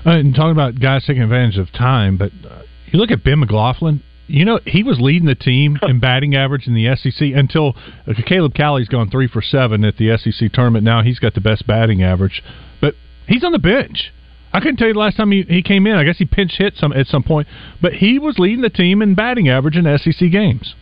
Uh, 0.10 0.18
and 0.18 0.34
talking 0.34 0.52
about 0.52 0.80
guys 0.80 1.06
taking 1.06 1.22
advantage 1.22 1.60
of 1.60 1.72
time, 1.72 2.18
but 2.18 2.32
uh, 2.50 2.64
you 2.88 2.98
look 2.98 3.12
at 3.12 3.24
Ben 3.24 3.40
McLaughlin. 3.40 4.02
You 4.26 4.44
know 4.44 4.60
he 4.66 4.82
was 4.82 5.00
leading 5.00 5.28
the 5.28 5.36
team 5.36 5.78
in 5.84 6.00
batting 6.00 6.36
average 6.36 6.66
in 6.66 6.74
the 6.74 6.96
SEC 6.96 7.30
until 7.36 7.76
uh, 8.08 8.14
Caleb 8.26 8.56
Cali's 8.56 8.88
gone 8.88 9.12
three 9.12 9.28
for 9.28 9.44
seven 9.44 9.86
at 9.86 9.98
the 9.98 10.18
SEC 10.18 10.52
tournament. 10.52 10.84
Now 10.84 11.04
he's 11.04 11.20
got 11.20 11.36
the 11.36 11.42
best 11.42 11.68
batting 11.68 12.02
average, 12.02 12.42
but 12.82 12.96
he's 13.28 13.44
on 13.44 13.52
the 13.52 13.60
bench. 13.60 14.12
I 14.52 14.60
couldn't 14.62 14.78
tell 14.78 14.88
you 14.88 14.96
the 14.96 15.00
last 15.00 15.16
time 15.16 15.32
he, 15.32 15.44
he 15.44 15.62
came 15.62 15.86
in. 15.86 15.96
I 15.96 16.04
guess 16.04 16.18
he 16.18 16.26
pinch 16.26 16.54
hit 16.58 16.76
some 16.76 16.92
at 16.92 17.06
some 17.06 17.22
point, 17.22 17.48
but 17.80 17.94
he 17.94 18.18
was 18.18 18.40
leading 18.40 18.62
the 18.62 18.72
team 18.72 19.04
in 19.04 19.14
batting 19.14 19.48
average 19.48 19.76
in 19.76 19.86
SEC 20.00 20.32
games. 20.32 20.74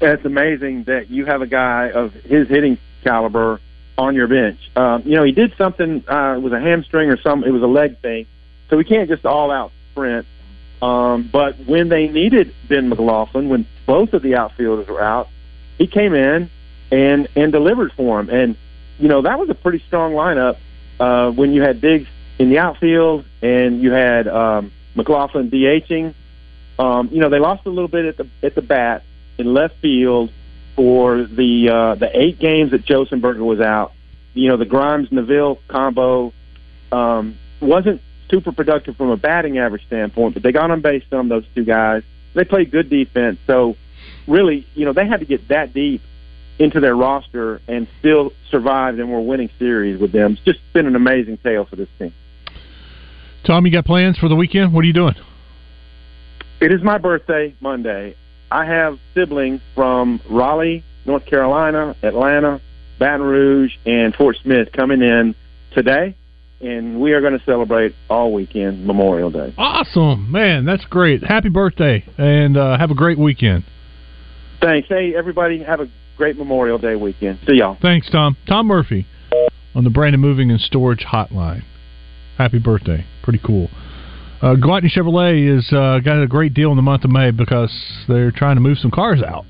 It's 0.00 0.24
amazing 0.24 0.84
that 0.88 1.08
you 1.08 1.26
have 1.26 1.40
a 1.40 1.46
guy 1.46 1.92
of 1.94 2.12
his 2.14 2.48
hitting 2.48 2.78
caliber 3.04 3.60
on 3.98 4.14
your 4.14 4.28
bench. 4.28 4.60
Um, 4.76 5.02
you 5.04 5.16
know, 5.16 5.24
he 5.24 5.32
did 5.32 5.54
something 5.58 6.04
uh, 6.08 6.36
it 6.36 6.40
was 6.40 6.52
a 6.52 6.60
hamstring 6.60 7.10
or 7.10 7.20
some. 7.20 7.44
It 7.44 7.50
was 7.50 7.62
a 7.62 7.66
leg 7.66 8.00
thing, 8.00 8.26
so 8.70 8.78
he 8.78 8.84
can't 8.84 9.08
just 9.08 9.26
all 9.26 9.50
out 9.50 9.72
sprint. 9.90 10.26
Um, 10.80 11.28
but 11.30 11.58
when 11.66 11.88
they 11.88 12.06
needed 12.08 12.54
Ben 12.68 12.88
McLaughlin, 12.88 13.48
when 13.48 13.66
both 13.84 14.12
of 14.14 14.22
the 14.22 14.36
outfielders 14.36 14.86
were 14.86 15.02
out, 15.02 15.28
he 15.76 15.88
came 15.88 16.14
in 16.14 16.48
and 16.92 17.28
and 17.34 17.52
delivered 17.52 17.92
for 17.92 18.20
him. 18.20 18.30
And 18.30 18.56
you 18.98 19.08
know 19.08 19.22
that 19.22 19.38
was 19.38 19.50
a 19.50 19.54
pretty 19.54 19.82
strong 19.88 20.12
lineup 20.12 20.58
uh, 21.00 21.32
when 21.32 21.52
you 21.52 21.62
had 21.62 21.80
Diggs 21.80 22.08
in 22.38 22.50
the 22.50 22.58
outfield 22.58 23.24
and 23.42 23.82
you 23.82 23.90
had 23.90 24.28
um, 24.28 24.72
McLaughlin 24.94 25.50
DHing. 25.50 26.14
Um, 26.78 27.08
you 27.10 27.18
know 27.18 27.28
they 27.28 27.40
lost 27.40 27.66
a 27.66 27.70
little 27.70 27.88
bit 27.88 28.04
at 28.04 28.16
the 28.16 28.28
at 28.44 28.54
the 28.54 28.62
bat 28.62 29.02
in 29.38 29.52
left 29.52 29.74
field 29.80 30.30
for 30.78 31.24
the 31.24 31.68
uh, 31.68 31.94
the 31.96 32.08
eight 32.16 32.38
games 32.38 32.70
that 32.70 32.86
Josenberger 32.86 33.44
was 33.44 33.58
out. 33.58 33.92
You 34.32 34.48
know 34.48 34.56
the 34.56 34.64
Grimes 34.64 35.10
Neville 35.10 35.58
combo 35.66 36.32
um, 36.92 37.36
wasn't 37.60 38.00
super 38.30 38.52
productive 38.52 38.96
from 38.96 39.10
a 39.10 39.16
batting 39.16 39.58
average 39.58 39.84
standpoint, 39.88 40.34
but 40.34 40.44
they 40.44 40.52
got 40.52 40.70
on 40.70 40.80
base 40.80 41.02
on 41.10 41.28
those 41.28 41.44
two 41.56 41.64
guys. 41.64 42.04
They 42.34 42.44
played 42.44 42.70
good 42.70 42.88
defense, 42.88 43.40
so 43.44 43.76
really, 44.28 44.68
you 44.76 44.84
know, 44.84 44.92
they 44.92 45.04
had 45.04 45.18
to 45.18 45.26
get 45.26 45.48
that 45.48 45.74
deep 45.74 46.00
into 46.60 46.78
their 46.78 46.94
roster 46.94 47.60
and 47.66 47.88
still 47.98 48.32
survived 48.48 49.00
and 49.00 49.10
were 49.10 49.20
winning 49.20 49.50
series 49.58 50.00
with 50.00 50.12
them. 50.12 50.34
It's 50.34 50.42
just 50.42 50.60
been 50.72 50.86
an 50.86 50.94
amazing 50.94 51.38
tale 51.38 51.64
for 51.64 51.74
this 51.74 51.88
team. 51.98 52.14
Tom, 53.44 53.66
you 53.66 53.72
got 53.72 53.84
plans 53.84 54.16
for 54.16 54.28
the 54.28 54.36
weekend? 54.36 54.72
What 54.72 54.84
are 54.84 54.86
you 54.86 54.92
doing? 54.92 55.16
It 56.60 56.70
is 56.70 56.82
my 56.84 56.98
birthday 56.98 57.56
Monday. 57.60 58.14
I 58.50 58.64
have 58.64 58.98
siblings 59.14 59.60
from 59.74 60.20
Raleigh, 60.28 60.84
North 61.04 61.26
Carolina, 61.26 61.94
Atlanta, 62.02 62.60
Baton 62.98 63.22
Rouge, 63.22 63.72
and 63.86 64.14
Fort 64.14 64.36
Smith 64.42 64.68
coming 64.72 65.02
in 65.02 65.34
today, 65.72 66.16
and 66.60 67.00
we 67.00 67.12
are 67.12 67.20
going 67.20 67.38
to 67.38 67.44
celebrate 67.44 67.94
all 68.08 68.32
weekend 68.32 68.86
Memorial 68.86 69.30
Day. 69.30 69.54
Awesome, 69.56 70.30
man. 70.30 70.64
That's 70.64 70.84
great. 70.86 71.22
Happy 71.22 71.48
birthday, 71.48 72.04
and 72.16 72.56
uh, 72.56 72.78
have 72.78 72.90
a 72.90 72.94
great 72.94 73.18
weekend. 73.18 73.64
Thanks. 74.60 74.88
Hey, 74.88 75.14
everybody, 75.16 75.62
have 75.62 75.80
a 75.80 75.88
great 76.16 76.36
Memorial 76.36 76.78
Day 76.78 76.96
weekend. 76.96 77.38
See 77.46 77.56
y'all. 77.56 77.76
Thanks, 77.80 78.10
Tom. 78.10 78.36
Tom 78.48 78.66
Murphy 78.66 79.06
on 79.74 79.84
the 79.84 79.90
Brandon 79.90 80.20
Moving 80.20 80.50
and 80.50 80.60
Storage 80.60 81.04
Hotline. 81.12 81.62
Happy 82.36 82.58
birthday. 82.58 83.04
Pretty 83.22 83.40
cool. 83.44 83.68
Uh, 84.40 84.54
Chevrolet 84.54 85.52
has 85.52 85.66
uh, 85.72 85.98
got 85.98 86.22
a 86.22 86.26
great 86.26 86.54
deal 86.54 86.70
in 86.70 86.76
the 86.76 86.82
month 86.82 87.04
of 87.04 87.10
May 87.10 87.32
because 87.32 87.72
they're 88.06 88.30
trying 88.30 88.56
to 88.56 88.60
move 88.60 88.78
some 88.78 88.90
cars 88.90 89.20
out. 89.22 89.44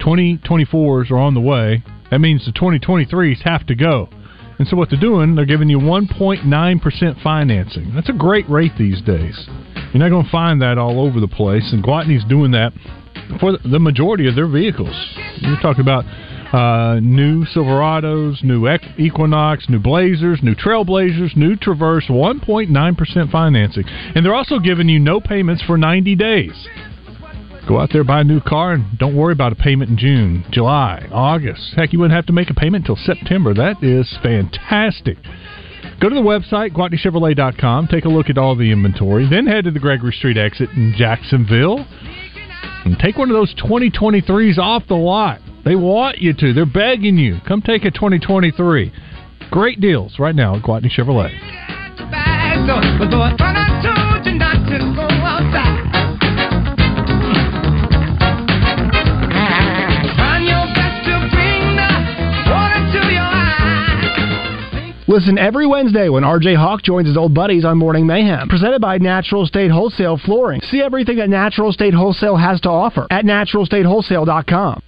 2024s 0.00 1.10
are 1.10 1.16
on 1.18 1.32
the 1.32 1.40
way. 1.40 1.82
That 2.10 2.20
means 2.20 2.44
the 2.44 2.52
2023s 2.52 3.42
have 3.42 3.66
to 3.66 3.74
go. 3.74 4.08
And 4.58 4.68
so 4.68 4.76
what 4.76 4.90
they're 4.90 5.00
doing, 5.00 5.34
they're 5.34 5.44
giving 5.44 5.68
you 5.68 5.78
1.9% 5.78 7.22
financing. 7.22 7.94
That's 7.94 8.08
a 8.08 8.14
great 8.14 8.48
rate 8.48 8.72
these 8.78 9.00
days. 9.02 9.46
You're 9.92 10.02
not 10.02 10.10
going 10.10 10.24
to 10.24 10.30
find 10.30 10.60
that 10.62 10.78
all 10.78 11.00
over 11.00 11.20
the 11.20 11.28
place, 11.28 11.72
and 11.72 11.82
Gwatney's 11.82 12.24
doing 12.28 12.50
that 12.52 12.72
for 13.40 13.56
the 13.58 13.78
majority 13.78 14.28
of 14.28 14.34
their 14.34 14.48
vehicles. 14.48 14.94
You're 15.40 15.60
talking 15.60 15.82
about 15.82 16.04
uh, 16.52 17.00
new 17.02 17.44
Silverados, 17.44 18.42
new 18.42 18.68
Equinox, 18.98 19.68
new 19.68 19.78
Blazers, 19.78 20.40
new 20.42 20.54
Trailblazers, 20.54 21.36
new 21.36 21.56
Traverse, 21.56 22.06
1.9% 22.08 23.30
financing. 23.30 23.84
And 24.14 24.24
they're 24.24 24.34
also 24.34 24.58
giving 24.58 24.88
you 24.88 24.98
no 24.98 25.20
payments 25.20 25.62
for 25.62 25.76
90 25.76 26.14
days. 26.16 26.68
Go 27.66 27.80
out 27.80 27.90
there, 27.92 28.04
buy 28.04 28.20
a 28.20 28.24
new 28.24 28.40
car, 28.40 28.74
and 28.74 28.96
don't 28.96 29.16
worry 29.16 29.32
about 29.32 29.52
a 29.52 29.56
payment 29.56 29.90
in 29.90 29.98
June, 29.98 30.44
July, 30.52 31.08
August. 31.10 31.74
Heck, 31.74 31.92
you 31.92 31.98
wouldn't 31.98 32.14
have 32.14 32.26
to 32.26 32.32
make 32.32 32.48
a 32.48 32.54
payment 32.54 32.88
until 32.88 32.96
September. 33.04 33.52
That 33.54 33.82
is 33.82 34.16
fantastic. 34.22 35.18
Go 36.00 36.08
to 36.08 36.14
the 36.14 36.20
website, 36.20 36.72
GwatneyChevrolet.com, 36.72 37.88
take 37.88 38.04
a 38.04 38.08
look 38.08 38.30
at 38.30 38.38
all 38.38 38.54
the 38.54 38.70
inventory, 38.70 39.28
then 39.28 39.46
head 39.46 39.64
to 39.64 39.70
the 39.72 39.80
Gregory 39.80 40.12
Street 40.12 40.36
exit 40.36 40.70
in 40.70 40.94
Jacksonville 40.96 41.84
and 42.84 42.96
take 42.98 43.18
one 43.18 43.30
of 43.30 43.34
those 43.34 43.54
2023s 43.56 44.58
off 44.58 44.84
the 44.88 44.94
lot. 44.94 45.40
They 45.66 45.74
want 45.74 46.18
you 46.18 46.32
to. 46.32 46.52
They're 46.52 46.64
begging 46.64 47.18
you. 47.18 47.40
Come 47.46 47.60
take 47.60 47.84
a 47.84 47.90
2023. 47.90 48.92
Great 49.50 49.80
deals 49.80 50.16
right 50.20 50.34
now 50.34 50.54
at 50.54 50.62
Gwatney 50.62 50.88
Chevrolet. 50.88 51.34
Listen 65.08 65.38
every 65.38 65.66
Wednesday 65.66 66.08
when 66.08 66.22
RJ 66.22 66.56
Hawk 66.56 66.82
joins 66.82 67.08
his 67.08 67.16
old 67.16 67.34
buddies 67.34 67.64
on 67.64 67.78
Morning 67.78 68.06
Mayhem. 68.06 68.48
Presented 68.48 68.80
by 68.80 68.98
Natural 68.98 69.46
State 69.46 69.70
Wholesale 69.70 70.18
Flooring. 70.18 70.60
See 70.70 70.80
everything 70.80 71.16
that 71.16 71.28
Natural 71.28 71.72
State 71.72 71.94
Wholesale 71.94 72.36
has 72.36 72.60
to 72.62 72.68
offer 72.68 73.06
at 73.10 73.24
naturalstatewholesale.com. 73.24 74.82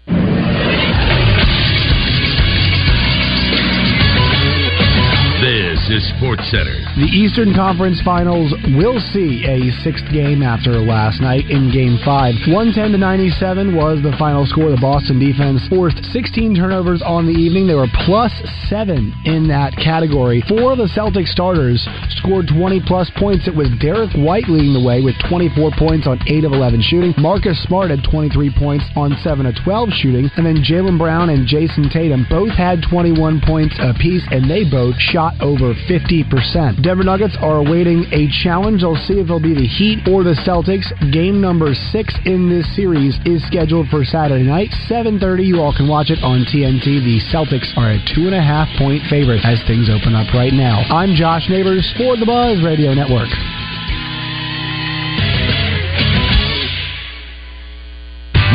Is 5.88 6.04
Sports 6.20 6.44
Center. 6.52 6.76
The 7.00 7.08
Eastern 7.08 7.56
Conference 7.56 7.96
Finals 8.04 8.52
will 8.76 9.00
see 9.16 9.40
a 9.48 9.72
sixth 9.80 10.04
game 10.12 10.44
after 10.44 10.76
last 10.84 11.16
night 11.24 11.48
in 11.48 11.72
Game 11.72 11.96
5. 12.04 12.44
110 12.44 12.92
to 12.92 13.00
97 13.00 13.72
was 13.72 14.04
the 14.04 14.12
final 14.20 14.44
score. 14.44 14.68
The 14.68 14.76
Boston 14.84 15.16
defense 15.16 15.64
forced 15.72 15.96
16 16.12 16.60
turnovers 16.60 17.00
on 17.00 17.24
the 17.24 17.32
evening. 17.32 17.64
They 17.64 17.72
were 17.72 17.88
plus 18.04 18.28
7 18.68 19.16
in 19.24 19.48
that 19.48 19.72
category. 19.80 20.44
Four 20.44 20.76
of 20.76 20.78
the 20.84 20.92
Celtics 20.92 21.32
starters 21.32 21.80
scored 22.20 22.52
20 22.52 22.84
plus 22.84 23.08
points. 23.16 23.48
It 23.48 23.56
was 23.56 23.72
Derrick 23.80 24.12
White 24.12 24.52
leading 24.52 24.76
the 24.76 24.84
way 24.84 25.00
with 25.00 25.16
24 25.32 25.72
points 25.80 26.04
on 26.04 26.20
8 26.28 26.44
of 26.44 26.52
11 26.52 26.84
shooting. 26.84 27.16
Marcus 27.16 27.56
Smart 27.64 27.88
had 27.88 28.04
23 28.04 28.52
points 28.60 28.84
on 28.92 29.16
7 29.24 29.48
of 29.48 29.56
12 29.64 29.88
shooting. 29.96 30.28
And 30.36 30.44
then 30.44 30.60
Jaylen 30.60 31.00
Brown 31.00 31.32
and 31.32 31.48
Jayson 31.48 31.88
Tatum 31.88 32.28
both 32.28 32.52
had 32.52 32.84
21 32.84 33.40
points 33.40 33.72
apiece, 33.80 34.28
and 34.28 34.44
they 34.44 34.68
both 34.68 34.92
shot 35.00 35.32
over 35.40 35.77
50%. 35.86 36.82
Denver 36.82 37.04
Nuggets 37.04 37.36
are 37.40 37.58
awaiting 37.58 38.04
a 38.10 38.28
challenge. 38.42 38.80
They'll 38.80 38.96
see 38.96 39.20
if 39.20 39.26
it'll 39.26 39.40
be 39.40 39.54
the 39.54 39.66
Heat 39.66 40.08
or 40.08 40.24
the 40.24 40.34
Celtics. 40.42 40.88
Game 41.12 41.40
number 41.40 41.74
six 41.92 42.14
in 42.24 42.48
this 42.48 42.66
series 42.74 43.18
is 43.24 43.44
scheduled 43.46 43.88
for 43.88 44.04
Saturday 44.04 44.44
night, 44.44 44.70
7:30. 44.88 45.44
You 45.44 45.60
all 45.60 45.72
can 45.72 45.88
watch 45.88 46.10
it 46.10 46.22
on 46.22 46.44
TNT. 46.44 47.00
The 47.04 47.20
Celtics 47.30 47.70
are 47.76 47.92
a 47.92 48.00
two 48.14 48.26
and 48.26 48.34
a 48.34 48.42
half 48.42 48.68
point 48.78 49.02
favorite 49.10 49.44
as 49.44 49.62
things 49.66 49.88
open 49.88 50.14
up 50.14 50.32
right 50.34 50.52
now. 50.52 50.82
I'm 50.90 51.14
Josh 51.14 51.48
Neighbors 51.48 51.86
for 51.96 52.16
the 52.16 52.26
Buzz 52.26 52.62
Radio 52.62 52.94
Network. 52.94 53.28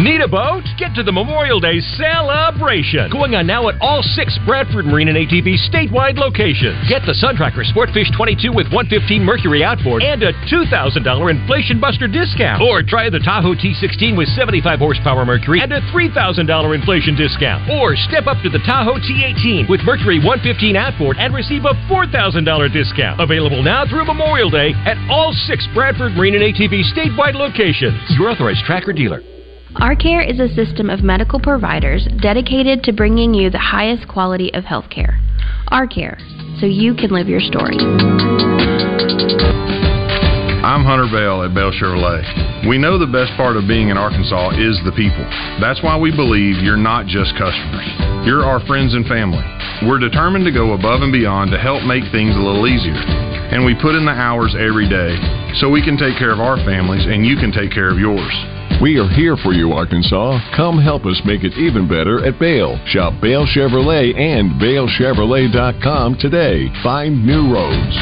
Need 0.03 0.19
a 0.19 0.27
boat? 0.27 0.67
Get 0.75 0.91
to 0.99 1.03
the 1.07 1.15
Memorial 1.15 1.63
Day 1.63 1.79
celebration. 1.95 3.07
Going 3.07 3.39
on 3.39 3.47
now 3.47 3.71
at 3.71 3.79
all 3.79 4.03
six 4.03 4.35
Bradford 4.43 4.83
Marine 4.83 5.07
and 5.07 5.15
ATV 5.15 5.55
statewide 5.71 6.19
locations. 6.19 6.75
Get 6.91 7.07
the 7.07 7.15
Suntracker 7.15 7.63
Sportfish 7.71 8.11
22 8.11 8.51
with 8.51 8.67
115 8.75 9.23
Mercury 9.23 9.63
outboard 9.63 10.03
and 10.03 10.19
a 10.19 10.35
$2,000 10.51 10.67
Inflation 11.31 11.79
Buster 11.79 12.11
discount. 12.11 12.59
Or 12.59 12.83
try 12.83 13.07
the 13.07 13.23
Tahoe 13.23 13.55
T16 13.55 14.19
with 14.19 14.27
75 14.35 14.83
horsepower 14.83 15.23
Mercury 15.23 15.63
and 15.63 15.71
a 15.71 15.79
$3,000 15.95 16.11
inflation 16.75 17.15
discount. 17.15 17.63
Or 17.71 17.95
step 17.95 18.27
up 18.27 18.43
to 18.43 18.51
the 18.51 18.59
Tahoe 18.67 18.99
T18 18.99 19.71
with 19.71 19.87
Mercury 19.87 20.19
115 20.19 20.75
outboard 20.75 21.15
and 21.15 21.31
receive 21.31 21.63
a 21.63 21.79
$4,000 21.87 22.43
discount. 22.75 23.23
Available 23.23 23.63
now 23.63 23.87
through 23.87 24.03
Memorial 24.03 24.51
Day 24.51 24.75
at 24.83 24.99
all 25.07 25.31
six 25.47 25.63
Bradford 25.71 26.11
Marine 26.19 26.35
and 26.35 26.43
ATV 26.43 26.91
statewide 26.91 27.39
locations. 27.39 27.95
Your 28.19 28.35
authorized 28.35 28.67
tracker 28.67 28.91
dealer. 28.91 29.23
Our 29.81 29.95
Care 29.95 30.21
is 30.21 30.39
a 30.39 30.53
system 30.53 30.89
of 30.89 31.01
medical 31.01 31.39
providers 31.39 32.07
dedicated 32.21 32.83
to 32.83 32.93
bringing 32.93 33.33
you 33.33 33.49
the 33.49 33.57
highest 33.57 34.07
quality 34.07 34.53
of 34.53 34.63
healthcare. 34.63 35.17
Our 35.69 35.87
Care, 35.87 36.17
so 36.59 36.67
you 36.67 36.93
can 36.93 37.09
live 37.09 37.27
your 37.27 37.41
story. 37.41 37.77
I'm 40.61 40.85
Hunter 40.85 41.09
Bale 41.09 41.41
at 41.41 41.57
Bale 41.57 41.73
Chevrolet. 41.73 42.69
We 42.69 42.77
know 42.77 43.01
the 43.01 43.09
best 43.09 43.33
part 43.35 43.57
of 43.57 43.67
being 43.67 43.89
in 43.89 43.97
Arkansas 43.97 44.55
is 44.61 44.79
the 44.85 44.93
people. 44.95 45.25
That's 45.59 45.81
why 45.81 45.97
we 45.97 46.15
believe 46.15 46.61
you're 46.61 46.77
not 46.77 47.09
just 47.09 47.33
customers. 47.35 47.89
You're 48.29 48.45
our 48.45 48.61
friends 48.69 48.93
and 48.93 49.03
family. 49.09 49.43
We're 49.89 49.99
determined 49.99 50.45
to 50.45 50.53
go 50.53 50.77
above 50.77 51.01
and 51.01 51.11
beyond 51.11 51.51
to 51.51 51.57
help 51.57 51.83
make 51.83 52.05
things 52.13 52.37
a 52.37 52.45
little 52.45 52.69
easier. 52.69 52.95
And 53.51 53.65
we 53.65 53.75
put 53.75 53.97
in 53.97 54.05
the 54.05 54.15
hours 54.15 54.55
every 54.55 54.87
day 54.87 55.17
so 55.59 55.67
we 55.67 55.83
can 55.83 55.97
take 55.97 56.15
care 56.15 56.31
of 56.31 56.39
our 56.39 56.57
families 56.63 57.03
and 57.09 57.25
you 57.25 57.35
can 57.35 57.51
take 57.51 57.73
care 57.73 57.91
of 57.91 57.97
yours. 57.97 58.31
We 58.81 58.99
are 58.99 59.07
here 59.07 59.37
for 59.37 59.53
you, 59.53 59.71
Arkansas. 59.71 60.39
Come 60.55 60.77
help 60.77 61.05
us 61.05 61.21
make 61.25 61.43
it 61.43 61.53
even 61.57 61.87
better 61.87 62.25
at 62.25 62.37
Bale. 62.39 62.77
Shop 62.87 63.13
Bale 63.21 63.45
Chevrolet 63.45 64.13
and 64.13 64.59
BaleChevrolet.com 64.59 66.17
today. 66.19 66.67
Find 66.83 67.25
new 67.25 67.53
roads. 67.53 67.95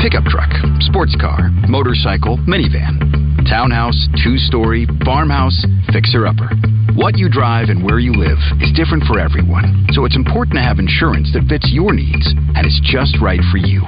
Pickup 0.00 0.24
truck, 0.24 0.48
sports 0.88 1.14
car, 1.20 1.50
motorcycle, 1.68 2.38
minivan, 2.48 2.96
townhouse, 3.44 4.08
two 4.24 4.38
story, 4.38 4.86
farmhouse, 5.04 5.66
fixer 5.92 6.26
upper. 6.26 6.48
What 6.96 7.18
you 7.18 7.28
drive 7.28 7.68
and 7.68 7.84
where 7.84 7.98
you 7.98 8.12
live 8.12 8.38
is 8.64 8.72
different 8.72 9.04
for 9.04 9.20
everyone, 9.20 9.86
so 9.92 10.06
it's 10.06 10.16
important 10.16 10.56
to 10.56 10.62
have 10.62 10.78
insurance 10.78 11.30
that 11.34 11.44
fits 11.48 11.68
your 11.70 11.92
needs 11.92 12.32
and 12.56 12.66
is 12.66 12.80
just 12.82 13.20
right 13.20 13.40
for 13.52 13.58
you. 13.58 13.84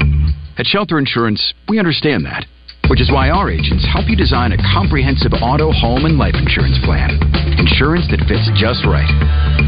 At 0.59 0.67
Shelter 0.67 0.99
Insurance, 0.99 1.55
we 1.69 1.79
understand 1.79 2.27
that, 2.27 2.45
which 2.89 3.01
is 3.01 3.11
why 3.11 3.31
our 3.31 3.51
agents 3.51 3.87
help 3.93 4.09
you 4.09 4.17
design 4.17 4.53
a 4.53 4.63
comprehensive 4.75 5.33
auto, 5.43 5.71
home, 5.73 6.05
and 6.05 6.19
life 6.19 6.35
insurance 6.35 6.79
plan. 6.85 7.11
Insurance 7.59 8.07
that 8.11 8.25
fits 8.27 8.49
just 8.59 8.85
right. 8.85 9.09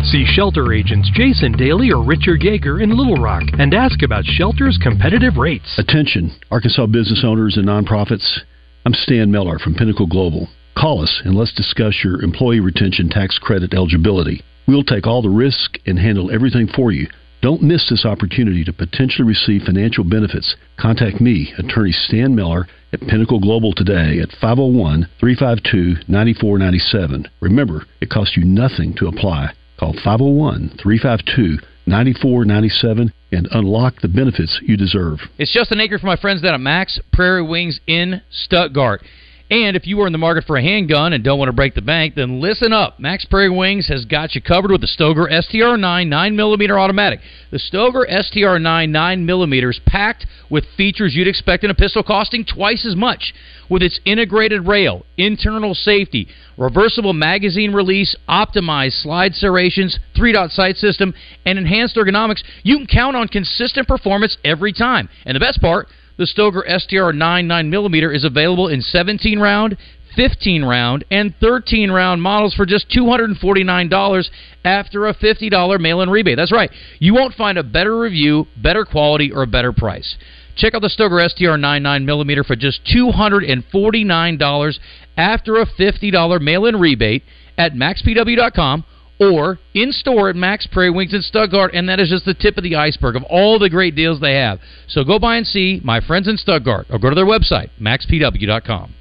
See 0.04 0.24
shelter 0.26 0.72
agents 0.72 1.10
Jason 1.14 1.52
Daly 1.52 1.90
or 1.90 2.02
Richard 2.02 2.40
Yeager 2.40 2.82
in 2.82 2.96
Little 2.96 3.16
Rock 3.16 3.44
and 3.58 3.72
ask 3.74 4.02
about 4.02 4.24
Shelter's 4.24 4.78
competitive 4.82 5.36
rates. 5.36 5.78
Attention, 5.78 6.32
Arkansas 6.50 6.86
business 6.86 7.24
owners 7.24 7.56
and 7.56 7.66
nonprofits. 7.66 8.40
I'm 8.84 8.94
Stan 8.94 9.30
Miller 9.30 9.58
from 9.58 9.74
Pinnacle 9.74 10.06
Global. 10.06 10.48
Call 10.76 11.02
us 11.02 11.22
and 11.24 11.34
let's 11.34 11.54
discuss 11.54 12.02
your 12.04 12.22
employee 12.22 12.60
retention 12.60 13.08
tax 13.08 13.38
credit 13.38 13.72
eligibility. 13.72 14.42
We'll 14.66 14.84
take 14.84 15.06
all 15.06 15.22
the 15.22 15.28
risk 15.28 15.78
and 15.86 15.98
handle 15.98 16.30
everything 16.30 16.68
for 16.68 16.90
you. 16.90 17.08
Don't 17.44 17.60
miss 17.60 17.90
this 17.90 18.06
opportunity 18.06 18.64
to 18.64 18.72
potentially 18.72 19.28
receive 19.28 19.64
financial 19.66 20.02
benefits. 20.02 20.56
Contact 20.80 21.20
me, 21.20 21.52
attorney 21.58 21.92
Stan 21.92 22.34
Miller, 22.34 22.66
at 22.90 23.02
Pinnacle 23.02 23.38
Global 23.38 23.74
today 23.74 24.18
at 24.18 24.30
501 24.40 25.06
352 25.20 26.10
9497. 26.10 27.28
Remember, 27.42 27.84
it 28.00 28.08
costs 28.08 28.34
you 28.38 28.44
nothing 28.44 28.94
to 28.94 29.08
apply. 29.08 29.52
Call 29.78 29.92
501 29.92 30.78
352 30.82 31.58
9497 31.84 33.12
and 33.32 33.48
unlock 33.50 34.00
the 34.00 34.08
benefits 34.08 34.58
you 34.62 34.78
deserve. 34.78 35.18
It's 35.36 35.52
Justin 35.52 35.80
Acree 35.80 36.00
for 36.00 36.06
my 36.06 36.16
friends 36.16 36.40
down 36.40 36.54
at 36.54 36.60
Max 36.60 36.98
Prairie 37.12 37.46
Wings 37.46 37.78
in 37.86 38.22
Stuttgart. 38.30 39.02
And 39.50 39.76
if 39.76 39.86
you 39.86 40.00
are 40.00 40.06
in 40.06 40.12
the 40.12 40.18
market 40.18 40.44
for 40.44 40.56
a 40.56 40.62
handgun 40.62 41.12
and 41.12 41.22
don't 41.22 41.38
want 41.38 41.50
to 41.50 41.52
break 41.52 41.74
the 41.74 41.82
bank, 41.82 42.14
then 42.14 42.40
listen 42.40 42.72
up. 42.72 42.98
Max 42.98 43.26
Prairie 43.26 43.50
Wings 43.50 43.88
has 43.88 44.06
got 44.06 44.34
you 44.34 44.40
covered 44.40 44.70
with 44.70 44.80
the 44.80 44.86
Stoeger 44.86 45.30
STR9 45.30 46.08
9mm 46.08 46.70
automatic. 46.70 47.20
The 47.50 47.58
Stoeger 47.58 48.10
STR9 48.10 48.88
9mm 48.88 49.70
is 49.70 49.80
packed 49.86 50.24
with 50.48 50.64
features 50.78 51.14
you'd 51.14 51.28
expect 51.28 51.62
in 51.62 51.70
a 51.70 51.74
pistol 51.74 52.02
costing 52.02 52.46
twice 52.46 52.86
as 52.86 52.96
much. 52.96 53.34
With 53.68 53.82
its 53.82 54.00
integrated 54.06 54.66
rail, 54.66 55.04
internal 55.18 55.74
safety, 55.74 56.28
reversible 56.56 57.12
magazine 57.12 57.72
release, 57.72 58.16
optimized 58.28 59.02
slide 59.02 59.34
serrations, 59.34 59.98
3-dot 60.16 60.52
sight 60.52 60.76
system, 60.76 61.12
and 61.44 61.58
enhanced 61.58 61.96
ergonomics, 61.96 62.42
you 62.62 62.78
can 62.78 62.86
count 62.86 63.16
on 63.16 63.28
consistent 63.28 63.88
performance 63.88 64.38
every 64.42 64.72
time. 64.72 65.08
And 65.26 65.36
the 65.36 65.40
best 65.40 65.60
part, 65.60 65.88
the 66.16 66.24
Stoeger 66.24 66.62
STR 66.80 67.12
9 67.12 67.48
9mm 67.48 68.14
is 68.14 68.24
available 68.24 68.68
in 68.68 68.80
17 68.80 69.38
round, 69.38 69.76
15 70.16 70.64
round, 70.64 71.04
and 71.10 71.34
13 71.40 71.90
round 71.90 72.22
models 72.22 72.54
for 72.54 72.66
just 72.66 72.88
$249 72.90 74.30
after 74.64 75.06
a 75.06 75.14
$50 75.14 75.80
mail 75.80 76.00
in 76.00 76.10
rebate. 76.10 76.36
That's 76.36 76.52
right. 76.52 76.70
You 76.98 77.14
won't 77.14 77.34
find 77.34 77.58
a 77.58 77.62
better 77.62 77.98
review, 77.98 78.46
better 78.56 78.84
quality, 78.84 79.32
or 79.32 79.42
a 79.42 79.46
better 79.46 79.72
price. 79.72 80.16
Check 80.56 80.74
out 80.74 80.82
the 80.82 80.88
Stoeger 80.88 81.28
STR 81.28 81.56
9 81.56 81.82
9mm 81.82 82.46
for 82.46 82.54
just 82.54 82.80
$249 82.94 84.78
after 85.16 85.56
a 85.56 85.66
$50 85.66 86.40
mail 86.40 86.66
in 86.66 86.76
rebate 86.76 87.24
at 87.58 87.72
maxpw.com 87.72 88.84
or 89.20 89.58
in 89.74 89.92
store 89.92 90.28
at 90.30 90.36
Max 90.36 90.66
Prairie 90.66 90.90
Wings 90.90 91.14
in 91.14 91.22
Stuttgart, 91.22 91.74
and 91.74 91.88
that 91.88 92.00
is 92.00 92.08
just 92.08 92.24
the 92.24 92.34
tip 92.34 92.56
of 92.56 92.64
the 92.64 92.76
iceberg 92.76 93.16
of 93.16 93.22
all 93.24 93.58
the 93.58 93.70
great 93.70 93.94
deals 93.94 94.20
they 94.20 94.34
have. 94.34 94.58
So 94.88 95.04
go 95.04 95.18
by 95.18 95.36
and 95.36 95.46
see 95.46 95.80
my 95.84 96.00
friends 96.00 96.28
in 96.28 96.36
Stuttgart, 96.36 96.86
or 96.90 96.98
go 96.98 97.08
to 97.10 97.14
their 97.14 97.26
website, 97.26 97.70
maxpw.com. 97.80 98.94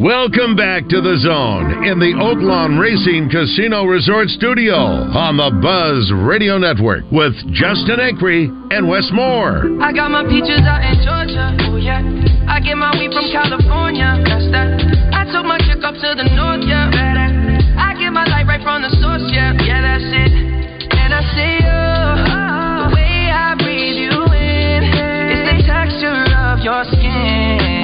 Welcome 0.00 0.56
back 0.56 0.88
to 0.88 1.04
the 1.04 1.20
zone 1.20 1.84
in 1.84 2.00
the 2.00 2.16
Oaklawn 2.16 2.80
Racing 2.80 3.28
Casino 3.28 3.84
Resort 3.84 4.32
Studio 4.32 4.72
on 5.12 5.36
the 5.36 5.52
Buzz 5.60 6.08
Radio 6.16 6.56
Network 6.56 7.04
with 7.12 7.36
Justin 7.52 8.00
Acree 8.00 8.48
and 8.72 8.88
Wes 8.88 9.04
Moore. 9.12 9.60
I 9.84 9.92
got 9.92 10.08
my 10.08 10.24
peaches 10.24 10.64
out 10.64 10.80
in 10.80 11.04
Georgia, 11.04 11.52
oh 11.68 11.76
yeah. 11.76 12.00
I 12.48 12.64
get 12.64 12.80
my 12.80 12.96
weed 12.96 13.12
from 13.12 13.28
California, 13.28 14.24
that's 14.24 14.48
that. 14.56 14.72
I 15.12 15.28
took 15.28 15.44
my 15.44 15.60
chick 15.68 15.84
up 15.84 15.92
to 15.92 16.16
the 16.16 16.32
north, 16.32 16.64
yeah. 16.64 17.09
From 18.62 18.82
the 18.82 18.90
source, 19.00 19.24
yeah. 19.32 19.52
Yeah, 19.64 19.80
that's 19.80 20.04
it. 20.04 20.32
And 20.92 21.14
I 21.14 21.22
see 21.32 21.64
you, 21.64 21.80
the 22.84 22.94
way 22.94 23.30
I 23.32 23.54
breathe 23.56 23.96
you 23.96 24.12
in, 24.36 24.84
it's 25.32 25.44
the 25.48 25.56
texture 25.66 26.24
of 26.36 26.60
your 26.60 26.84
skin. 26.84 27.80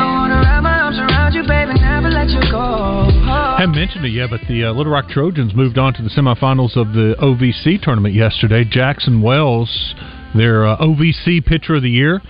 I. 3.29 3.61
Haven't 3.61 3.77
mentioned 3.77 4.05
it 4.05 4.11
yet, 4.11 4.29
but 4.31 4.41
the 4.49 4.65
uh, 4.65 4.73
Little 4.73 4.93
Rock 4.93 5.09
Trojans 5.09 5.55
moved 5.55 5.79
on 5.79 5.95
to 5.95 6.03
the 6.03 6.11
semifinals 6.11 6.77
of 6.77 6.93
the 6.93 7.17
OVC 7.21 7.81
tournament 7.81 8.15
yesterday. 8.15 8.65
Jackson 8.65 9.23
Wells, 9.23 9.95
their 10.35 10.67
uh, 10.67 10.77
OVC 10.77 11.45
Pitcher 11.45 11.77
of 11.77 11.83
the 11.83 11.91
Year, 11.91 12.21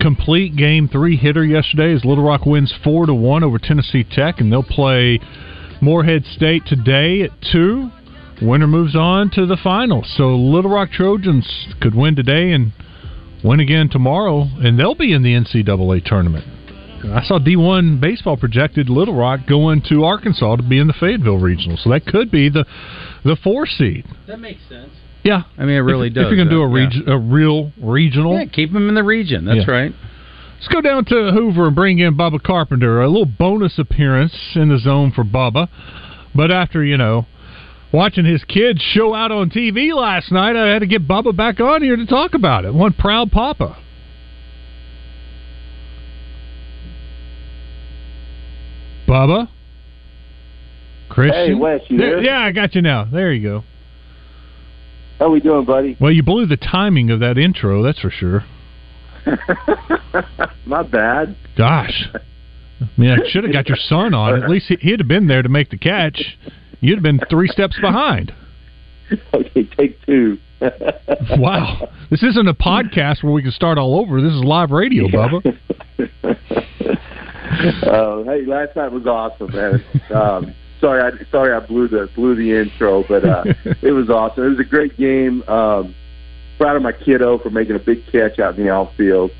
complete 0.00 0.56
game 0.56 0.88
three 0.88 1.16
hitter 1.16 1.44
yesterday 1.44 1.94
as 1.94 2.04
Little 2.04 2.24
Rock 2.24 2.44
wins 2.44 2.72
four 2.84 3.06
to 3.06 3.14
one 3.14 3.42
over 3.42 3.58
Tennessee 3.58 4.04
Tech, 4.04 4.40
and 4.40 4.52
they'll 4.52 4.62
play 4.62 5.18
Morehead 5.80 6.24
State 6.26 6.62
today 6.66 7.22
at 7.22 7.30
two. 7.50 7.90
Winner 8.42 8.66
moves 8.66 8.96
on 8.96 9.30
to 9.30 9.46
the 9.46 9.56
finals. 9.56 10.12
So 10.16 10.34
Little 10.36 10.70
Rock 10.70 10.90
Trojans 10.90 11.46
could 11.80 11.94
win 11.94 12.16
today 12.16 12.52
and 12.52 12.72
win 13.42 13.60
again 13.60 13.88
tomorrow, 13.88 14.48
and 14.58 14.78
they'll 14.78 14.94
be 14.94 15.12
in 15.12 15.22
the 15.22 15.34
NCAA 15.34 16.04
tournament. 16.04 16.44
I 17.04 17.22
saw 17.22 17.38
D1 17.38 18.00
baseball 18.00 18.36
projected 18.38 18.88
Little 18.88 19.14
Rock 19.14 19.40
going 19.46 19.82
to 19.90 20.04
Arkansas 20.04 20.56
to 20.56 20.62
be 20.62 20.78
in 20.78 20.86
the 20.86 20.94
Fayetteville 20.94 21.38
regional, 21.38 21.76
so 21.76 21.90
that 21.90 22.06
could 22.06 22.30
be 22.30 22.48
the 22.48 22.64
the 23.24 23.36
four 23.36 23.66
seed. 23.66 24.06
That 24.26 24.40
makes 24.40 24.60
sense. 24.68 24.90
Yeah, 25.22 25.42
I 25.58 25.64
mean, 25.64 25.76
it 25.76 25.80
really 25.80 26.08
if, 26.08 26.14
does. 26.14 26.24
If 26.24 26.28
you're 26.28 26.36
going 26.36 26.48
to 26.48 26.54
do 26.54 26.62
a, 26.62 26.66
uh, 26.66 26.70
reg- 26.70 27.08
a 27.08 27.18
real 27.18 27.72
regional, 27.82 28.38
Yeah, 28.38 28.44
keep 28.46 28.72
them 28.72 28.88
in 28.88 28.94
the 28.94 29.02
region. 29.02 29.44
That's 29.44 29.66
Yeah. 29.66 29.72
right. 29.72 29.94
Let's 30.54 30.68
go 30.68 30.80
down 30.80 31.04
to 31.06 31.32
Hoover 31.32 31.66
and 31.66 31.74
bring 31.74 31.98
in 31.98 32.14
Bubba 32.16 32.42
Carpenter. 32.42 33.02
A 33.02 33.08
little 33.08 33.26
bonus 33.26 33.78
appearance 33.78 34.34
in 34.54 34.68
the 34.68 34.78
zone 34.78 35.12
for 35.12 35.24
Bubba. 35.24 35.68
But 36.34 36.50
after, 36.50 36.84
you 36.84 36.96
know, 36.96 37.26
watching 37.94 38.24
his 38.24 38.42
kids 38.44 38.82
show 38.82 39.14
out 39.14 39.30
on 39.30 39.48
TV 39.50 39.94
last 39.94 40.32
night, 40.32 40.56
I 40.56 40.72
had 40.72 40.80
to 40.80 40.86
get 40.86 41.06
Bubba 41.06 41.34
back 41.34 41.60
on 41.60 41.80
here 41.80 41.94
to 41.96 42.06
talk 42.06 42.34
about 42.34 42.64
it. 42.64 42.74
One 42.74 42.92
proud 42.92 43.30
papa. 43.30 43.78
Bubba? 49.06 49.48
Christian? 51.08 51.46
Hey, 51.46 51.54
Wes, 51.54 51.82
you 51.88 51.98
there? 51.98 52.20
Yeah, 52.20 52.40
I 52.40 52.50
got 52.50 52.74
you 52.74 52.82
now. 52.82 53.04
There 53.04 53.32
you 53.32 53.42
go. 53.42 53.64
How 55.20 55.30
we 55.30 55.38
doing, 55.38 55.64
buddy? 55.64 55.96
Well, 56.00 56.10
you 56.10 56.24
blew 56.24 56.46
the 56.46 56.56
timing 56.56 57.10
of 57.10 57.20
that 57.20 57.38
intro, 57.38 57.84
that's 57.84 58.00
for 58.00 58.10
sure. 58.10 58.44
Not 60.66 60.90
bad. 60.90 61.36
Gosh. 61.56 62.08
I 62.12 62.88
mean, 62.96 63.10
I 63.10 63.18
should 63.28 63.44
have 63.44 63.52
got 63.52 63.68
your 63.68 63.78
son 63.78 64.12
on. 64.14 64.42
At 64.42 64.50
least 64.50 64.66
he'd 64.80 64.98
have 64.98 65.08
been 65.08 65.28
there 65.28 65.42
to 65.42 65.48
make 65.48 65.70
the 65.70 65.78
catch. 65.78 66.36
You'd 66.84 66.96
have 66.96 67.02
been 67.02 67.20
three 67.30 67.48
steps 67.48 67.76
behind. 67.80 68.32
Okay, 69.34 69.64
take 69.76 70.00
two. 70.06 70.38
Wow. 71.36 71.90
This 72.10 72.22
isn't 72.22 72.48
a 72.48 72.54
podcast 72.54 73.22
where 73.22 73.34
we 73.34 73.42
can 73.42 73.52
start 73.52 73.76
all 73.76 74.00
over. 74.00 74.22
This 74.22 74.32
is 74.32 74.42
live 74.42 74.70
radio, 74.70 75.08
Bubba. 75.08 75.44
uh, 75.98 76.04
hey, 78.30 78.46
last 78.46 78.74
night 78.74 78.90
was 78.90 79.06
awesome, 79.06 79.52
man. 79.52 79.84
Um, 80.10 80.54
sorry, 80.80 81.02
I 81.02 81.10
sorry 81.30 81.52
I 81.52 81.60
blew 81.60 81.86
the 81.86 82.08
blew 82.14 82.34
the 82.34 82.58
intro, 82.58 83.04
but 83.06 83.26
uh, 83.26 83.44
it 83.82 83.92
was 83.92 84.08
awesome. 84.08 84.44
It 84.44 84.48
was 84.48 84.60
a 84.60 84.64
great 84.64 84.96
game. 84.96 85.42
Um, 85.48 85.94
proud 86.56 86.76
of 86.76 86.82
my 86.82 86.92
kiddo 86.92 87.36
for 87.38 87.50
making 87.50 87.76
a 87.76 87.80
big 87.80 88.06
catch 88.10 88.38
out 88.38 88.56
in 88.56 88.64
the 88.64 88.70
outfield. 88.72 89.32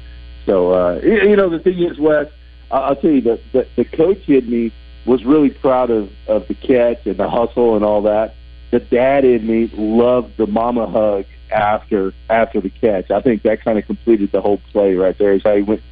So 0.45 0.73
uh, 0.73 1.01
you, 1.03 1.37
know 1.37 1.49
the 1.49 1.59
thing 1.59 1.83
is, 1.83 1.99
Wes, 1.99 2.27
I- 2.71 2.77
I'll 2.81 2.97
tell 2.97 3.11
you 3.11 3.23
the, 3.23 3.41
the 3.53 3.67
the 3.77 3.85
coach 3.87 4.29
in 4.29 4.51
me 4.51 4.73
was 5.07 5.25
really 5.25 5.51
proud 5.51 5.91
of 5.91 6.11
of 6.27 6.49
the 6.49 6.55
catch 6.55 7.07
and 7.07 7.17
the 7.17 7.29
hustle 7.29 7.77
and 7.77 7.85
all 7.85 8.03
that. 8.03 8.35
The 8.71 8.81
dad 8.81 9.25
in 9.25 9.47
me 9.47 9.71
loved 9.75 10.37
the 10.37 10.47
mama 10.47 10.87
hug 10.87 11.27
after 11.51 12.13
after 12.29 12.61
the 12.61 12.71
catch. 12.71 13.11
I 13.11 13.21
think 13.21 13.43
that 13.43 13.63
kind 13.63 13.79
of 13.79 13.87
completed 13.87 14.33
the 14.33 14.41
whole 14.41 14.61
play 14.73 14.95
right 14.95 15.17
there. 15.19 15.33
Is 15.35 15.43
how 15.43 15.57
he 15.57 15.63
went 15.63 15.83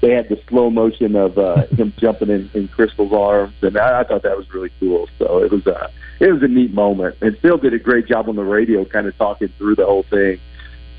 they 0.00 0.12
had 0.12 0.28
the 0.28 0.40
slow 0.48 0.70
motion 0.70 1.14
of 1.14 1.38
uh, 1.38 1.66
him 1.76 1.92
jumping 1.98 2.30
in, 2.30 2.50
in 2.54 2.68
Crystal's 2.68 3.12
arms, 3.12 3.54
and 3.62 3.76
I, 3.76 4.00
I 4.00 4.04
thought 4.04 4.22
that 4.22 4.36
was 4.36 4.52
really 4.52 4.70
cool. 4.80 5.08
So 5.18 5.42
it 5.42 5.50
was 5.50 5.66
a 5.66 5.90
it 6.20 6.32
was 6.32 6.42
a 6.42 6.48
neat 6.48 6.72
moment, 6.72 7.16
and 7.20 7.36
Phil 7.38 7.58
did 7.58 7.74
a 7.74 7.78
great 7.78 8.06
job 8.06 8.28
on 8.28 8.36
the 8.36 8.44
radio, 8.44 8.84
kind 8.84 9.06
of 9.06 9.16
talking 9.16 9.48
through 9.58 9.76
the 9.76 9.86
whole 9.86 10.04
thing. 10.04 10.40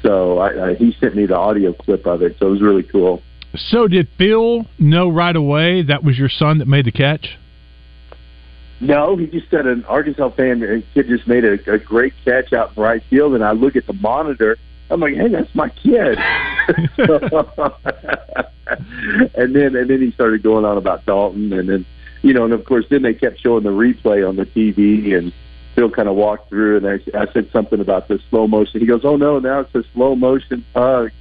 So 0.03 0.39
I, 0.39 0.69
I, 0.69 0.73
he 0.75 0.95
sent 0.99 1.15
me 1.15 1.27
the 1.27 1.38
audio 1.38 1.73
clip 1.73 2.07
of 2.07 2.23
it, 2.23 2.38
so 2.39 2.47
it 2.47 2.51
was 2.51 2.62
really 2.62 2.84
cool. 2.84 3.21
So, 3.53 3.88
did 3.88 4.07
Phil 4.17 4.65
know 4.79 5.10
right 5.10 5.36
away 5.36 5.84
that 5.84 6.05
was 6.05 6.17
your 6.17 6.29
son 6.29 6.60
that 6.60 6.67
made 6.67 6.86
the 6.86 6.91
catch? 6.91 7.38
No, 8.82 9.15
he 9.15 9.28
just 9.28 9.50
said 9.52 9.67
an 9.67 9.86
Arkansas 9.86 10.30
fan 10.32 10.63
a 10.63 10.82
kid 10.94 11.08
just 11.08 11.28
made 11.28 11.46
a, 11.46 11.54
a 11.72 11.78
great 11.78 12.13
catch 12.26 12.52
out 12.52 12.76
in 12.76 12.82
right 12.82 13.04
field, 13.10 13.36
and 13.36 13.44
I 13.44 13.52
look 13.52 13.76
at 13.76 13.86
the 13.86 13.94
monitor. 13.94 14.58
I'm 14.89 15.00
like, 15.00 15.13
hey, 15.13 15.28
that's 15.28 15.54
my 15.54 15.70
kid. 15.70 16.17
and 19.36 19.56
then 19.56 19.76
and 19.76 19.88
then 19.88 20.02
he 20.02 20.12
started 20.12 20.41
going 20.41 20.65
on 20.65 20.78
about 20.78 21.06
Dalton, 21.06 21.54
and 21.54 21.70
then 21.70 21.86
you 22.24 22.34
know, 22.34 22.44
and 22.44 22.54
of 22.54 22.65
course, 22.65 22.86
then 22.89 23.04
they 23.04 23.13
kept 23.13 23.39
showing 23.39 23.63
the 23.63 23.70
replay 23.70 24.28
on 24.28 24.36
the 24.36 24.46
TV, 24.46 25.15
and 25.15 25.32
Phil 25.76 25.91
kind 25.91 26.10
of 26.10 26.15
walked 26.15 26.50
through, 26.50 26.78
and 26.78 26.88
I, 26.88 27.00
I 27.17 27.32
said 27.34 27.50
something 27.52 27.80
about 27.80 28.08
the 28.08 28.20
slow 28.30 28.48
motion. 28.48 28.80
He 28.80 28.88
goes, 28.88 29.02
oh 29.04 29.15
no, 29.15 29.38
now 29.38 29.62
it's 29.62 29.76
a 29.76 29.84
slow 29.94 30.15
motion 30.15 30.65
hug. 30.76 31.12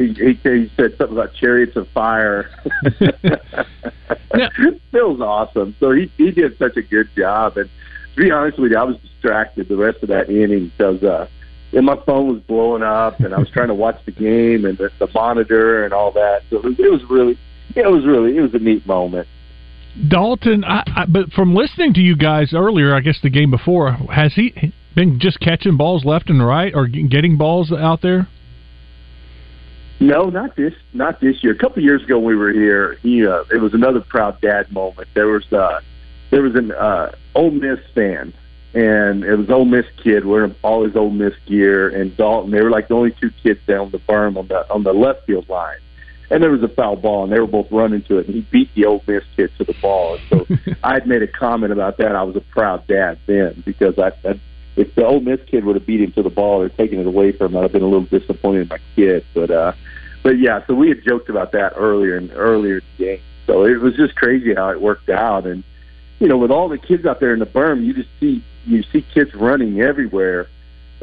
He, 0.00 0.14
he, 0.14 0.32
he 0.42 0.72
said 0.76 0.96
something 0.96 1.16
about 1.18 1.34
chariots 1.34 1.76
of 1.76 1.86
fire. 1.88 2.48
Phil's 4.90 5.20
awesome. 5.20 5.76
So 5.78 5.92
he 5.92 6.10
he 6.16 6.30
did 6.30 6.56
such 6.56 6.78
a 6.78 6.82
good 6.82 7.10
job. 7.14 7.58
And 7.58 7.68
to 8.14 8.22
be 8.22 8.30
honest 8.30 8.58
with 8.58 8.72
you, 8.72 8.78
I 8.78 8.84
was 8.84 8.96
distracted 8.96 9.68
the 9.68 9.76
rest 9.76 10.02
of 10.02 10.08
that 10.08 10.30
inning 10.30 10.72
because 10.74 11.02
uh, 11.02 11.28
and 11.72 11.84
my 11.84 11.96
phone 12.06 12.32
was 12.32 12.40
blowing 12.42 12.82
up, 12.82 13.20
and 13.20 13.34
I 13.34 13.38
was 13.38 13.50
trying 13.50 13.68
to 13.68 13.74
watch 13.74 14.00
the 14.06 14.12
game 14.12 14.64
and 14.64 14.78
the, 14.78 14.90
the 14.98 15.08
monitor 15.14 15.84
and 15.84 15.92
all 15.92 16.12
that. 16.12 16.42
So 16.48 16.56
it 16.56 16.64
was, 16.64 16.74
it 16.78 16.90
was 16.90 17.02
really, 17.10 17.38
it 17.76 17.86
was 17.86 18.06
really, 18.06 18.38
it 18.38 18.40
was 18.40 18.54
a 18.54 18.58
neat 18.58 18.86
moment. 18.86 19.28
Dalton, 20.08 20.64
I, 20.64 20.82
I, 20.86 21.04
but 21.06 21.30
from 21.32 21.54
listening 21.54 21.92
to 21.94 22.00
you 22.00 22.16
guys 22.16 22.54
earlier, 22.54 22.94
I 22.94 23.00
guess 23.00 23.18
the 23.22 23.30
game 23.30 23.50
before, 23.50 23.92
has 23.92 24.32
he 24.34 24.72
been 24.94 25.20
just 25.20 25.38
catching 25.40 25.76
balls 25.76 26.04
left 26.04 26.30
and 26.30 26.44
right 26.44 26.72
or 26.74 26.86
getting 26.86 27.36
balls 27.36 27.70
out 27.70 28.02
there? 28.02 28.26
No, 30.00 30.30
not 30.30 30.56
this, 30.56 30.72
not 30.94 31.20
this 31.20 31.44
year. 31.44 31.52
A 31.52 31.58
couple 31.58 31.78
of 31.78 31.84
years 31.84 32.02
ago, 32.02 32.18
we 32.18 32.34
were 32.34 32.52
here. 32.52 32.94
He, 33.02 33.26
uh, 33.26 33.44
it 33.52 33.60
was 33.60 33.74
another 33.74 34.00
proud 34.00 34.40
dad 34.40 34.72
moment. 34.72 35.08
There 35.12 35.28
was, 35.28 35.52
uh, 35.52 35.80
there 36.30 36.40
was 36.40 36.54
an 36.54 36.72
uh, 36.72 37.12
Ole 37.34 37.50
Miss 37.50 37.78
fan, 37.94 38.32
and 38.72 39.24
it 39.24 39.36
was 39.36 39.50
Ole 39.50 39.66
Miss 39.66 39.84
kid 40.02 40.24
wearing 40.24 40.54
all 40.62 40.84
his 40.84 40.96
Ole 40.96 41.10
Miss 41.10 41.34
gear, 41.44 41.90
and 41.90 42.16
Dalton. 42.16 42.50
They 42.50 42.62
were 42.62 42.70
like 42.70 42.88
the 42.88 42.94
only 42.94 43.10
two 43.10 43.30
kids 43.42 43.60
down 43.66 43.90
the 43.90 43.98
berm 43.98 44.38
on 44.38 44.48
the 44.48 44.68
on 44.72 44.84
the 44.84 44.94
left 44.94 45.26
field 45.26 45.48
line. 45.50 45.78
And 46.30 46.42
there 46.42 46.50
was 46.50 46.62
a 46.62 46.68
foul 46.68 46.96
ball, 46.96 47.24
and 47.24 47.32
they 47.32 47.40
were 47.40 47.46
both 47.46 47.70
running 47.72 48.02
to 48.02 48.18
it, 48.18 48.26
and 48.26 48.36
he 48.36 48.42
beat 48.42 48.72
the 48.74 48.86
Ole 48.86 49.02
Miss 49.06 49.24
kid 49.36 49.50
to 49.58 49.64
the 49.64 49.74
ball. 49.82 50.16
And 50.16 50.22
so 50.30 50.74
I 50.82 50.94
had 50.94 51.06
made 51.06 51.22
a 51.22 51.26
comment 51.26 51.72
about 51.72 51.98
that. 51.98 52.16
I 52.16 52.22
was 52.22 52.36
a 52.36 52.40
proud 52.40 52.86
dad 52.86 53.18
then 53.26 53.62
because 53.66 53.98
I, 53.98 54.12
I 54.26 54.40
if 54.76 54.94
the 54.94 55.04
Ole 55.04 55.20
Miss 55.20 55.40
kid 55.46 55.64
would 55.64 55.76
have 55.76 55.86
beat 55.86 56.00
him 56.00 56.12
to 56.12 56.22
the 56.22 56.30
ball 56.30 56.62
or 56.62 56.68
taken 56.68 57.00
it 57.00 57.06
away 57.06 57.32
from 57.32 57.52
him, 57.52 57.58
I'd 57.58 57.62
have 57.64 57.72
been 57.72 57.82
a 57.82 57.88
little 57.88 58.06
disappointed 58.06 58.62
in 58.62 58.68
my 58.68 58.78
kid. 58.94 59.24
But 59.34 59.50
uh, 59.50 59.72
but 60.22 60.38
yeah, 60.38 60.64
so 60.66 60.74
we 60.74 60.88
had 60.88 61.02
joked 61.04 61.28
about 61.28 61.52
that 61.52 61.72
earlier 61.76 62.16
in 62.16 62.30
earlier 62.32 62.76
in 62.78 62.82
the 62.98 63.04
game. 63.04 63.20
So 63.46 63.64
it 63.64 63.80
was 63.80 63.96
just 63.96 64.14
crazy 64.14 64.54
how 64.54 64.70
it 64.70 64.80
worked 64.80 65.08
out, 65.08 65.46
and 65.46 65.64
you 66.18 66.28
know, 66.28 66.36
with 66.36 66.50
all 66.50 66.68
the 66.68 66.78
kids 66.78 67.06
out 67.06 67.20
there 67.20 67.32
in 67.32 67.40
the 67.40 67.46
berm, 67.46 67.84
you 67.84 67.94
just 67.94 68.08
see 68.20 68.44
you 68.64 68.82
see 68.92 69.04
kids 69.14 69.34
running 69.34 69.80
everywhere, 69.80 70.48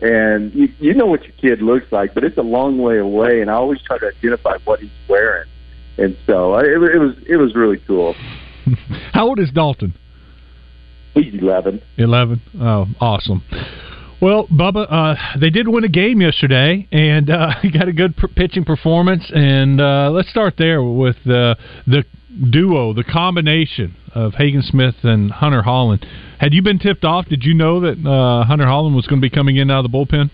and 0.02 0.54
you 0.54 0.72
you 0.80 0.94
know 0.94 1.08
what 1.08 1.24
your 1.24 1.34
kid 1.34 1.62
looks 1.62 1.92
like, 1.92 2.14
but 2.14 2.24
it's 2.24 2.38
a 2.38 2.44
long 2.44 2.78
way 2.78 3.00
away, 3.00 3.42
and 3.42 3.50
I 3.50 3.56
always 3.56 3.82
try 3.82 3.98
to 3.98 4.08
identify 4.08 4.58
what 4.64 4.80
he's 4.80 4.90
wearing, 5.10 5.50
and 5.98 6.16
so 6.26 6.56
uh, 6.56 6.60
it, 6.60 6.82
it 6.96 7.00
was 7.00 7.16
it 7.28 7.38
was 7.38 7.56
really 7.56 7.78
cool. 7.86 8.16
How 9.14 9.28
old 9.28 9.40
is 9.40 9.52
Dalton? 9.52 9.94
He's 11.24 11.42
eleven. 11.42 11.82
Eleven. 11.98 12.42
Oh, 12.60 12.86
awesome. 13.00 13.44
Well, 14.20 14.48
Bubba, 14.48 14.88
uh, 14.92 15.40
they 15.40 15.52
did 15.52 15.68
win 15.68 15.84
a 15.84 15.90
game 15.90 16.22
yesterday, 16.22 16.88
and 16.92 17.30
uh, 17.30 17.54
got 17.74 17.88
a 17.88 17.94
good 17.94 18.16
pitching 18.36 18.66
performance. 18.66 19.24
And 19.34 19.80
uh, 19.80 20.10
let's 20.12 20.30
start 20.30 20.56
there 20.58 20.82
with 20.82 21.18
uh, 21.28 21.56
the 21.86 22.04
duo, 22.50 22.94
the 22.94 23.04
combination 23.04 23.96
of 24.16 24.34
Hagen 24.34 24.64
Smith 24.64 24.96
and 25.04 25.30
Hunter 25.32 25.62
Hollan. 25.62 26.04
Had 26.40 26.54
you 26.54 26.64
been 26.64 26.80
tipped 26.80 27.04
off? 27.04 27.28
Did 27.28 27.44
you 27.44 27.54
know 27.54 27.82
that 27.82 27.98
uh, 27.98 28.46
Hunter 28.46 28.66
Hollan 28.66 28.96
was 28.96 29.06
going 29.06 29.22
to 29.22 29.26
be 29.26 29.34
coming 29.34 29.58
in 29.58 29.70
out 29.70 29.86
of 29.86 29.92
the 29.92 29.96
bullpen? 29.96 30.32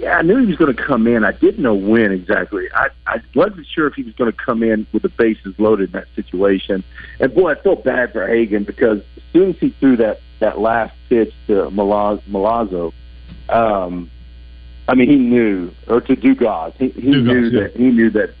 Yeah, 0.00 0.16
I 0.16 0.22
knew 0.22 0.38
he 0.38 0.46
was 0.46 0.56
going 0.56 0.74
to 0.74 0.82
come 0.82 1.06
in. 1.06 1.24
I 1.26 1.32
didn't 1.32 1.62
know 1.62 1.74
when 1.74 2.10
exactly. 2.10 2.68
I 2.74 2.88
I 3.06 3.20
wasn't 3.34 3.66
sure 3.66 3.86
if 3.86 3.92
he 3.92 4.02
was 4.02 4.14
going 4.14 4.32
to 4.32 4.36
come 4.36 4.62
in 4.62 4.86
with 4.94 5.02
the 5.02 5.10
bases 5.10 5.54
loaded 5.58 5.90
in 5.90 5.92
that 5.92 6.08
situation. 6.16 6.82
And 7.20 7.34
boy, 7.34 7.50
I 7.50 7.54
felt 7.56 7.84
bad 7.84 8.14
for 8.14 8.26
Hagen 8.26 8.64
because 8.64 9.00
as 9.18 9.22
soon 9.34 9.50
as 9.50 9.58
he 9.58 9.68
threw 9.78 9.98
that 9.98 10.20
that 10.38 10.58
last 10.58 10.94
pitch 11.10 11.34
to 11.48 11.68
Malaz, 11.68 12.22
Malazzo, 12.22 12.94
um, 13.50 14.10
I 14.88 14.94
mean, 14.94 15.10
he 15.10 15.16
knew, 15.16 15.70
or 15.86 16.00
to 16.00 16.16
Dugas, 16.16 16.72
he, 16.76 16.88
he 16.88 17.10
Dugas, 17.10 17.24
knew 17.24 17.48
yeah. 17.48 17.60
that 17.60 17.76
he 17.76 17.90
knew 17.90 18.08
that 18.08 18.34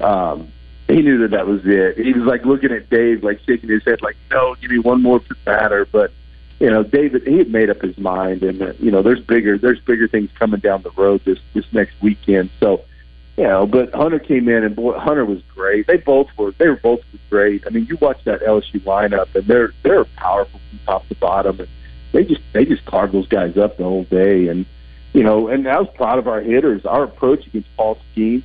um, 0.00 0.52
he 0.86 1.02
knew 1.02 1.18
that 1.18 1.32
that 1.32 1.48
was 1.48 1.62
it. 1.64 1.98
He 1.98 2.12
was 2.12 2.22
like 2.22 2.44
looking 2.44 2.70
at 2.70 2.88
Dave, 2.90 3.24
like 3.24 3.40
shaking 3.44 3.70
his 3.70 3.82
head, 3.84 4.02
like, 4.02 4.16
"No, 4.30 4.54
give 4.60 4.70
me 4.70 4.78
one 4.78 5.02
more 5.02 5.20
batter." 5.44 5.84
But 5.84 6.12
you 6.62 6.70
know, 6.70 6.84
David, 6.84 7.26
he 7.26 7.38
had 7.38 7.50
made 7.50 7.70
up 7.70 7.82
his 7.82 7.98
mind, 7.98 8.44
and 8.44 8.62
uh, 8.62 8.72
you 8.78 8.92
know, 8.92 9.02
there's 9.02 9.18
bigger, 9.18 9.58
there's 9.58 9.80
bigger 9.80 10.06
things 10.06 10.30
coming 10.38 10.60
down 10.60 10.82
the 10.82 10.92
road 10.92 11.20
this 11.24 11.40
this 11.54 11.64
next 11.72 12.00
weekend. 12.00 12.50
So, 12.60 12.84
you 13.36 13.42
know, 13.42 13.66
but 13.66 13.92
Hunter 13.92 14.20
came 14.20 14.48
in, 14.48 14.62
and 14.62 14.76
boy, 14.76 14.96
Hunter 14.96 15.24
was 15.24 15.42
great. 15.52 15.88
They 15.88 15.96
both 15.96 16.28
were, 16.38 16.52
they 16.52 16.68
were 16.68 16.76
both 16.76 17.00
great. 17.28 17.64
I 17.66 17.70
mean, 17.70 17.86
you 17.86 17.96
watch 18.00 18.22
that 18.26 18.42
LSU 18.42 18.78
lineup, 18.82 19.34
and 19.34 19.44
they're 19.44 19.72
they're 19.82 20.04
powerful 20.04 20.60
from 20.70 20.78
top 20.86 21.08
to 21.08 21.16
bottom, 21.16 21.58
and 21.58 21.68
they 22.12 22.22
just 22.22 22.42
they 22.52 22.64
just 22.64 22.84
carved 22.84 23.12
those 23.12 23.26
guys 23.26 23.56
up 23.56 23.76
the 23.76 23.82
whole 23.82 24.04
day, 24.04 24.46
and 24.46 24.64
you 25.14 25.24
know, 25.24 25.48
and 25.48 25.66
I 25.66 25.80
was 25.80 25.88
proud 25.96 26.20
of 26.20 26.28
our 26.28 26.40
hitters. 26.40 26.86
Our 26.86 27.02
approach 27.02 27.44
against 27.44 27.74
Paul 27.76 27.98
Skenes, 28.14 28.44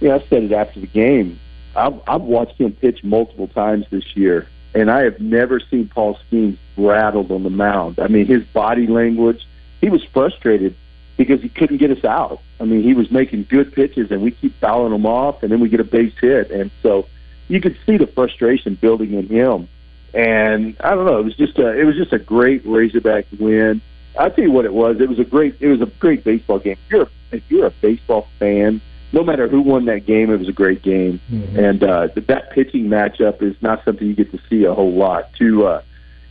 you 0.00 0.08
know, 0.08 0.14
I 0.14 0.26
said 0.30 0.44
it 0.44 0.52
after 0.52 0.80
the 0.80 0.86
game. 0.86 1.38
I've, 1.76 2.00
I've 2.06 2.22
watched 2.22 2.58
him 2.58 2.72
pitch 2.72 3.04
multiple 3.04 3.48
times 3.48 3.84
this 3.90 4.16
year, 4.16 4.48
and 4.74 4.90
I 4.90 5.02
have 5.02 5.20
never 5.20 5.60
seen 5.60 5.88
Paul 5.88 6.18
Skenes 6.30 6.58
rattled 6.76 7.30
on 7.30 7.42
the 7.42 7.50
mound. 7.50 7.98
I 7.98 8.08
mean, 8.08 8.26
his 8.26 8.44
body 8.44 8.86
language, 8.86 9.46
he 9.80 9.90
was 9.90 10.02
frustrated 10.04 10.74
because 11.16 11.42
he 11.42 11.48
couldn't 11.48 11.76
get 11.76 11.90
us 11.90 12.04
out. 12.04 12.40
I 12.58 12.64
mean, 12.64 12.82
he 12.82 12.94
was 12.94 13.10
making 13.10 13.44
good 13.44 13.72
pitches, 13.72 14.10
and 14.10 14.22
we 14.22 14.30
keep 14.30 14.58
fouling 14.60 14.92
them 14.92 15.06
off, 15.06 15.42
and 15.42 15.52
then 15.52 15.60
we 15.60 15.68
get 15.68 15.80
a 15.80 15.84
base 15.84 16.14
hit, 16.20 16.50
and 16.50 16.70
so 16.82 17.06
you 17.48 17.60
could 17.60 17.76
see 17.84 17.96
the 17.98 18.06
frustration 18.06 18.76
building 18.76 19.12
in 19.12 19.26
him. 19.26 19.68
And 20.14 20.76
I 20.80 20.90
don't 20.94 21.06
know, 21.06 21.18
it 21.18 21.24
was 21.24 21.36
just 21.36 21.58
a, 21.58 21.78
it 21.78 21.84
was 21.84 21.96
just 21.96 22.12
a 22.12 22.18
great 22.18 22.64
Razorback 22.66 23.26
win. 23.38 23.80
I'll 24.18 24.30
tell 24.30 24.44
you 24.44 24.50
what 24.50 24.64
it 24.64 24.72
was. 24.72 25.00
It 25.00 25.08
was 25.08 25.18
a 25.18 25.24
great, 25.24 25.56
it 25.60 25.68
was 25.68 25.80
a 25.80 25.86
great 25.86 26.22
baseball 26.22 26.58
game. 26.58 26.76
If 26.86 26.90
you're, 26.90 27.08
if 27.30 27.50
you're 27.50 27.66
a 27.66 27.70
baseball 27.70 28.28
fan, 28.38 28.80
no 29.12 29.22
matter 29.22 29.48
who 29.48 29.60
won 29.60 29.84
that 29.86 30.06
game, 30.06 30.30
it 30.30 30.38
was 30.38 30.48
a 30.48 30.52
great 30.52 30.82
game. 30.82 31.20
Mm-hmm. 31.30 31.58
And 31.58 31.84
uh, 31.84 32.08
that 32.14 32.50
pitching 32.50 32.86
matchup 32.86 33.42
is 33.42 33.54
not 33.60 33.84
something 33.84 34.06
you 34.06 34.14
get 34.14 34.30
to 34.32 34.40
see 34.48 34.64
a 34.64 34.74
whole 34.74 34.92
lot. 34.92 35.30
Two, 35.38 35.66
uh, 35.66 35.82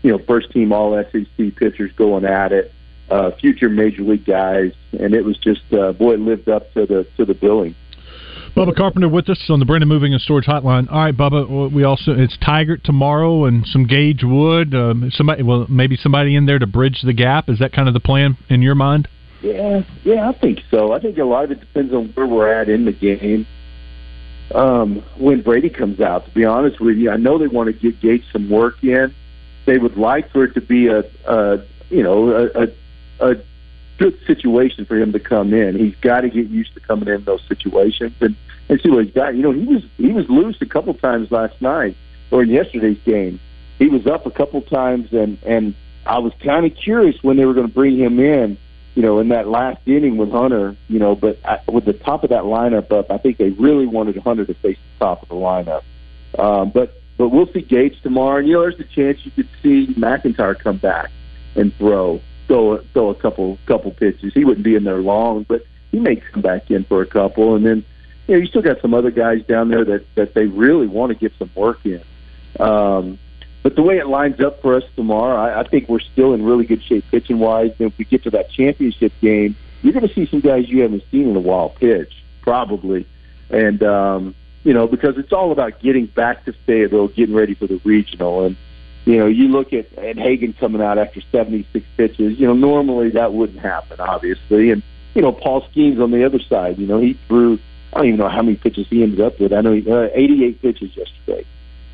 you 0.01 0.11
know, 0.11 0.19
first 0.27 0.51
team 0.51 0.73
All 0.73 1.01
SEC 1.11 1.55
pitchers 1.55 1.91
going 1.95 2.25
at 2.25 2.51
it, 2.51 2.73
uh, 3.09 3.31
future 3.39 3.69
major 3.69 4.01
league 4.01 4.25
guys, 4.25 4.73
and 4.97 5.13
it 5.13 5.23
was 5.23 5.37
just, 5.37 5.61
uh, 5.73 5.91
boy, 5.93 6.13
it 6.13 6.19
lived 6.19 6.49
up 6.49 6.73
to 6.73 6.85
the 6.85 7.07
to 7.17 7.25
the 7.25 7.33
billing. 7.33 7.75
Bubba 8.55 8.75
Carpenter 8.75 9.07
with 9.07 9.29
us 9.29 9.41
on 9.49 9.59
the 9.59 9.65
Brandon 9.65 9.87
Moving 9.87 10.11
and 10.11 10.21
Storage 10.21 10.45
Hotline. 10.45 10.91
All 10.91 11.05
right, 11.05 11.15
Bubba, 11.15 11.71
we 11.71 11.83
also 11.83 12.11
it's 12.11 12.37
Tygart 12.37 12.83
tomorrow 12.83 13.45
and 13.45 13.65
some 13.65 13.87
Gage 13.87 14.23
Wood. 14.23 14.75
Um, 14.75 15.09
somebody, 15.11 15.43
well, 15.43 15.67
maybe 15.69 15.95
somebody 15.95 16.35
in 16.35 16.45
there 16.47 16.59
to 16.59 16.67
bridge 16.67 16.99
the 17.01 17.13
gap. 17.13 17.47
Is 17.47 17.59
that 17.59 17.71
kind 17.71 17.87
of 17.87 17.93
the 17.93 18.01
plan 18.01 18.37
in 18.49 18.61
your 18.61 18.75
mind? 18.75 19.07
Yeah, 19.41 19.83
yeah, 20.03 20.29
I 20.29 20.33
think 20.33 20.59
so. 20.69 20.91
I 20.93 20.99
think 20.99 21.17
a 21.17 21.23
lot 21.23 21.45
of 21.45 21.51
it 21.51 21.59
depends 21.59 21.93
on 21.93 22.09
where 22.09 22.27
we're 22.27 22.53
at 22.53 22.69
in 22.69 22.85
the 22.85 22.91
game. 22.91 23.47
Um, 24.53 25.03
when 25.17 25.41
Brady 25.41 25.69
comes 25.69 25.99
out, 25.99 26.25
to 26.25 26.31
be 26.31 26.45
honest 26.45 26.79
with 26.79 26.97
you, 26.97 27.09
I 27.09 27.17
know 27.17 27.37
they 27.37 27.47
want 27.47 27.67
to 27.67 27.73
get 27.73 27.99
Gage 28.01 28.23
some 28.31 28.49
work 28.49 28.83
in. 28.83 29.13
They 29.65 29.77
would 29.77 29.97
like 29.97 30.31
for 30.31 30.43
it 30.43 30.53
to 30.55 30.61
be 30.61 30.87
a, 30.87 31.03
a 31.25 31.63
you 31.89 32.03
know, 32.03 32.29
a, 32.29 32.63
a, 32.63 33.31
a 33.31 33.35
good 33.97 34.19
situation 34.25 34.85
for 34.85 34.97
him 34.97 35.11
to 35.11 35.19
come 35.19 35.53
in. 35.53 35.77
He's 35.77 35.95
got 36.01 36.21
to 36.21 36.29
get 36.29 36.47
used 36.47 36.73
to 36.73 36.79
coming 36.79 37.07
in 37.07 37.23
those 37.23 37.41
situations 37.47 38.13
and 38.19 38.35
and 38.69 38.79
see 38.81 38.89
what 38.89 39.05
he's 39.05 39.13
got. 39.13 39.35
You 39.35 39.43
know, 39.43 39.51
he 39.51 39.65
was 39.65 39.83
he 39.97 40.11
was 40.11 40.27
loose 40.29 40.57
a 40.61 40.65
couple 40.65 40.93
times 40.93 41.31
last 41.31 41.61
night 41.61 41.95
or 42.31 42.43
in 42.43 42.49
yesterday's 42.49 42.99
game. 43.05 43.39
He 43.79 43.87
was 43.87 44.07
up 44.07 44.25
a 44.25 44.31
couple 44.31 44.61
times, 44.61 45.11
and 45.13 45.37
and 45.43 45.75
I 46.05 46.19
was 46.19 46.33
kind 46.43 46.65
of 46.65 46.75
curious 46.75 47.21
when 47.21 47.37
they 47.37 47.45
were 47.45 47.53
going 47.53 47.67
to 47.67 47.73
bring 47.73 47.97
him 47.97 48.19
in. 48.19 48.57
You 48.95 49.01
know, 49.01 49.19
in 49.19 49.29
that 49.29 49.47
last 49.47 49.81
inning 49.85 50.17
with 50.17 50.31
Hunter. 50.31 50.75
You 50.87 50.99
know, 50.99 51.15
but 51.15 51.39
I, 51.45 51.59
with 51.71 51.85
the 51.85 51.93
top 51.93 52.23
of 52.23 52.29
that 52.31 52.43
lineup 52.43 52.91
up, 52.91 53.11
I 53.11 53.17
think 53.17 53.37
they 53.37 53.49
really 53.51 53.85
wanted 53.85 54.17
Hunter 54.17 54.45
to 54.45 54.53
face 54.53 54.77
the 54.99 55.05
top 55.05 55.23
of 55.23 55.29
the 55.29 55.35
lineup. 55.35 55.83
Um, 56.37 56.71
but 56.71 57.01
but 57.17 57.29
we'll 57.29 57.51
see 57.53 57.61
Gates 57.61 57.97
tomorrow, 58.01 58.39
and 58.39 58.47
you 58.47 58.55
know, 58.55 58.61
there's 58.61 58.79
a 58.79 58.83
chance 58.83 59.19
you 59.25 59.31
could 59.31 59.49
see 59.61 59.87
McEntire 59.93 60.57
come 60.57 60.77
back 60.77 61.11
and 61.55 61.73
throw 61.75 62.21
throw 62.47 62.77
throw 62.93 63.09
a 63.09 63.15
couple 63.15 63.57
couple 63.65 63.91
pitches. 63.91 64.33
He 64.33 64.43
wouldn't 64.43 64.63
be 64.63 64.75
in 64.75 64.83
there 64.83 65.01
long, 65.01 65.43
but 65.43 65.63
he 65.91 65.99
may 65.99 66.15
come 66.15 66.41
back 66.41 66.71
in 66.71 66.83
for 66.85 67.01
a 67.01 67.05
couple, 67.05 67.55
and 67.55 67.65
then 67.65 67.85
you 68.27 68.35
know 68.35 68.41
you 68.41 68.47
still 68.47 68.61
got 68.61 68.81
some 68.81 68.93
other 68.93 69.11
guys 69.11 69.43
down 69.45 69.69
there 69.69 69.85
that 69.85 70.15
that 70.15 70.33
they 70.33 70.47
really 70.47 70.87
want 70.87 71.11
to 71.11 71.15
get 71.15 71.33
some 71.37 71.51
work 71.55 71.79
in. 71.85 72.01
Um, 72.59 73.19
but 73.63 73.75
the 73.75 73.81
way 73.81 73.97
it 73.97 74.07
lines 74.07 74.39
up 74.39 74.61
for 74.61 74.75
us 74.75 74.83
tomorrow, 74.95 75.35
I, 75.35 75.61
I 75.61 75.63
think 75.67 75.87
we're 75.87 75.99
still 75.99 76.33
in 76.33 76.43
really 76.43 76.65
good 76.65 76.83
shape 76.83 77.05
pitching 77.11 77.39
wise. 77.39 77.71
And 77.79 77.91
if 77.91 77.97
we 77.97 78.05
get 78.05 78.23
to 78.23 78.31
that 78.31 78.51
championship 78.51 79.13
game, 79.21 79.55
you're 79.81 79.93
going 79.93 80.07
to 80.07 80.13
see 80.13 80.25
some 80.27 80.39
guys 80.39 80.67
you 80.67 80.81
haven't 80.81 81.03
seen 81.11 81.29
in 81.29 81.35
a 81.35 81.39
while 81.39 81.69
pitch, 81.69 82.11
probably. 82.41 83.07
And 83.49 83.83
um, 83.83 84.35
you 84.63 84.73
know, 84.73 84.87
because 84.87 85.17
it's 85.17 85.33
all 85.33 85.51
about 85.51 85.79
getting 85.79 86.05
back 86.05 86.45
to 86.45 86.53
Fayetteville, 86.65 87.09
getting 87.09 87.35
ready 87.35 87.53
for 87.53 87.67
the 87.67 87.79
regional, 87.83 88.45
and 88.45 88.55
you 89.05 89.17
know, 89.17 89.25
you 89.25 89.47
look 89.47 89.73
at, 89.73 89.91
at 89.97 90.17
Hagen 90.17 90.53
coming 90.53 90.81
out 90.81 90.99
after 90.99 91.21
76 91.31 91.85
pitches. 91.97 92.39
You 92.39 92.47
know, 92.47 92.53
normally 92.53 93.09
that 93.11 93.33
wouldn't 93.33 93.59
happen, 93.59 93.99
obviously. 93.99 94.69
And 94.69 94.83
you 95.15 95.21
know, 95.21 95.31
Paul 95.31 95.67
Skenes 95.69 96.01
on 96.01 96.11
the 96.11 96.23
other 96.23 96.39
side. 96.39 96.77
You 96.77 96.85
know, 96.87 96.99
he 96.99 97.13
threw 97.27 97.59
I 97.93 97.97
don't 97.97 98.07
even 98.07 98.19
know 98.19 98.29
how 98.29 98.41
many 98.41 98.55
pitches 98.55 98.87
he 98.89 99.03
ended 99.03 99.19
up 99.19 99.39
with. 99.39 99.51
I 99.51 99.61
know 99.61 99.73
he, 99.73 99.89
uh, 99.89 100.07
88 100.13 100.61
pitches 100.61 100.95
yesterday. 100.95 101.45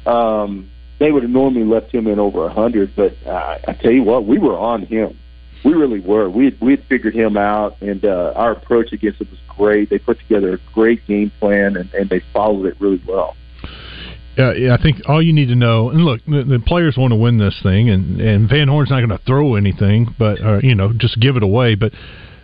Um, 0.05 0.69
they 0.99 1.11
would 1.11 1.23
have 1.23 1.31
normally 1.31 1.65
left 1.65 1.93
him 1.93 2.07
in 2.07 2.19
over 2.19 2.39
a 2.39 2.53
100, 2.53 2.95
but 2.95 3.15
uh, 3.25 3.59
I 3.67 3.73
tell 3.73 3.91
you 3.91 4.03
what, 4.03 4.25
we 4.25 4.37
were 4.37 4.57
on 4.57 4.85
him. 4.85 5.17
We 5.63 5.73
really 5.73 5.99
were. 5.99 6.29
We 6.29 6.55
we 6.61 6.71
had 6.71 6.83
figured 6.85 7.15
him 7.15 7.35
out, 7.35 7.81
and 7.81 8.05
uh, 8.05 8.33
our 8.35 8.51
approach 8.51 8.93
against 8.93 9.19
him 9.19 9.27
was 9.31 9.39
great. 9.47 9.89
They 9.89 9.97
put 9.97 10.19
together 10.19 10.53
a 10.53 10.73
great 10.73 11.05
game 11.07 11.31
plan, 11.39 11.75
and, 11.77 11.91
and 11.93 12.09
they 12.09 12.21
followed 12.31 12.67
it 12.67 12.79
really 12.79 13.01
well. 13.07 13.35
Yeah, 14.37 14.53
yeah, 14.53 14.73
I 14.75 14.81
think 14.81 14.97
all 15.07 15.21
you 15.21 15.33
need 15.33 15.47
to 15.47 15.55
know, 15.55 15.89
and 15.89 16.05
look, 16.05 16.23
the, 16.25 16.43
the 16.43 16.63
players 16.63 16.95
want 16.95 17.11
to 17.11 17.15
win 17.15 17.39
this 17.39 17.59
thing, 17.63 17.89
and 17.89 18.21
and 18.21 18.47
Van 18.47 18.67
Horn's 18.67 18.91
not 18.91 18.99
going 18.99 19.17
to 19.17 19.25
throw 19.25 19.55
anything, 19.55 20.13
but 20.19 20.39
uh, 20.41 20.59
you 20.59 20.75
know, 20.75 20.93
just 20.93 21.19
give 21.19 21.35
it 21.37 21.43
away. 21.43 21.73
But 21.73 21.93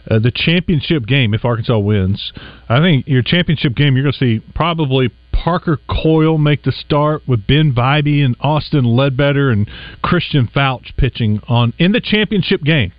uh, 0.09 0.17
the 0.19 0.31
championship 0.33 1.05
game, 1.05 1.35
if 1.35 1.45
Arkansas 1.45 1.77
wins, 1.77 2.33
I 2.67 2.79
think 2.79 3.07
your 3.07 3.21
championship 3.21 3.75
game, 3.75 3.95
you're 3.95 4.03
going 4.03 4.13
to 4.13 4.19
see 4.19 4.41
probably 4.55 5.11
Parker 5.43 5.77
Coyle 5.89 6.37
make 6.37 6.63
the 6.63 6.71
start 6.71 7.27
with 7.27 7.45
Ben 7.45 7.73
Bybee 7.73 8.23
and 8.23 8.33
Austin 8.39 8.85
Ledbetter 8.85 9.49
and 9.49 9.69
Christian 10.01 10.47
Foutch 10.47 10.95
pitching 10.95 11.41
on 11.49 11.73
in 11.77 11.91
the 11.91 11.99
championship 11.99 12.61
game. 12.63 12.93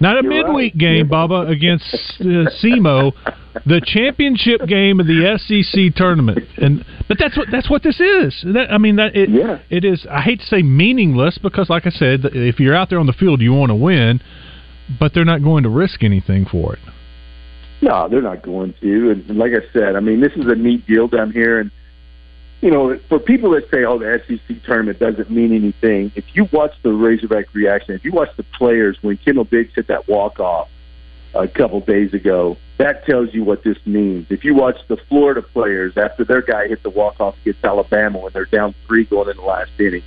Not 0.00 0.18
a 0.18 0.22
You're 0.24 0.32
midweek 0.44 0.72
right. 0.74 0.78
game, 0.78 1.08
Bubba, 1.08 1.48
against 1.48 1.84
uh, 2.20 2.50
SEMO, 2.60 3.12
the 3.64 3.80
championship 3.86 4.66
game 4.66 4.98
of 4.98 5.06
the 5.06 5.38
SEC 5.38 5.94
tournament. 5.94 6.40
And 6.56 6.84
but 7.06 7.18
that's 7.20 7.36
what 7.36 7.46
that's 7.52 7.70
what 7.70 7.84
this 7.84 8.00
is. 8.00 8.34
That, 8.52 8.72
I 8.72 8.78
mean, 8.78 8.96
that 8.96 9.14
it, 9.14 9.30
Yeah. 9.30 9.60
it 9.70 9.84
is. 9.84 10.04
I 10.10 10.22
hate 10.22 10.40
to 10.40 10.46
say 10.46 10.62
meaningless 10.62 11.38
because, 11.38 11.70
like 11.70 11.86
I 11.86 11.90
said, 11.90 12.22
if 12.32 12.58
you're 12.58 12.74
out 12.74 12.90
there 12.90 12.98
on 12.98 13.06
the 13.06 13.12
field, 13.12 13.40
you 13.40 13.52
want 13.52 13.70
to 13.70 13.76
win, 13.76 14.20
but 14.98 15.14
they're 15.14 15.24
not 15.24 15.44
going 15.44 15.62
to 15.62 15.70
risk 15.70 16.02
anything 16.02 16.46
for 16.46 16.74
it. 16.74 16.80
No, 17.84 18.08
they're 18.08 18.22
not 18.22 18.40
going 18.40 18.72
to. 18.80 19.10
And 19.10 19.36
like 19.36 19.52
I 19.52 19.60
said, 19.74 19.94
I 19.94 20.00
mean, 20.00 20.20
this 20.20 20.32
is 20.32 20.46
a 20.46 20.54
neat 20.54 20.86
deal 20.86 21.06
down 21.06 21.30
here. 21.30 21.60
And, 21.60 21.70
you 22.62 22.70
know, 22.70 22.96
for 23.10 23.18
people 23.18 23.50
that 23.50 23.70
say, 23.70 23.84
oh, 23.84 23.98
the 23.98 24.22
SEC 24.26 24.62
tournament 24.62 24.98
doesn't 24.98 25.30
mean 25.30 25.52
anything, 25.52 26.10
if 26.14 26.24
you 26.34 26.48
watch 26.50 26.72
the 26.82 26.94
Razorback 26.94 27.52
reaction, 27.52 27.94
if 27.94 28.02
you 28.02 28.12
watch 28.12 28.34
the 28.38 28.42
players 28.42 28.96
when 29.02 29.18
Kendall 29.18 29.44
Diggs 29.44 29.74
hit 29.74 29.88
that 29.88 30.08
walk-off 30.08 30.70
a 31.34 31.46
couple 31.46 31.80
days 31.80 32.14
ago, 32.14 32.56
that 32.78 33.04
tells 33.04 33.34
you 33.34 33.44
what 33.44 33.64
this 33.64 33.76
means. 33.84 34.28
If 34.30 34.44
you 34.44 34.54
watch 34.54 34.78
the 34.88 34.96
Florida 34.96 35.42
players 35.42 35.98
after 35.98 36.24
their 36.24 36.40
guy 36.40 36.68
hit 36.68 36.82
the 36.82 36.90
walk-off 36.90 37.36
against 37.42 37.62
Alabama 37.62 38.18
when 38.18 38.32
they're 38.32 38.46
down 38.46 38.74
three 38.86 39.04
going 39.04 39.28
in 39.28 39.36
the 39.36 39.42
last 39.42 39.72
inning, 39.78 40.02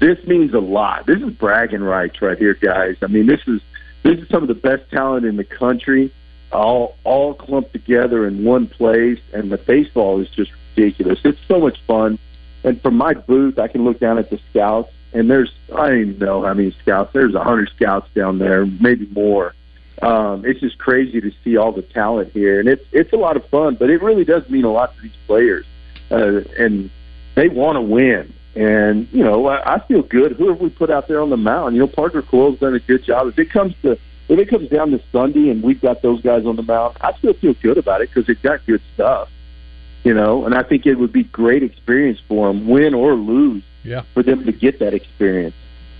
this 0.00 0.22
means 0.26 0.52
a 0.52 0.60
lot. 0.60 1.06
This 1.06 1.22
is 1.22 1.30
bragging 1.30 1.82
rights 1.82 2.20
right 2.20 2.36
here, 2.36 2.52
guys. 2.52 2.96
I 3.00 3.06
mean, 3.06 3.26
this 3.26 3.40
is 3.46 3.62
this 4.02 4.18
is 4.18 4.28
some 4.28 4.42
of 4.42 4.48
the 4.48 4.54
best 4.54 4.90
talent 4.90 5.24
in 5.24 5.36
the 5.36 5.44
country 5.44 6.12
all 6.52 6.96
all 7.04 7.34
clumped 7.34 7.72
together 7.72 8.26
in 8.26 8.44
one 8.44 8.66
place, 8.68 9.20
and 9.32 9.50
the 9.50 9.58
baseball 9.58 10.20
is 10.20 10.28
just 10.30 10.50
ridiculous. 10.76 11.18
It's 11.24 11.38
so 11.48 11.60
much 11.60 11.78
fun. 11.86 12.18
And 12.64 12.80
from 12.82 12.96
my 12.96 13.14
booth, 13.14 13.58
I 13.58 13.68
can 13.68 13.84
look 13.84 14.00
down 14.00 14.18
at 14.18 14.30
the 14.30 14.40
scouts, 14.50 14.92
and 15.12 15.30
there's 15.30 15.52
I 15.74 15.88
don't 15.88 16.00
even 16.00 16.18
know 16.18 16.42
how 16.42 16.54
many 16.54 16.72
scouts. 16.82 17.12
There's 17.12 17.34
a 17.34 17.42
hundred 17.42 17.70
scouts 17.76 18.08
down 18.14 18.38
there, 18.38 18.66
maybe 18.66 19.06
more. 19.06 19.54
Um, 20.02 20.44
it's 20.44 20.60
just 20.60 20.78
crazy 20.78 21.20
to 21.20 21.32
see 21.42 21.56
all 21.56 21.72
the 21.72 21.82
talent 21.82 22.32
here, 22.32 22.60
and 22.60 22.68
it's 22.68 22.84
it's 22.92 23.12
a 23.12 23.16
lot 23.16 23.36
of 23.36 23.48
fun. 23.48 23.76
But 23.76 23.90
it 23.90 24.02
really 24.02 24.24
does 24.24 24.48
mean 24.48 24.64
a 24.64 24.72
lot 24.72 24.94
to 24.96 25.02
these 25.02 25.16
players, 25.26 25.66
uh, 26.10 26.42
and 26.58 26.90
they 27.34 27.48
want 27.48 27.76
to 27.76 27.80
win. 27.80 28.32
And 28.54 29.08
you 29.12 29.22
know, 29.22 29.46
I, 29.46 29.76
I 29.76 29.86
feel 29.86 30.02
good. 30.02 30.32
Who 30.32 30.48
have 30.48 30.60
we 30.60 30.70
put 30.70 30.90
out 30.90 31.08
there 31.08 31.20
on 31.20 31.30
the 31.30 31.36
mound? 31.36 31.76
You 31.76 31.82
know, 31.82 31.86
Parker 31.86 32.22
Coyle's 32.22 32.58
done 32.58 32.74
a 32.74 32.80
good 32.80 33.04
job. 33.04 33.28
If 33.28 33.38
it 33.38 33.50
comes 33.50 33.74
to 33.82 33.98
if 34.28 34.38
it 34.38 34.48
comes 34.48 34.68
down 34.68 34.90
to 34.90 35.00
Sunday 35.12 35.50
and 35.50 35.62
we've 35.62 35.80
got 35.80 36.02
those 36.02 36.20
guys 36.22 36.44
on 36.46 36.56
the 36.56 36.62
mound, 36.62 36.96
I 37.00 37.12
still 37.18 37.34
feel 37.34 37.54
good 37.54 37.78
about 37.78 38.00
it 38.02 38.10
because 38.10 38.26
they've 38.26 38.42
got 38.42 38.64
good 38.66 38.82
stuff, 38.94 39.28
you 40.04 40.14
know. 40.14 40.44
And 40.44 40.54
I 40.54 40.62
think 40.62 40.86
it 40.86 40.96
would 40.96 41.12
be 41.12 41.24
great 41.24 41.62
experience 41.62 42.18
for 42.28 42.48
them, 42.48 42.66
win 42.66 42.94
or 42.94 43.14
lose, 43.14 43.62
Yeah. 43.84 44.02
for 44.14 44.22
them 44.22 44.44
to 44.44 44.52
get 44.52 44.80
that 44.80 44.94
experience. 44.94 45.54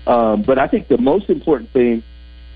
Um, 0.06 0.42
but 0.42 0.58
I 0.58 0.66
think 0.66 0.88
the 0.88 0.98
most 0.98 1.30
important 1.30 1.70
thing 1.70 2.02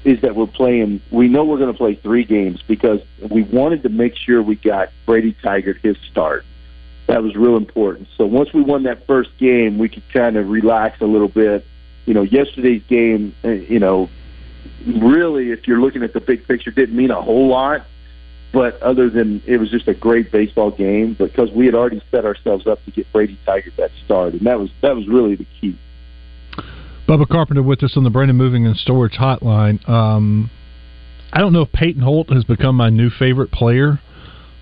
is 0.05 0.21
that 0.23 0.35
we're 0.35 0.47
playing. 0.47 1.01
We 1.11 1.29
know 1.29 1.45
we're 1.45 1.59
going 1.59 1.73
to 1.73 1.77
play 1.77 1.95
three 1.95 2.25
games 2.25 2.62
because 2.66 3.01
we 3.29 3.43
wanted 3.43 3.83
to 3.83 3.89
make 3.91 4.16
sure 4.16 4.43
we 4.43 4.55
got 4.57 4.89
Brady 5.05 5.37
Tygart 5.43 5.79
his 5.83 5.97
start. 6.11 6.45
That 7.07 7.23
was 7.23 7.35
real 7.37 7.57
important. 7.57 8.09
So 8.16 8.25
once 8.25 8.53
we 8.55 8.62
won 8.62 8.85
that 8.85 9.07
first 9.07 9.37
game, 9.39 9.79
we 9.79 9.89
could 9.89 10.09
kind 10.12 10.37
of 10.37 10.49
relax 10.49 11.01
a 11.01 11.07
little 11.07 11.29
bit. 11.29 11.66
You 12.07 12.14
know, 12.14 12.23
yesterday's 12.23 12.83
game, 12.89 13.35
uh, 13.45 13.49
you 13.51 13.79
know, 13.79 14.09
really, 14.86 15.50
if 15.50 15.66
you're 15.66 15.80
looking 15.80 16.02
at 16.02 16.12
the 16.12 16.20
big 16.20 16.46
picture, 16.46 16.70
didn't 16.70 16.96
mean 16.96 17.11
a 17.11 17.20
whole 17.20 17.48
lot. 17.48 17.86
But 18.52 18.82
other 18.82 19.08
than 19.08 19.42
it 19.46 19.58
was 19.58 19.70
just 19.70 19.86
a 19.86 19.94
great 19.94 20.32
baseball 20.32 20.72
game 20.72 21.14
because 21.14 21.52
we 21.52 21.66
had 21.66 21.74
already 21.74 22.02
set 22.11 22.24
ourselves 22.24 22.66
up 22.66 22.84
to 22.84 22.90
get 22.90 23.11
Brady 23.12 23.38
Tygart 23.46 23.76
that 23.76 23.92
start, 24.04 24.32
and 24.32 24.44
that 24.46 24.58
was 24.58 24.70
that 24.82 24.96
was 24.96 25.06
really 25.06 25.36
the 25.36 25.46
key. 25.61 25.78
Bubba 27.08 27.28
Carpenter 27.28 27.62
with 27.62 27.82
us 27.84 27.96
on 27.96 28.04
the 28.04 28.11
Brandon 28.11 28.36
Moving 28.36 28.66
and 28.66 28.76
Storage 28.76 29.14
Hotline. 29.14 29.88
Um, 29.88 30.50
I 31.32 31.40
don't 31.40 31.52
know 31.52 31.62
if 31.62 31.72
Peyton 31.72 32.02
Holt 32.02 32.32
has 32.32 32.44
become 32.44 32.74
my 32.74 32.90
new 32.90 33.08
favorite 33.08 33.52
player, 33.52 34.00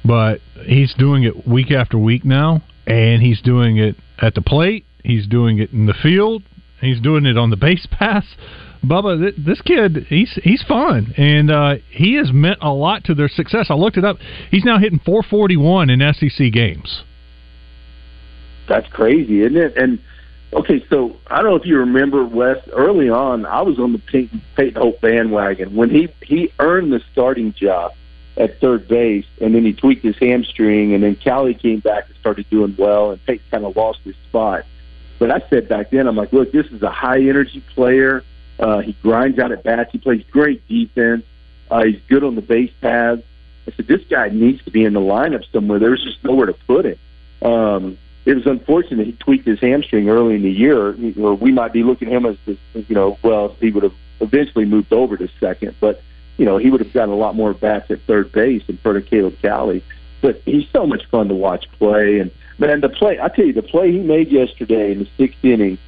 but 0.04 0.40
he's 0.66 0.94
doing 0.94 1.24
it 1.24 1.46
week 1.46 1.70
after 1.70 1.98
week 1.98 2.24
now, 2.24 2.62
and 2.86 3.22
he's 3.22 3.40
doing 3.40 3.78
it 3.78 3.96
at 4.20 4.34
the 4.34 4.42
plate. 4.42 4.84
He's 5.02 5.26
doing 5.26 5.58
it 5.58 5.72
in 5.72 5.86
the 5.86 5.94
field. 5.94 6.42
He's 6.80 7.00
doing 7.00 7.26
it 7.26 7.36
on 7.36 7.50
the 7.50 7.56
base 7.56 7.86
pass. 7.90 8.24
Bubba, 8.84 9.20
th- 9.20 9.34
this 9.44 9.60
kid, 9.62 10.06
he's 10.08 10.38
he's 10.42 10.62
fun, 10.62 11.12
and 11.16 11.50
uh, 11.50 11.76
he 11.90 12.14
has 12.14 12.32
meant 12.32 12.58
a 12.62 12.70
lot 12.70 13.04
to 13.04 13.14
their 13.14 13.28
success. 13.28 13.66
I 13.70 13.74
looked 13.74 13.96
it 13.96 14.04
up. 14.04 14.18
He's 14.50 14.64
now 14.64 14.78
hitting 14.78 15.00
441 15.04 15.90
in 15.90 16.14
SEC 16.14 16.52
games. 16.52 17.02
That's 18.68 18.86
crazy, 18.92 19.42
isn't 19.42 19.56
it? 19.56 19.76
And 19.76 19.98
okay, 20.52 20.84
so 20.90 21.16
I 21.26 21.42
don't 21.42 21.50
know 21.50 21.56
if 21.56 21.66
you 21.66 21.78
remember 21.78 22.24
Wes. 22.24 22.58
Early 22.72 23.08
on, 23.08 23.46
I 23.46 23.62
was 23.62 23.78
on 23.78 23.92
the 23.92 23.98
Peyton, 23.98 24.42
Peyton 24.56 24.80
Holt 24.80 25.00
bandwagon 25.00 25.74
when 25.74 25.90
he 25.90 26.08
he 26.22 26.52
earned 26.58 26.92
the 26.92 27.00
starting 27.12 27.54
job 27.54 27.92
at 28.36 28.60
third 28.60 28.86
base, 28.86 29.26
and 29.40 29.54
then 29.54 29.64
he 29.64 29.72
tweaked 29.72 30.04
his 30.04 30.16
hamstring, 30.18 30.94
and 30.94 31.02
then 31.02 31.16
Cali 31.16 31.54
came 31.54 31.80
back 31.80 32.06
and 32.06 32.16
started 32.18 32.48
doing 32.50 32.76
well, 32.78 33.10
and 33.10 33.24
Peyton 33.26 33.44
kind 33.50 33.64
of 33.64 33.76
lost 33.76 33.98
his 34.04 34.14
spot. 34.28 34.64
But 35.18 35.32
I 35.32 35.42
said 35.50 35.68
back 35.68 35.90
then, 35.90 36.06
I'm 36.06 36.14
like, 36.14 36.32
look, 36.32 36.52
this 36.52 36.66
is 36.66 36.82
a 36.82 36.90
high 36.90 37.18
energy 37.18 37.62
player. 37.74 38.22
Uh, 38.58 38.80
he 38.80 38.92
grinds 39.02 39.38
out 39.38 39.52
at 39.52 39.62
bats. 39.62 39.92
He 39.92 39.98
plays 39.98 40.24
great 40.30 40.66
defense. 40.68 41.24
Uh, 41.70 41.84
he's 41.84 42.00
good 42.08 42.24
on 42.24 42.34
the 42.34 42.42
base 42.42 42.72
paths. 42.80 43.22
I 43.66 43.72
said, 43.72 43.86
this 43.86 44.02
guy 44.08 44.28
needs 44.30 44.64
to 44.64 44.70
be 44.70 44.84
in 44.84 44.94
the 44.94 45.00
lineup 45.00 45.44
somewhere. 45.52 45.78
There 45.78 45.90
was 45.90 46.02
just 46.02 46.24
nowhere 46.24 46.46
to 46.46 46.54
put 46.54 46.86
him. 46.86 46.98
Um, 47.42 47.98
it 48.24 48.34
was 48.34 48.46
unfortunate 48.46 49.06
he 49.06 49.12
tweaked 49.12 49.46
his 49.46 49.60
hamstring 49.60 50.08
early 50.08 50.34
in 50.34 50.42
the 50.42 50.50
year. 50.50 50.92
Know, 50.94 51.34
we 51.34 51.52
might 51.52 51.72
be 51.72 51.82
looking 51.82 52.08
at 52.08 52.14
him 52.14 52.26
as, 52.26 52.36
the, 52.46 52.56
you 52.74 52.94
know, 52.94 53.18
well, 53.22 53.56
he 53.60 53.70
would 53.70 53.82
have 53.82 53.94
eventually 54.20 54.64
moved 54.64 54.92
over 54.92 55.16
to 55.16 55.28
second, 55.40 55.76
but 55.80 56.02
you 56.38 56.44
know, 56.44 56.56
he 56.56 56.70
would 56.70 56.80
have 56.80 56.92
gotten 56.92 57.12
a 57.12 57.16
lot 57.16 57.34
more 57.34 57.52
bats 57.52 57.90
at 57.90 58.00
third 58.02 58.32
base 58.32 58.62
in 58.68 58.78
front 58.78 58.96
of 58.96 59.06
Caleb 59.06 59.36
Cali. 59.42 59.82
But 60.20 60.40
he's 60.44 60.68
so 60.70 60.86
much 60.86 61.04
fun 61.10 61.28
to 61.28 61.34
watch 61.34 61.70
play. 61.72 62.20
And 62.20 62.30
man, 62.58 62.80
the 62.80 62.88
play 62.88 63.20
I 63.20 63.28
tell 63.28 63.44
you, 63.44 63.52
the 63.52 63.62
play 63.62 63.92
he 63.92 63.98
made 63.98 64.28
yesterday 64.28 64.92
in 64.92 65.00
the 65.00 65.08
sixth 65.16 65.44
inning, 65.44 65.78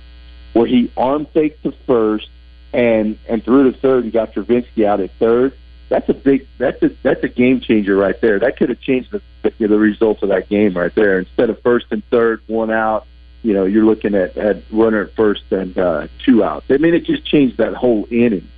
where 0.53 0.66
he 0.66 0.91
arm 0.97 1.27
faked 1.27 1.62
to 1.62 1.73
first 1.87 2.29
and 2.73 3.18
and 3.29 3.45
threw 3.45 3.71
to 3.71 3.79
third 3.79 4.05
and 4.05 4.12
got 4.12 4.33
Travinski 4.33 4.85
out 4.85 5.01
at 5.01 5.11
third. 5.12 5.57
That's 5.89 6.09
a 6.09 6.14
big. 6.14 6.47
That's 6.59 6.81
a 6.83 6.91
that's 7.03 7.23
a 7.25 7.29
game 7.29 7.61
changer 7.61 7.97
right 7.97 8.18
there. 8.21 8.39
That 8.39 8.57
could 8.57 8.68
have 8.68 8.81
changed 8.81 9.11
the 9.11 9.23
the, 9.43 9.66
the 9.66 9.79
results 9.79 10.23
of 10.23 10.29
that 10.29 10.49
game 10.49 10.75
right 10.77 10.95
there. 10.95 11.18
Instead 11.18 11.51
of 11.51 11.61
first 11.62 11.87
and 11.91 12.05
third, 12.11 12.43
one 12.47 12.71
out, 12.71 13.07
you 13.43 13.53
know, 13.53 13.64
you're 13.64 13.85
looking 13.85 14.14
at 14.14 14.37
at 14.37 14.62
runner 14.71 15.03
at 15.03 15.14
first 15.14 15.51
and 15.51 15.77
uh, 15.77 16.07
two 16.25 16.45
outs. 16.45 16.66
I 16.71 16.77
mean, 16.77 16.95
it 16.95 17.05
just 17.05 17.25
changed 17.25 17.57
that 17.59 17.75
whole 17.75 18.07
inning. 18.11 18.49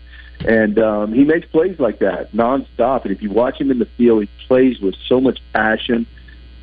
And 0.44 0.78
um, 0.78 1.12
he 1.12 1.24
makes 1.24 1.46
plays 1.46 1.78
like 1.78 2.00
that 2.00 2.32
nonstop. 2.32 3.04
And 3.04 3.12
if 3.12 3.22
you 3.22 3.30
watch 3.30 3.60
him 3.60 3.70
in 3.70 3.78
the 3.78 3.86
field, 3.86 4.22
he 4.22 4.46
plays 4.46 4.80
with 4.80 4.96
so 5.06 5.20
much 5.20 5.38
passion 5.52 6.06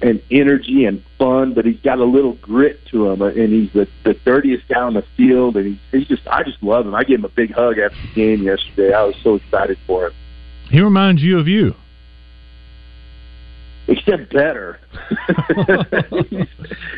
and 0.02 0.22
energy 0.32 0.86
and 0.86 1.04
fun. 1.18 1.54
But 1.54 1.66
he's 1.66 1.80
got 1.82 2.00
a 2.00 2.06
little 2.06 2.34
grit 2.34 2.86
to 2.88 3.10
him, 3.10 3.22
uh, 3.22 3.28
and 3.28 3.52
he's 3.52 3.72
the 3.74 3.88
the 4.04 4.14
dirtiest 4.14 4.68
guy 4.68 4.82
on 4.82 4.94
the 4.94 5.04
field. 5.18 5.58
And 5.58 5.68
he's, 5.68 5.80
he's 5.92 6.08
just, 6.08 6.28
I 6.28 6.44
just 6.44 6.62
love 6.64 6.86
him. 6.88 6.96
I 6.96 7.04
gave 7.04 7.20
him 7.20 7.26
a 7.26 7.30
big 7.30 7.52
hug 7.54 7.78
after 7.78 7.98
the 8.02 8.14
game 8.14 8.44
yesterday. 8.44 8.94
I 8.94 9.04
was 9.04 9.16
so 9.24 9.36
excited 9.36 9.78
for 9.86 10.08
him. 10.08 10.14
He 10.70 10.82
reminds 10.82 11.22
you 11.24 11.40
of 11.40 11.48
you. 11.48 11.76
except 13.88 14.32
better. 14.32 14.80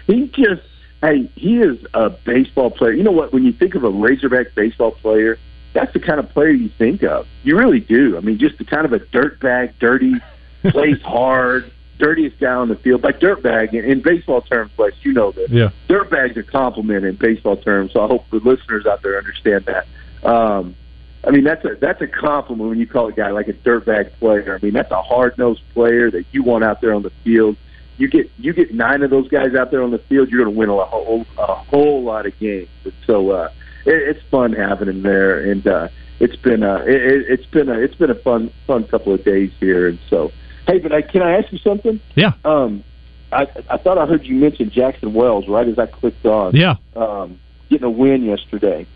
he 0.07 0.27
just, 0.27 0.61
hey, 1.01 1.31
he 1.35 1.59
is 1.59 1.77
a 1.93 2.09
baseball 2.09 2.69
player. 2.69 2.91
You 2.93 3.03
know 3.03 3.11
what? 3.11 3.31
When 3.33 3.43
you 3.43 3.53
think 3.53 3.75
of 3.75 3.83
a 3.83 3.89
Razorback 3.89 4.53
baseball 4.55 4.91
player, 4.91 5.37
that's 5.73 5.93
the 5.93 5.99
kind 5.99 6.19
of 6.19 6.29
player 6.29 6.49
you 6.49 6.69
think 6.77 7.03
of. 7.03 7.27
You 7.43 7.57
really 7.57 7.79
do. 7.79 8.17
I 8.17 8.19
mean, 8.19 8.37
just 8.37 8.57
the 8.57 8.65
kind 8.65 8.85
of 8.85 8.91
a 8.91 8.99
dirtbag, 8.99 9.73
dirty, 9.79 10.15
plays 10.69 11.01
hard, 11.01 11.71
dirtiest 12.01 12.39
guy 12.39 12.53
on 12.53 12.67
the 12.67 12.75
field. 12.75 13.01
By 13.01 13.11
dirtbag, 13.11 13.73
in, 13.73 13.85
in 13.85 14.01
baseball 14.01 14.41
terms, 14.41 14.71
Wes, 14.77 14.93
you 15.03 15.13
know 15.13 15.31
this. 15.31 15.49
Yeah. 15.51 15.69
Dirtbag's 15.87 16.35
a 16.35 16.43
compliment 16.43 17.05
in 17.05 17.15
baseball 17.15 17.57
terms, 17.57 17.93
so 17.93 18.01
I 18.01 18.07
hope 18.07 18.29
the 18.31 18.37
listeners 18.37 18.85
out 18.85 19.01
there 19.03 19.17
understand 19.17 19.65
that. 19.65 19.87
Um, 20.27 20.75
I 21.23 21.29
mean, 21.29 21.43
that's 21.43 21.63
a 21.63 21.75
that's 21.79 22.01
a 22.01 22.07
compliment 22.07 22.69
when 22.69 22.79
you 22.79 22.87
call 22.87 23.07
a 23.07 23.11
guy 23.11 23.29
like 23.29 23.47
a 23.47 23.53
dirtbag 23.53 24.11
player. 24.13 24.57
I 24.59 24.65
mean, 24.65 24.73
that's 24.73 24.91
a 24.91 25.01
hard 25.01 25.37
nosed 25.37 25.61
player 25.73 26.09
that 26.09 26.25
you 26.31 26.41
want 26.41 26.63
out 26.63 26.81
there 26.81 26.93
on 26.93 27.03
the 27.03 27.11
field. 27.23 27.57
You 27.97 28.07
get 28.07 28.31
you 28.39 28.53
get 28.53 28.73
nine 28.73 29.03
of 29.03 29.11
those 29.11 29.27
guys 29.27 29.53
out 29.53 29.69
there 29.69 29.83
on 29.83 29.91
the 29.91 29.99
field, 29.99 30.29
you're 30.29 30.43
going 30.43 30.53
to 30.53 30.57
win 30.57 30.69
a 30.69 30.85
whole 30.85 31.25
a 31.37 31.53
whole 31.53 32.03
lot 32.03 32.25
of 32.25 32.37
games. 32.39 32.69
And 32.83 32.93
so 33.05 33.29
uh, 33.29 33.49
it, 33.85 33.93
it's 33.93 34.21
fun 34.31 34.53
having 34.53 34.87
him 34.89 35.03
there, 35.03 35.51
and 35.51 35.67
uh, 35.67 35.89
it's 36.19 36.35
been 36.37 36.63
a 36.63 36.77
it, 36.77 37.25
it's 37.29 37.45
been 37.45 37.69
a 37.69 37.73
it's 37.73 37.95
been 37.95 38.09
a 38.09 38.15
fun 38.15 38.51
fun 38.65 38.85
couple 38.85 39.13
of 39.13 39.23
days 39.23 39.51
here. 39.59 39.87
And 39.87 39.99
so, 40.09 40.31
hey, 40.71 40.79
but 40.79 40.91
I, 40.91 41.01
can 41.01 41.21
I 41.21 41.37
ask 41.37 41.51
you 41.51 41.59
something? 41.59 41.99
Yeah. 42.15 42.33
Um, 42.45 42.83
I 43.31 43.47
I 43.69 43.77
thought 43.77 43.97
I 43.97 44.05
heard 44.05 44.25
you 44.25 44.35
mention 44.35 44.69
Jackson 44.71 45.13
Wells 45.13 45.47
right 45.47 45.67
as 45.67 45.79
I 45.79 45.85
clicked 45.85 46.25
on. 46.25 46.55
Yeah. 46.55 46.75
Um, 46.95 47.39
getting 47.69 47.85
a 47.85 47.89
win 47.89 48.23
yesterday. 48.23 48.87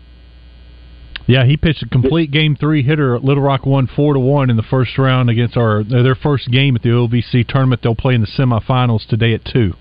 Yeah, 1.26 1.44
he 1.44 1.56
pitched 1.56 1.82
a 1.82 1.88
complete 1.88 2.30
game 2.30 2.54
three 2.54 2.82
hitter. 2.82 3.16
At 3.16 3.24
Little 3.24 3.42
Rock 3.42 3.66
won 3.66 3.88
four 3.88 4.14
to 4.14 4.20
one 4.20 4.48
in 4.48 4.56
the 4.56 4.62
first 4.62 4.96
round 4.96 5.28
against 5.30 5.56
our 5.56 5.82
their 5.82 6.14
first 6.14 6.50
game 6.50 6.76
at 6.76 6.82
the 6.82 6.90
OVC 6.90 7.46
tournament. 7.48 7.82
They'll 7.82 7.96
play 7.96 8.14
in 8.14 8.20
the 8.20 8.26
semifinals 8.28 9.06
today 9.08 9.34
at 9.34 9.44
two. 9.44 9.74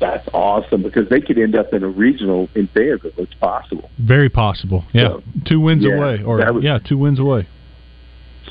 That's 0.00 0.26
awesome 0.32 0.82
because 0.82 1.08
they 1.08 1.20
could 1.20 1.38
end 1.38 1.54
up 1.56 1.72
in 1.72 1.82
a 1.82 1.88
regional 1.88 2.48
in 2.54 2.68
Fayetteville. 2.68 3.12
It's 3.16 3.34
possible. 3.34 3.90
Very 3.98 4.28
possible. 4.28 4.84
Yeah, 4.92 5.08
So, 5.08 5.22
two 5.46 5.60
wins 5.60 5.84
yeah, 5.84 5.94
away, 5.94 6.22
or 6.22 6.52
was- 6.52 6.64
yeah, 6.64 6.78
two 6.78 6.98
wins 6.98 7.18
away. 7.18 7.46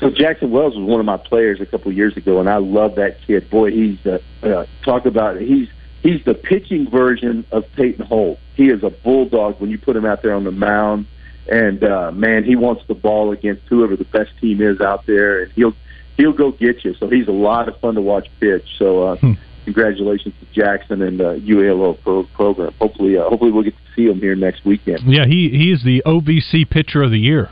So 0.00 0.10
Jackson 0.10 0.50
Wells 0.50 0.76
was 0.76 0.84
one 0.84 1.00
of 1.00 1.06
my 1.06 1.16
players 1.16 1.60
a 1.60 1.66
couple 1.66 1.90
of 1.90 1.96
years 1.96 2.16
ago, 2.16 2.40
and 2.40 2.48
I 2.48 2.56
love 2.56 2.96
that 2.96 3.18
kid. 3.26 3.48
Boy, 3.48 3.70
he's 3.70 4.04
uh, 4.04 4.18
uh, 4.42 4.66
talk 4.84 5.06
about 5.06 5.40
he's 5.40 5.68
he's 6.02 6.24
the 6.24 6.34
pitching 6.34 6.90
version 6.90 7.44
of 7.52 7.64
Peyton 7.76 8.04
Holt. 8.04 8.38
He 8.54 8.70
is 8.70 8.82
a 8.82 8.90
bulldog 8.90 9.60
when 9.60 9.70
you 9.70 9.78
put 9.78 9.96
him 9.96 10.04
out 10.04 10.22
there 10.22 10.34
on 10.34 10.44
the 10.44 10.52
mound, 10.52 11.06
and 11.50 11.82
uh, 11.84 12.10
man, 12.12 12.44
he 12.44 12.56
wants 12.56 12.82
the 12.88 12.94
ball 12.94 13.32
against 13.32 13.62
whoever 13.68 13.96
the 13.96 14.04
best 14.04 14.30
team 14.40 14.60
is 14.60 14.80
out 14.80 15.06
there, 15.06 15.42
and 15.42 15.52
he'll 15.52 15.74
he'll 16.16 16.32
go 16.32 16.50
get 16.50 16.84
you. 16.84 16.94
So 16.94 17.08
he's 17.08 17.28
a 17.28 17.32
lot 17.32 17.68
of 17.68 17.78
fun 17.80 17.94
to 17.94 18.00
watch 18.00 18.28
pitch. 18.40 18.66
So 18.78 19.04
uh, 19.04 19.16
congratulations 19.64 20.34
to 20.40 20.46
Jackson 20.52 21.02
and 21.02 21.20
uh, 21.20 21.34
UALO 21.34 22.00
pro- 22.02 22.24
program. 22.24 22.72
Hopefully, 22.80 23.16
uh, 23.16 23.28
hopefully 23.28 23.50
we'll 23.50 23.64
get 23.64 23.74
to 23.74 23.94
see 23.94 24.06
him 24.08 24.20
here 24.20 24.34
next 24.34 24.64
weekend. 24.64 25.02
Yeah, 25.06 25.26
he 25.26 25.50
he 25.50 25.70
is 25.70 25.82
the 25.84 26.02
OVC 26.04 26.68
pitcher 26.68 27.02
of 27.02 27.10
the 27.10 27.18
year. 27.18 27.50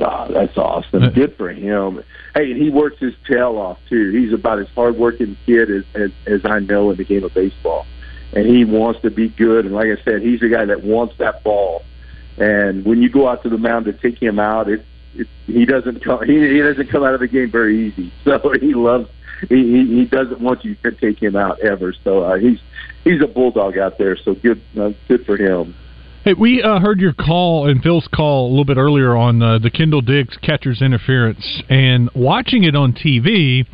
Ah, 0.00 0.28
that's 0.28 0.56
awesome. 0.56 1.10
Good 1.12 1.36
for 1.36 1.50
him. 1.50 2.02
Hey, 2.34 2.52
and 2.52 2.60
he 2.60 2.70
works 2.70 2.98
his 2.98 3.14
tail 3.28 3.58
off 3.58 3.78
too. 3.88 4.10
He's 4.10 4.32
about 4.32 4.58
as 4.58 4.68
hardworking 4.68 5.36
kid 5.46 5.70
as, 5.70 5.84
as 5.94 6.10
as 6.26 6.40
I 6.44 6.60
know 6.60 6.90
in 6.90 6.96
the 6.96 7.04
game 7.04 7.24
of 7.24 7.34
baseball, 7.34 7.86
and 8.32 8.46
he 8.46 8.64
wants 8.64 9.00
to 9.02 9.10
be 9.10 9.28
good. 9.28 9.66
And 9.66 9.74
like 9.74 9.86
I 9.86 10.02
said, 10.04 10.22
he's 10.22 10.42
a 10.42 10.48
guy 10.48 10.64
that 10.64 10.82
wants 10.82 11.16
that 11.18 11.42
ball. 11.44 11.82
And 12.38 12.84
when 12.84 13.02
you 13.02 13.10
go 13.10 13.28
out 13.28 13.42
to 13.42 13.48
the 13.48 13.58
mound 13.58 13.86
to 13.86 13.92
take 13.92 14.20
him 14.20 14.38
out, 14.38 14.68
it, 14.68 14.84
it 15.14 15.28
he 15.46 15.66
doesn't 15.66 16.02
come 16.02 16.24
he, 16.24 16.38
he 16.48 16.60
doesn't 16.60 16.88
come 16.88 17.04
out 17.04 17.14
of 17.14 17.20
the 17.20 17.28
game 17.28 17.50
very 17.50 17.88
easy. 17.88 18.12
So 18.24 18.38
he 18.60 18.74
loves 18.74 19.08
he 19.48 19.56
he, 19.56 19.86
he 19.96 20.04
doesn't 20.04 20.40
want 20.40 20.64
you 20.64 20.74
to 20.76 20.92
take 20.92 21.20
him 21.20 21.36
out 21.36 21.60
ever. 21.60 21.92
So 22.04 22.22
uh, 22.22 22.36
he's 22.36 22.58
he's 23.04 23.20
a 23.22 23.26
bulldog 23.26 23.76
out 23.76 23.98
there. 23.98 24.16
So 24.16 24.34
good 24.34 24.62
uh, 24.78 24.92
good 25.08 25.26
for 25.26 25.36
him. 25.36 25.74
Hey, 26.22 26.34
we 26.34 26.62
uh, 26.62 26.80
heard 26.80 27.00
your 27.00 27.14
call 27.14 27.66
and 27.66 27.82
Phil's 27.82 28.06
call 28.14 28.48
a 28.48 28.50
little 28.50 28.66
bit 28.66 28.76
earlier 28.76 29.16
on 29.16 29.40
uh, 29.40 29.58
the 29.58 29.70
Kendall 29.70 30.02
Diggs 30.02 30.36
catcher's 30.42 30.82
interference, 30.82 31.62
and 31.70 32.10
watching 32.14 32.64
it 32.64 32.76
on 32.76 32.92
TV, 32.92 33.66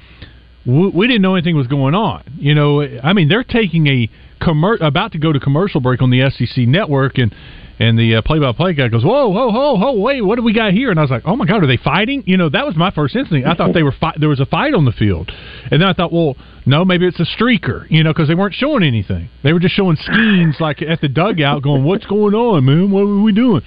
we, 0.64 1.06
didn't 1.08 1.22
know 1.22 1.34
anything 1.34 1.56
was 1.56 1.66
going 1.66 1.96
on. 1.96 2.22
You 2.38 2.54
know, 2.54 2.82
I 3.02 3.14
mean, 3.14 3.28
they're 3.28 3.42
taking 3.42 3.88
a 3.88 4.08
commer- 4.40 4.80
about 4.80 5.10
to 5.12 5.18
go 5.18 5.32
to 5.32 5.40
commercial 5.40 5.80
break 5.80 6.00
on 6.00 6.10
the 6.10 6.30
SEC 6.30 6.68
network, 6.68 7.18
and 7.18 7.34
and 7.78 7.98
the 7.98 8.16
uh, 8.16 8.22
play-by-play 8.22 8.74
guy 8.74 8.88
goes, 8.88 9.04
"Whoa, 9.04 9.28
whoa, 9.28 9.50
whoa, 9.50 9.76
whoa, 9.76 9.92
wait, 9.98 10.22
what 10.22 10.36
do 10.36 10.42
we 10.42 10.52
got 10.52 10.72
here?" 10.72 10.90
And 10.90 10.98
I 10.98 11.02
was 11.02 11.10
like, 11.10 11.22
"Oh 11.24 11.36
my 11.36 11.44
god, 11.44 11.62
are 11.62 11.66
they 11.66 11.76
fighting?" 11.76 12.22
You 12.26 12.36
know, 12.36 12.48
that 12.48 12.66
was 12.66 12.76
my 12.76 12.90
first 12.90 13.16
instinct. 13.16 13.46
I 13.46 13.54
thought 13.54 13.74
they 13.74 13.82
were 13.82 13.94
fi- 13.98 14.16
there 14.18 14.28
was 14.28 14.40
a 14.40 14.46
fight 14.46 14.74
on 14.74 14.84
the 14.84 14.92
field, 14.92 15.30
and 15.70 15.80
then 15.80 15.88
I 15.88 15.92
thought, 15.92 16.12
well, 16.12 16.36
no, 16.64 16.84
maybe 16.84 17.06
it's 17.06 17.20
a 17.20 17.26
streaker, 17.26 17.86
you 17.90 18.02
know, 18.02 18.12
because 18.12 18.28
they 18.28 18.34
weren't 18.34 18.54
showing 18.54 18.82
anything. 18.82 19.28
They 19.42 19.52
were 19.52 19.60
just 19.60 19.74
showing 19.74 19.96
Skenes 19.96 20.58
like 20.60 20.82
at 20.82 21.00
the 21.00 21.08
dugout, 21.08 21.62
going, 21.62 21.84
"What's 21.84 22.06
going 22.06 22.34
on, 22.34 22.64
man? 22.64 22.90
What 22.90 23.02
are 23.02 23.22
we 23.22 23.32
doing?" 23.32 23.62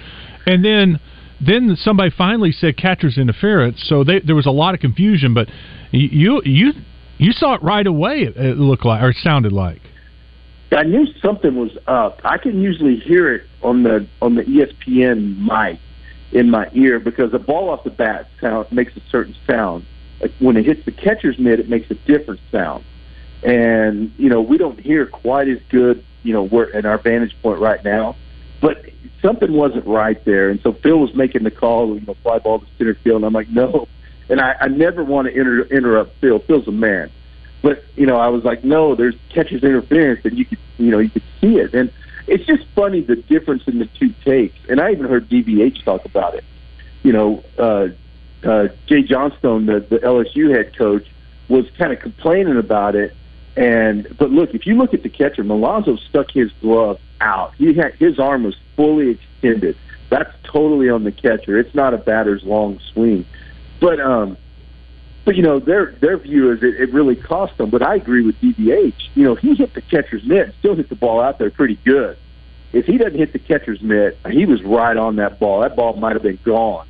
And 0.46 0.64
then 0.64 1.00
then 1.40 1.76
somebody 1.76 2.10
finally 2.10 2.52
said 2.52 2.76
catcher's 2.76 3.16
interference, 3.16 3.82
so 3.86 4.04
they, 4.04 4.20
there 4.20 4.34
was 4.34 4.46
a 4.46 4.50
lot 4.50 4.74
of 4.74 4.80
confusion. 4.80 5.34
But 5.34 5.48
you 5.90 6.42
you 6.44 6.72
you 7.18 7.32
saw 7.32 7.54
it 7.54 7.62
right 7.62 7.86
away. 7.86 8.28
It, 8.34 8.58
looked 8.58 8.84
like 8.84 9.02
or 9.02 9.10
it 9.10 9.16
sounded 9.22 9.52
like. 9.52 9.80
I 10.72 10.84
knew 10.84 11.06
something 11.20 11.56
was 11.56 11.76
up. 11.86 12.20
I 12.24 12.38
can 12.38 12.60
usually 12.60 12.96
hear 12.96 13.34
it 13.34 13.46
on 13.62 13.82
the 13.82 14.06
on 14.22 14.36
the 14.36 14.44
ESPN 14.44 15.38
mic 15.38 15.80
in 16.32 16.48
my 16.50 16.68
ear 16.72 17.00
because 17.00 17.34
a 17.34 17.38
ball 17.38 17.70
off 17.70 17.82
the 17.82 17.90
bat 17.90 18.28
sound 18.40 18.70
makes 18.70 18.96
a 18.96 19.00
certain 19.10 19.34
sound. 19.46 19.84
Like 20.20 20.32
when 20.38 20.56
it 20.56 20.64
hits 20.64 20.84
the 20.84 20.92
catcher's 20.92 21.38
mitt, 21.38 21.58
it 21.58 21.68
makes 21.68 21.90
a 21.90 21.94
different 21.94 22.40
sound. 22.52 22.84
And 23.42 24.12
you 24.16 24.28
know 24.28 24.40
we 24.40 24.58
don't 24.58 24.78
hear 24.78 25.06
quite 25.06 25.48
as 25.48 25.58
good. 25.70 26.04
You 26.22 26.34
know 26.34 26.44
we're 26.44 26.70
at 26.72 26.86
our 26.86 26.98
vantage 26.98 27.34
point 27.42 27.60
right 27.60 27.82
now, 27.82 28.14
but 28.60 28.84
something 29.22 29.52
wasn't 29.52 29.86
right 29.86 30.22
there. 30.24 30.50
And 30.50 30.60
so 30.60 30.72
Phil 30.72 30.98
was 30.98 31.14
making 31.14 31.42
the 31.42 31.50
call, 31.50 31.98
you 31.98 32.06
know, 32.06 32.14
fly 32.22 32.38
ball 32.38 32.60
to 32.60 32.66
center 32.78 32.94
field, 32.94 33.16
and 33.16 33.24
I'm 33.24 33.32
like, 33.32 33.48
no. 33.48 33.88
And 34.28 34.40
I, 34.40 34.54
I 34.60 34.68
never 34.68 35.02
want 35.02 35.26
to 35.26 35.34
inter- 35.36 35.62
interrupt 35.64 36.16
Phil. 36.20 36.38
Phil's 36.38 36.68
a 36.68 36.72
man. 36.72 37.10
But 37.62 37.84
you 37.96 38.06
know, 38.06 38.16
I 38.16 38.28
was 38.28 38.44
like, 38.44 38.64
no, 38.64 38.94
there's 38.94 39.16
catcher's 39.28 39.62
interference, 39.62 40.24
and 40.24 40.38
you 40.38 40.44
could, 40.44 40.58
you 40.78 40.90
know, 40.90 40.98
you 40.98 41.10
could 41.10 41.22
see 41.40 41.58
it, 41.58 41.74
and 41.74 41.92
it's 42.26 42.44
just 42.46 42.64
funny 42.74 43.00
the 43.00 43.16
difference 43.16 43.64
in 43.66 43.78
the 43.78 43.86
two 43.86 44.14
takes. 44.24 44.56
And 44.68 44.80
I 44.80 44.92
even 44.92 45.06
heard 45.06 45.28
DVH 45.28 45.84
talk 45.84 46.04
about 46.04 46.34
it. 46.34 46.44
You 47.02 47.12
know, 47.12 47.44
uh, 47.58 47.88
uh, 48.44 48.68
Jay 48.86 49.02
Johnson, 49.02 49.66
the, 49.66 49.80
the 49.80 49.98
LSU 49.98 50.54
head 50.54 50.76
coach, 50.76 51.06
was 51.48 51.68
kind 51.76 51.92
of 51.92 51.98
complaining 51.98 52.56
about 52.56 52.94
it. 52.94 53.14
And 53.56 54.16
but 54.16 54.30
look, 54.30 54.54
if 54.54 54.66
you 54.66 54.76
look 54.76 54.94
at 54.94 55.02
the 55.02 55.08
catcher, 55.08 55.42
Milazzo 55.42 55.98
stuck 55.98 56.30
his 56.30 56.52
glove 56.60 57.00
out. 57.20 57.54
He 57.56 57.74
had 57.74 57.94
his 57.94 58.18
arm 58.18 58.44
was 58.44 58.56
fully 58.76 59.10
extended. 59.10 59.76
That's 60.08 60.32
totally 60.44 60.88
on 60.88 61.04
the 61.04 61.12
catcher. 61.12 61.58
It's 61.58 61.74
not 61.74 61.94
a 61.94 61.98
batter's 61.98 62.44
long 62.44 62.78
swing. 62.92 63.26
But 63.80 64.00
um, 64.00 64.36
but 65.24 65.36
you 65.36 65.42
know 65.42 65.60
their 65.60 65.92
their 66.00 66.16
view 66.18 66.52
is 66.52 66.62
it, 66.62 66.80
it 66.80 66.92
really 66.92 67.16
cost 67.16 67.56
them. 67.58 67.70
But 67.70 67.82
I 67.82 67.96
agree 67.96 68.24
with 68.24 68.40
DVH. 68.40 68.94
You 69.14 69.24
know 69.24 69.34
he 69.34 69.54
hit 69.54 69.74
the 69.74 69.82
catcher's 69.82 70.24
mitt, 70.24 70.54
still 70.58 70.74
hit 70.74 70.88
the 70.88 70.96
ball 70.96 71.20
out 71.20 71.38
there 71.38 71.50
pretty 71.50 71.78
good. 71.84 72.16
If 72.72 72.86
he 72.86 72.98
doesn't 72.98 73.18
hit 73.18 73.32
the 73.32 73.38
catcher's 73.38 73.82
mitt, 73.82 74.18
he 74.30 74.46
was 74.46 74.62
right 74.62 74.96
on 74.96 75.16
that 75.16 75.40
ball. 75.40 75.62
That 75.62 75.76
ball 75.76 75.94
might 75.94 76.12
have 76.12 76.22
been 76.22 76.38
gone. 76.44 76.86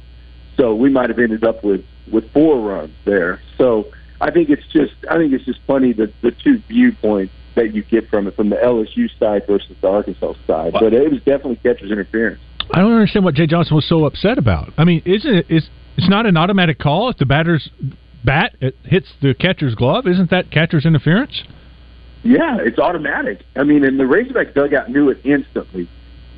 So 0.56 0.74
we 0.74 0.90
might 0.90 1.08
have 1.08 1.18
ended 1.18 1.44
up 1.44 1.64
with 1.64 1.84
with 2.10 2.30
four 2.32 2.60
runs 2.60 2.94
there. 3.04 3.40
So 3.56 3.90
I 4.20 4.30
think 4.30 4.50
it's 4.50 4.66
just 4.72 4.94
I 5.10 5.16
think 5.16 5.32
it's 5.32 5.44
just 5.44 5.60
funny 5.66 5.92
that 5.94 6.12
the 6.20 6.30
two 6.30 6.58
viewpoints 6.68 7.32
that 7.56 7.74
you 7.74 7.82
get 7.82 8.08
from 8.08 8.26
it 8.26 8.36
from 8.36 8.50
the 8.50 8.56
LSU 8.56 9.08
side 9.18 9.46
versus 9.46 9.76
the 9.80 9.88
Arkansas 9.88 10.34
side. 10.46 10.72
But 10.72 10.92
it 10.92 11.10
was 11.10 11.20
definitely 11.20 11.56
catcher's 11.56 11.90
interference. 11.90 12.40
I 12.72 12.80
don't 12.80 12.92
understand 12.92 13.24
what 13.24 13.34
Jay 13.34 13.46
Johnson 13.46 13.74
was 13.74 13.88
so 13.88 14.04
upset 14.04 14.38
about. 14.38 14.72
I 14.78 14.84
mean, 14.84 15.02
isn't? 15.04 15.46
It's 15.48 15.68
it's 15.96 16.08
not 16.08 16.26
an 16.26 16.36
automatic 16.36 16.78
call 16.78 17.10
if 17.10 17.16
the 17.16 17.26
batter's 17.26 17.68
bat 18.24 18.54
it 18.60 18.76
hits 18.84 19.08
the 19.22 19.34
catcher's 19.34 19.74
glove. 19.74 20.06
Isn't 20.06 20.30
that 20.30 20.50
catcher's 20.50 20.84
interference? 20.84 21.42
Yeah, 22.22 22.58
it's 22.60 22.78
automatic. 22.78 23.44
I 23.56 23.64
mean, 23.64 23.84
and 23.84 23.98
the 23.98 24.06
Razorback 24.06 24.54
dugout 24.54 24.90
knew 24.90 25.08
it 25.08 25.18
instantly. 25.24 25.88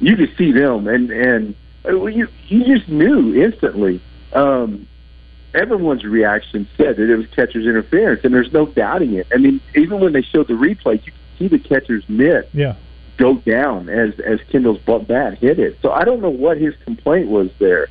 You 0.01 0.17
could 0.17 0.35
see 0.37 0.53
them, 0.53 0.87
and 0.87 1.11
and 1.11 1.55
uh, 1.85 2.05
you 2.07 2.29
you 2.49 2.65
just 2.77 2.89
knew 2.89 3.35
instantly. 3.35 4.01
Um, 4.33 4.87
everyone's 5.55 6.05
reaction 6.05 6.69
said 6.77 6.97
that 6.97 7.11
it 7.11 7.17
was 7.17 7.27
catcher's 7.35 7.67
interference, 7.67 8.25
and 8.25 8.33
there's 8.33 8.53
no 8.53 8.67
doubting 8.67 9.15
it. 9.15 9.27
I 9.33 9.39
mean, 9.39 9.61
even 9.77 10.01
when 10.01 10.13
they 10.13 10.23
showed 10.23 10.49
the 10.49 10.55
replay, 10.55 11.05
you 11.05 11.13
could 11.13 11.39
see 11.39 11.49
the 11.49 11.59
catcher's 11.59 12.09
mitt 12.09 12.49
Yeah. 12.55 12.75
go 13.19 13.35
down 13.39 13.89
as 13.89 14.19
as 14.21 14.41
Kendall's 14.51 14.79
butt 14.79 15.09
bat 15.09 15.39
hit 15.39 15.59
it. 15.59 15.79
So 15.83 15.91
I 15.93 16.05
don't 16.05 16.23
know 16.23 16.31
what 16.31 16.59
his 16.59 16.75
complaint 16.85 17.29
was 17.29 17.51
there. 17.59 17.89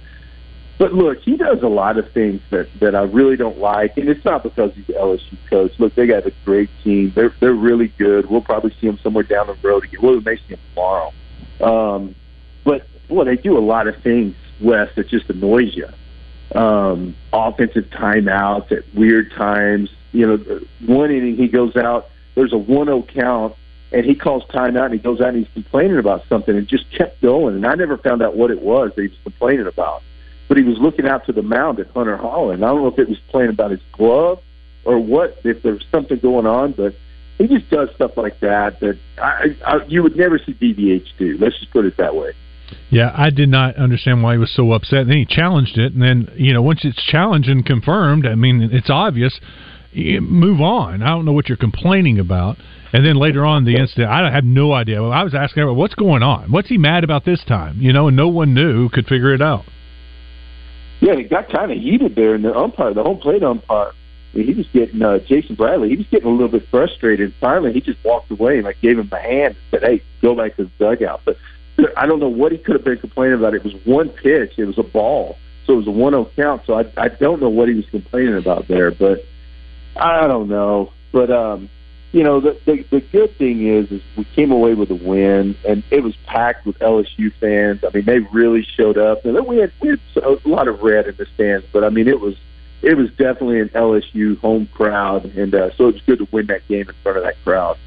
But 0.81 0.95
look, 0.95 1.21
he 1.21 1.37
does 1.37 1.61
a 1.61 1.67
lot 1.67 1.99
of 1.99 2.11
things 2.11 2.41
that 2.49 2.67
that 2.79 2.95
I 2.95 3.03
really 3.03 3.35
don't 3.37 3.59
like, 3.59 3.97
and 3.97 4.09
it's 4.09 4.25
not 4.25 4.41
because 4.41 4.73
he's 4.73 4.87
the 4.87 4.93
LSU 4.93 5.37
coach. 5.47 5.71
Look, 5.77 5.93
they 5.93 6.07
got 6.07 6.25
a 6.25 6.33
great 6.43 6.71
team. 6.83 7.11
They're 7.15 7.35
they're 7.39 7.53
really 7.53 7.89
good. 7.99 8.27
We'll 8.27 8.41
probably 8.41 8.75
see 8.81 8.87
them 8.87 8.97
somewhere 9.03 9.23
down 9.23 9.45
the 9.45 9.53
road 9.61 9.83
again. 9.83 10.01
Well, 10.01 10.13
we 10.13 10.21
may 10.21 10.37
see 10.37 10.55
them 10.55 10.59
tomorrow. 10.73 11.13
Um, 11.61 12.15
but 12.63 12.87
boy, 13.07 13.25
they 13.25 13.35
do 13.35 13.59
a 13.59 13.61
lot 13.61 13.85
of 13.85 14.01
things, 14.01 14.33
Wes, 14.59 14.89
that 14.95 15.07
just 15.07 15.29
annoys 15.29 15.75
you. 15.75 15.87
Um, 16.59 17.15
offensive 17.31 17.85
timeouts 17.91 18.71
at 18.71 18.91
weird 18.95 19.31
times. 19.33 19.91
You 20.13 20.25
know, 20.25 20.61
one 20.87 21.11
inning 21.11 21.37
he 21.37 21.47
goes 21.47 21.75
out. 21.75 22.09
There's 22.33 22.53
a 22.53 22.55
1-0 22.55 23.07
count, 23.13 23.55
and 23.91 24.03
he 24.03 24.15
calls 24.15 24.45
timeout, 24.45 24.85
and 24.85 24.93
he 24.95 24.99
goes 24.99 25.21
out 25.21 25.27
and 25.35 25.45
he's 25.45 25.53
complaining 25.53 25.99
about 25.99 26.27
something, 26.27 26.57
and 26.57 26.67
just 26.67 26.89
kept 26.91 27.21
going. 27.21 27.53
And 27.53 27.67
I 27.67 27.75
never 27.75 27.99
found 27.99 28.23
out 28.23 28.35
what 28.35 28.49
it 28.49 28.63
was 28.63 28.93
that 28.95 29.01
he 29.03 29.09
was 29.09 29.17
complaining 29.23 29.67
about 29.67 30.01
but 30.51 30.57
he 30.57 30.65
was 30.65 30.77
looking 30.79 31.07
out 31.07 31.25
to 31.25 31.31
the 31.31 31.41
mound 31.41 31.79
at 31.79 31.87
Hunter 31.91 32.17
Hollan. 32.17 32.55
I 32.55 32.67
don't 32.67 32.81
know 32.81 32.87
if 32.87 32.99
it 32.99 33.07
was 33.07 33.17
playing 33.29 33.51
about 33.51 33.71
his 33.71 33.79
glove 33.93 34.39
or 34.83 34.99
what, 34.99 35.37
if 35.45 35.63
there 35.63 35.71
was 35.71 35.85
something 35.93 36.19
going 36.19 36.45
on, 36.45 36.73
but 36.73 36.93
he 37.37 37.47
just 37.47 37.69
does 37.69 37.87
stuff 37.95 38.17
like 38.17 38.37
that 38.41 38.81
that 38.81 38.99
I, 39.17 39.55
I 39.65 39.85
you 39.87 40.03
would 40.03 40.17
never 40.17 40.37
see 40.39 40.53
DVH 40.53 41.05
do. 41.17 41.37
Let's 41.39 41.57
just 41.57 41.71
put 41.71 41.85
it 41.85 41.95
that 41.95 42.13
way. 42.13 42.33
Yeah, 42.89 43.13
I 43.15 43.29
did 43.29 43.47
not 43.47 43.77
understand 43.77 44.23
why 44.23 44.33
he 44.33 44.39
was 44.39 44.53
so 44.53 44.73
upset. 44.73 45.03
And 45.03 45.11
then 45.11 45.17
he 45.19 45.25
challenged 45.25 45.77
it, 45.77 45.93
and 45.93 46.01
then 46.01 46.29
you 46.35 46.53
know 46.53 46.61
once 46.61 46.81
it's 46.83 47.01
challenged 47.01 47.47
and 47.47 47.65
confirmed, 47.65 48.25
I 48.25 48.35
mean 48.35 48.71
it's 48.73 48.89
obvious. 48.89 49.39
Move 49.95 50.59
on. 50.59 51.01
I 51.01 51.11
don't 51.11 51.23
know 51.23 51.31
what 51.31 51.47
you're 51.47 51.57
complaining 51.57 52.19
about. 52.19 52.57
And 52.91 53.05
then 53.05 53.15
later 53.15 53.45
on, 53.45 53.63
the 53.63 53.77
incident, 53.77 54.09
I 54.09 54.29
have 54.29 54.43
no 54.43 54.73
idea. 54.73 55.01
I 55.01 55.23
was 55.23 55.33
asking 55.33 55.61
everyone, 55.61 55.79
what's 55.79 55.95
going 55.95 56.23
on? 56.23 56.51
What's 56.51 56.67
he 56.67 56.77
mad 56.77 57.05
about 57.05 57.23
this 57.23 57.41
time? 57.45 57.77
You 57.79 57.93
know, 57.93 58.09
and 58.09 58.17
no 58.17 58.27
one 58.27 58.53
knew 58.53 58.89
could 58.89 59.07
figure 59.07 59.33
it 59.33 59.41
out. 59.41 59.63
Yeah, 61.01 61.13
it 61.13 61.29
got 61.29 61.49
kind 61.49 61.71
of 61.71 61.77
heated 61.77 62.15
there, 62.15 62.35
and 62.35 62.45
the 62.45 62.55
umpire, 62.55 62.93
the 62.93 63.03
home 63.03 63.17
plate 63.17 63.43
umpire, 63.43 63.91
I 64.33 64.37
mean, 64.37 64.47
he 64.47 64.53
was 64.53 64.67
getting 64.67 65.01
uh, 65.01 65.17
Jason 65.19 65.55
Bradley. 65.55 65.89
He 65.89 65.97
was 65.97 66.07
getting 66.07 66.27
a 66.27 66.31
little 66.31 66.47
bit 66.47 66.67
frustrated. 66.69 67.33
Finally, 67.41 67.73
he 67.73 67.81
just 67.81 68.03
walked 68.05 68.31
away 68.31 68.55
and 68.55 68.63
like 68.63 68.79
gave 68.79 68.97
him 68.97 69.09
a 69.11 69.19
hand 69.19 69.55
and 69.55 69.63
said, 69.71 69.83
"Hey, 69.83 70.03
go 70.21 70.35
back 70.35 70.55
to 70.55 70.65
the 70.65 70.71
dugout." 70.79 71.21
But 71.25 71.37
I 71.97 72.05
don't 72.05 72.19
know 72.19 72.29
what 72.29 72.51
he 72.51 72.57
could 72.57 72.75
have 72.75 72.85
been 72.85 72.97
complaining 72.97 73.39
about. 73.39 73.53
It 73.53 73.63
was 73.63 73.73
one 73.83 74.09
pitch. 74.09 74.53
It 74.57 74.65
was 74.65 74.77
a 74.77 74.83
ball, 74.83 75.37
so 75.65 75.73
it 75.73 75.77
was 75.77 75.87
a 75.87 75.91
one-zero 75.91 76.29
count. 76.35 76.61
So 76.65 76.75
I 76.75 76.85
I 76.95 77.09
don't 77.09 77.41
know 77.41 77.49
what 77.49 77.67
he 77.67 77.73
was 77.73 77.85
complaining 77.89 78.37
about 78.37 78.67
there, 78.67 78.91
but 78.91 79.25
I 79.97 80.27
don't 80.27 80.47
know. 80.47 80.93
But 81.11 81.29
um, 81.29 81.69
you 82.11 82.23
know, 82.23 82.41
the, 82.41 82.59
the 82.65 82.85
the 82.91 82.99
good 82.99 83.37
thing 83.37 83.65
is, 83.65 83.89
is 83.89 84.01
we 84.17 84.25
came 84.35 84.51
away 84.51 84.73
with 84.73 84.91
a 84.91 84.95
win, 84.95 85.55
and 85.67 85.83
it 85.91 86.03
was 86.03 86.13
packed 86.25 86.65
with 86.65 86.77
LSU 86.79 87.31
fans. 87.39 87.83
I 87.85 87.95
mean, 87.95 88.05
they 88.05 88.19
really 88.19 88.67
showed 88.75 88.97
up. 88.97 89.25
And 89.25 89.35
then 89.35 89.47
we 89.47 89.57
had 89.57 89.71
we 89.81 89.89
had 89.89 89.99
a 90.23 90.37
lot 90.45 90.67
of 90.67 90.81
red 90.81 91.07
in 91.07 91.15
the 91.15 91.25
stands, 91.33 91.65
but 91.71 91.83
I 91.83 91.89
mean, 91.89 92.07
it 92.09 92.19
was 92.19 92.35
it 92.81 92.97
was 92.97 93.09
definitely 93.11 93.61
an 93.61 93.69
LSU 93.69 94.37
home 94.39 94.67
crowd, 94.73 95.25
and 95.25 95.55
uh, 95.55 95.69
so 95.75 95.87
it 95.87 95.93
was 95.93 96.01
good 96.05 96.19
to 96.19 96.27
win 96.31 96.47
that 96.47 96.67
game 96.67 96.89
in 96.89 96.95
front 97.01 97.17
of 97.17 97.23
that 97.23 97.35
crowd. 97.43 97.77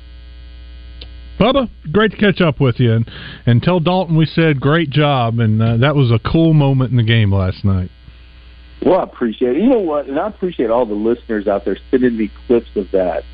Bubba, 1.39 1.69
great 1.91 2.13
to 2.13 2.17
catch 2.17 2.41
up 2.41 2.61
with 2.61 2.79
you, 2.79 2.93
and, 2.93 3.11
and 3.45 3.61
tell 3.61 3.81
Dalton 3.81 4.17
we 4.17 4.25
said 4.25 4.61
great 4.61 4.89
job, 4.89 5.41
and 5.41 5.61
uh, 5.61 5.77
that 5.79 5.97
was 5.97 6.13
a 6.13 6.21
cool 6.21 6.55
moment 6.55 6.93
in 6.93 6.97
the 6.97 7.03
game 7.03 7.35
last 7.35 7.65
night. 7.65 7.91
Well, 8.85 9.01
I 9.01 9.03
appreciate 9.03 9.57
it. 9.57 9.63
You 9.63 9.69
know 9.69 9.81
what? 9.81 10.07
And 10.07 10.19
I 10.19 10.29
appreciate 10.29 10.71
all 10.71 10.87
the 10.87 10.95
listeners 10.95 11.49
out 11.49 11.65
there 11.65 11.77
sending 11.91 12.17
me 12.17 12.31
clips 12.47 12.69
of 12.77 12.91
that. 12.93 13.25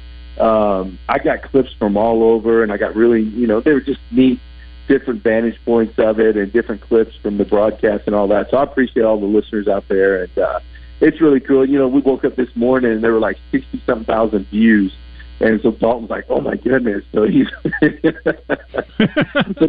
Um, 0.41 0.99
I 1.09 1.19
got 1.19 1.43
clips 1.43 1.73
from 1.79 1.97
all 1.97 2.23
over, 2.23 2.63
and 2.63 2.73
I 2.73 2.77
got 2.77 2.97
really, 2.97 3.23
you 3.23 3.47
know, 3.47 3.61
they 3.61 3.73
were 3.73 3.81
just 3.81 4.01
neat, 4.11 4.41
different 4.89 5.23
vantage 5.23 5.59
points 5.65 5.99
of 5.99 6.19
it, 6.19 6.37
and 6.37 6.53
different 6.53 6.81
clips 6.81 7.15
from 7.23 7.39
the 7.39 7.45
broadcast 7.45 8.05
and 8.07 8.15
all 8.15 8.27
that. 8.29 8.51
So 8.51 8.57
I 8.57 8.63
appreciate 8.63 9.03
all 9.05 9.21
the 9.21 9.27
listeners 9.27 9.69
out 9.69 9.85
there, 9.89 10.25
and 10.25 10.39
uh, 10.39 10.61
it's 11.01 11.21
really 11.21 11.41
cool. 11.41 11.69
You 11.69 11.79
know, 11.79 11.89
we 11.89 12.01
woke 12.01 12.25
up 12.25 12.37
this 12.37 12.55
morning 12.55 12.93
and 12.93 13.05
there 13.05 13.13
were 13.13 13.21
like 13.21 13.39
sixty 13.51 13.83
some 13.87 14.05
thousand 14.05 14.47
views. 14.49 14.93
And 15.41 15.59
so 15.63 15.71
Dalton's 15.71 16.11
like, 16.11 16.27
"Oh 16.29 16.43
my 16.43 16.57
goodness!" 16.57 17.03
So 17.13 17.27
he's, 17.27 17.49
but 17.81 17.95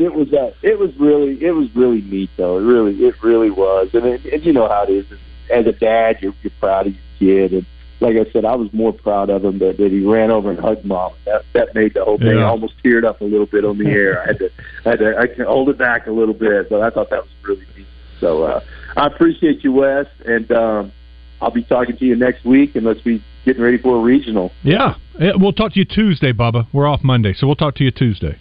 it 0.02 0.14
was 0.14 0.34
uh, 0.34 0.52
it 0.62 0.78
was 0.78 0.92
really 1.00 1.42
it 1.42 1.52
was 1.52 1.74
really 1.74 2.02
neat 2.02 2.30
though. 2.36 2.58
It 2.58 2.64
really 2.64 2.96
it 3.06 3.16
really 3.24 3.50
was, 3.50 3.90
and, 3.94 4.06
it, 4.06 4.26
and 4.26 4.46
you 4.46 4.52
know 4.52 4.68
how 4.68 4.84
it 4.84 4.90
is. 4.90 5.06
As 5.50 5.66
a 5.66 5.72
dad, 5.72 6.18
you're 6.22 6.34
you're 6.44 6.52
proud 6.60 6.88
of 6.88 6.94
your 6.94 7.04
kid, 7.20 7.54
and 7.54 7.66
like 8.02 8.16
I 8.18 8.30
said, 8.32 8.46
I 8.46 8.56
was 8.56 8.72
more 8.74 8.92
proud 8.92 9.30
of 9.30 9.46
him 9.46 9.60
that, 9.60 9.78
that 9.78 9.92
he 9.92 10.04
ran 10.04 10.32
over 10.32 10.50
and 10.50 10.60
hugged 10.60 10.84
mom. 10.84 11.14
That 11.26 11.44
that 11.54 11.76
made 11.76 11.94
the 11.94 12.04
whole 12.04 12.18
thing. 12.18 12.38
Yeah. 12.38 12.46
I 12.46 12.50
almost 12.50 12.74
teared 12.84 13.06
up 13.06 13.22
a 13.22 13.24
little 13.24 13.46
bit 13.46 13.64
on 13.64 13.78
the 13.78 13.86
air. 13.90 14.22
I 14.22 14.28
had 14.28 14.40
to 14.40 14.50
I 14.86 14.90
had 14.90 15.00
to 15.00 15.18
I 15.18 15.28
can 15.28 15.46
hold 15.46 15.70
it 15.70 15.78
back 15.78 16.08
a 16.08 16.12
little 16.12 16.34
bit, 16.34 16.70
but 16.70 16.82
I 16.82 16.90
thought 16.90 17.10
that 17.12 17.22
was 17.22 17.32
really 17.44 17.66
neat. 17.78 17.86
So 18.20 18.44
uh, 18.44 18.62
I 18.98 19.08
appreciate 19.08 19.64
you, 19.64 19.72
Wes, 19.74 20.08
and 20.26 20.52
um, 20.52 20.92
I'll 21.40 21.52
be 21.52 21.64
talking 21.64 21.98
to 21.98 22.06
you 22.06 22.16
next 22.16 22.44
week, 22.44 22.76
and 22.76 22.86
let's 22.86 23.02
be 23.02 23.24
getting 23.46 23.62
ready 23.62 23.78
for 23.78 23.98
a 23.98 24.02
regional. 24.02 24.52
Yeah. 24.64 24.96
Yeah, 25.20 25.32
We'll 25.36 25.54
talk 25.54 25.74
to 25.74 25.80
you 25.80 25.86
Tuesday, 25.86 26.32
Bubba. 26.32 26.68
We're 26.74 26.88
off 26.88 27.04
Monday, 27.04 27.34
so 27.34 27.46
we'll 27.46 27.56
talk 27.56 27.76
to 27.76 27.84
you 27.84 27.92
Tuesday. 27.92 28.40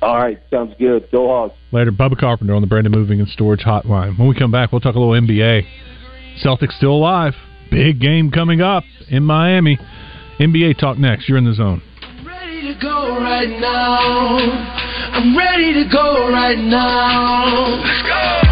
All 0.00 0.16
right, 0.16 0.40
sounds 0.50 0.74
good. 0.78 1.08
Go 1.12 1.28
Hogs. 1.28 1.54
Later, 1.70 1.92
Bubba 1.92 2.18
Carpenter 2.18 2.54
on 2.54 2.60
the 2.60 2.66
Brandon 2.66 2.92
Moving 2.92 3.20
and 3.20 3.28
Storage 3.28 3.60
Hotline. 3.60 4.18
When 4.18 4.28
we 4.28 4.34
come 4.34 4.50
back, 4.50 4.72
we'll 4.72 4.80
talk 4.80 4.94
a 4.94 4.98
little 4.98 5.14
NBA. 5.14 5.66
Celtics 6.44 6.72
still 6.76 6.92
alive. 6.92 7.34
Big 7.72 8.00
game 8.00 8.30
coming 8.30 8.60
up 8.60 8.84
in 9.08 9.22
Miami. 9.22 9.78
NBA 10.38 10.78
talk 10.78 10.98
next. 10.98 11.26
You're 11.26 11.38
in 11.38 11.46
the 11.46 11.54
zone. 11.54 11.80
ready 12.22 12.70
to 12.70 12.78
go 12.78 13.18
right 13.18 13.48
now. 13.48 14.36
I'm 15.12 15.34
ready 15.34 15.72
to 15.82 15.88
go 15.90 16.30
right 16.30 16.58
now. 16.58 17.80
Let's 17.80 18.46
go. 18.46 18.51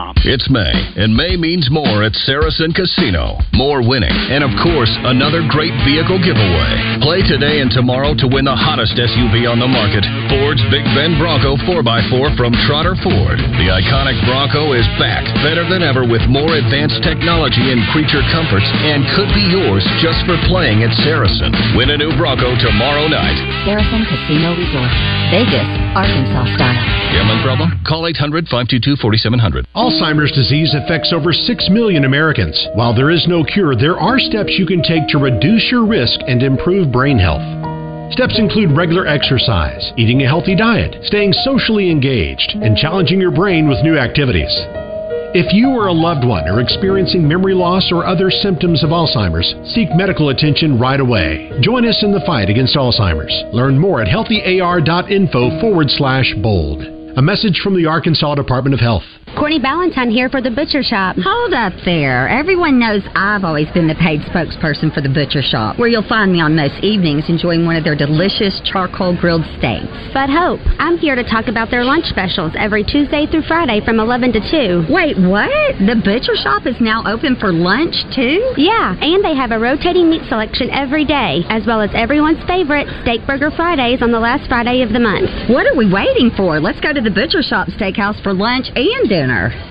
It's 0.25 0.49
May, 0.49 0.73
and 0.97 1.13
May 1.13 1.37
means 1.37 1.69
more 1.69 2.01
at 2.01 2.17
Saracen 2.25 2.73
Casino. 2.73 3.37
More 3.53 3.85
winning, 3.85 4.13
and 4.13 4.41
of 4.41 4.49
course, 4.65 4.89
another 5.05 5.45
great 5.45 5.73
vehicle 5.85 6.17
giveaway. 6.17 6.73
Play 7.05 7.21
today 7.21 7.61
and 7.61 7.69
tomorrow 7.69 8.17
to 8.17 8.25
win 8.25 8.45
the 8.45 8.57
hottest 8.57 8.97
SUV 8.97 9.45
on 9.45 9.61
the 9.61 9.69
market 9.69 10.01
Ford's 10.29 10.63
Big 10.73 10.81
Bend 10.97 11.21
Bronco 11.21 11.53
4x4 11.69 12.33
from 12.33 12.53
Trotter 12.65 12.97
Ford. 13.05 13.37
The 13.61 13.69
iconic 13.69 14.17
Bronco 14.25 14.73
is 14.73 14.89
back, 14.97 15.21
better 15.45 15.65
than 15.69 15.85
ever 15.85 16.01
with 16.01 16.25
more 16.25 16.57
advanced 16.57 17.05
technology 17.05 17.69
and 17.69 17.85
creature 17.93 18.25
comforts, 18.33 18.69
and 18.81 19.05
could 19.13 19.29
be 19.37 19.45
yours 19.53 19.85
just 20.01 20.25
for 20.25 20.37
playing 20.49 20.81
at 20.81 20.93
Saracen. 21.05 21.53
Win 21.77 21.93
a 21.93 21.97
new 21.97 22.09
Bronco 22.17 22.57
tomorrow 22.57 23.05
night. 23.05 23.37
Saracen 23.69 24.01
Casino 24.09 24.57
Resort, 24.57 24.93
Vegas, 25.29 25.69
Arkansas 25.93 26.57
style. 26.57 27.01
Gambling 27.11 27.43
problem? 27.43 27.69
Call 27.83 28.07
800 28.07 28.47
522 28.47 28.95
4700. 28.95 29.67
Alzheimer's 29.91 30.31
disease 30.31 30.73
affects 30.73 31.11
over 31.11 31.33
6 31.33 31.69
million 31.69 32.05
Americans. 32.05 32.55
While 32.75 32.95
there 32.95 33.11
is 33.11 33.27
no 33.27 33.43
cure, 33.43 33.75
there 33.75 33.99
are 33.99 34.19
steps 34.19 34.55
you 34.57 34.65
can 34.65 34.81
take 34.81 35.05
to 35.09 35.17
reduce 35.17 35.69
your 35.69 35.85
risk 35.85 36.17
and 36.27 36.41
improve 36.41 36.93
brain 36.93 37.19
health. 37.19 37.43
Steps 38.13 38.39
include 38.39 38.71
regular 38.71 39.05
exercise, 39.05 39.91
eating 39.97 40.23
a 40.23 40.27
healthy 40.27 40.55
diet, 40.55 40.95
staying 41.03 41.33
socially 41.43 41.91
engaged, 41.91 42.55
and 42.63 42.77
challenging 42.77 43.19
your 43.19 43.35
brain 43.35 43.67
with 43.67 43.83
new 43.83 43.97
activities. 43.97 44.51
If 45.35 45.51
you 45.51 45.67
or 45.71 45.87
a 45.87 45.93
loved 45.93 46.25
one 46.25 46.47
are 46.47 46.61
experiencing 46.61 47.27
memory 47.27 47.53
loss 47.53 47.91
or 47.91 48.05
other 48.05 48.31
symptoms 48.31 48.85
of 48.85 48.91
Alzheimer's, 48.91 49.55
seek 49.75 49.89
medical 49.91 50.29
attention 50.29 50.79
right 50.79 51.01
away. 51.01 51.51
Join 51.59 51.85
us 51.85 52.01
in 52.01 52.13
the 52.13 52.23
fight 52.25 52.49
against 52.49 52.77
Alzheimer's. 52.77 53.35
Learn 53.53 53.77
more 53.77 54.01
at 54.01 54.07
healthyar.info 54.07 55.59
forward 55.59 55.89
slash 55.89 56.33
bold. 56.41 57.00
A 57.17 57.21
message 57.21 57.59
from 57.61 57.75
the 57.75 57.87
Arkansas 57.87 58.35
Department 58.35 58.73
of 58.73 58.79
Health. 58.79 59.03
Courtney 59.35 59.59
Ballantyne 59.59 60.11
here 60.11 60.29
for 60.29 60.41
the 60.41 60.51
Butcher 60.51 60.83
Shop. 60.83 61.15
Hold 61.19 61.53
up 61.53 61.71
there. 61.83 62.27
Everyone 62.27 62.79
knows 62.79 63.01
I've 63.15 63.43
always 63.43 63.67
been 63.71 63.87
the 63.87 63.95
paid 63.95 64.19
spokesperson 64.27 64.93
for 64.93 64.99
the 64.99 65.11
Butcher 65.11 65.41
Shop, 65.41 65.79
where 65.79 65.87
you'll 65.87 66.07
find 66.07 66.31
me 66.31 66.39
on 66.39 66.55
most 66.55 66.83
evenings 66.83 67.27
enjoying 67.27 67.65
one 67.65 67.75
of 67.75 67.83
their 67.83 67.95
delicious 67.95 68.59
charcoal 68.63 69.15
grilled 69.15 69.47
steaks. 69.57 69.87
But 70.13 70.29
Hope, 70.29 70.59
I'm 70.79 70.99
here 70.99 71.15
to 71.15 71.23
talk 71.23 71.47
about 71.47 71.71
their 71.71 71.83
lunch 71.83 72.05
specials 72.11 72.51
every 72.59 72.83
Tuesday 72.83 73.25
through 73.25 73.43
Friday 73.43 73.79
from 73.83 73.99
11 73.99 74.35
to 74.35 74.41
2. 74.87 74.91
Wait, 74.91 75.15
what? 75.15 75.51
The 75.79 75.99
Butcher 76.03 76.35
Shop 76.35 76.67
is 76.67 76.75
now 76.79 77.03
open 77.07 77.35
for 77.39 77.51
lunch, 77.51 77.95
too? 78.11 78.55
Yeah, 78.59 78.99
and 78.99 79.23
they 79.23 79.35
have 79.35 79.51
a 79.51 79.59
rotating 79.59 80.11
meat 80.11 80.23
selection 80.27 80.69
every 80.71 81.03
day, 81.03 81.43
as 81.47 81.63
well 81.65 81.79
as 81.79 81.89
everyone's 81.95 82.43
favorite 82.47 82.87
Steak 83.03 83.25
Burger 83.25 83.51
Fridays 83.51 84.03
on 84.03 84.11
the 84.11 84.19
last 84.19 84.47
Friday 84.51 84.83
of 84.83 84.91
the 84.91 84.99
month. 84.99 85.31
What 85.47 85.67
are 85.67 85.75
we 85.75 85.87
waiting 85.87 86.31
for? 86.35 86.59
Let's 86.59 86.79
go 86.83 86.91
to 86.91 87.00
the 87.03 87.09
Butcher 87.09 87.41
Shop 87.41 87.67
Steakhouse 87.69 88.21
for 88.21 88.31
lunch 88.31 88.67
and 88.75 89.09
dinner. 89.09 89.70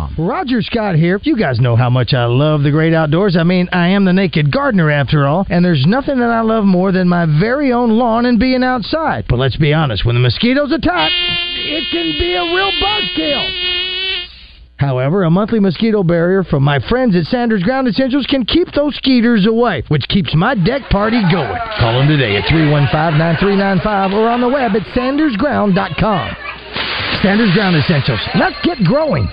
Roger 0.17 0.61
Scott 0.61 0.95
here. 0.95 1.19
You 1.23 1.37
guys 1.37 1.59
know 1.59 1.75
how 1.75 1.89
much 1.89 2.13
I 2.13 2.25
love 2.25 2.63
the 2.63 2.71
great 2.71 2.93
outdoors. 2.93 3.35
I 3.37 3.43
mean, 3.43 3.69
I 3.71 3.89
am 3.89 4.05
the 4.05 4.13
naked 4.13 4.51
gardener 4.51 4.89
after 4.89 5.27
all, 5.27 5.45
and 5.49 5.63
there's 5.63 5.85
nothing 5.85 6.19
that 6.19 6.29
I 6.29 6.41
love 6.41 6.65
more 6.65 6.91
than 6.91 7.07
my 7.07 7.25
very 7.39 7.71
own 7.71 7.91
lawn 7.91 8.25
and 8.25 8.39
being 8.39 8.63
outside. 8.63 9.25
But 9.27 9.39
let's 9.39 9.57
be 9.57 9.73
honest, 9.73 10.05
when 10.05 10.15
the 10.15 10.21
mosquitoes 10.21 10.71
attack, 10.71 11.11
it 11.13 11.83
can 11.91 12.19
be 12.19 12.33
a 12.33 12.43
real 12.55 12.71
buzzkill. 12.81 13.71
However, 14.81 15.23
a 15.23 15.29
monthly 15.29 15.59
mosquito 15.59 16.01
barrier 16.01 16.43
from 16.43 16.63
my 16.63 16.79
friends 16.89 17.15
at 17.15 17.25
Sanders 17.25 17.61
Ground 17.61 17.87
Essentials 17.87 18.25
can 18.25 18.43
keep 18.45 18.71
those 18.73 18.95
skeeters 18.95 19.45
away, 19.45 19.83
which 19.89 20.07
keeps 20.09 20.33
my 20.33 20.55
deck 20.55 20.81
party 20.89 21.21
going. 21.31 21.59
Call 21.79 21.99
them 21.99 22.07
today 22.07 22.35
at 22.35 22.45
315-9395 22.45 24.13
or 24.13 24.27
on 24.27 24.41
the 24.41 24.49
web 24.49 24.71
at 24.75 24.81
sandersground.com. 24.97 26.35
Sanders 27.21 27.53
Ground 27.53 27.75
Essentials. 27.75 28.19
Let's 28.33 28.57
get 28.63 28.83
growing. 28.83 29.29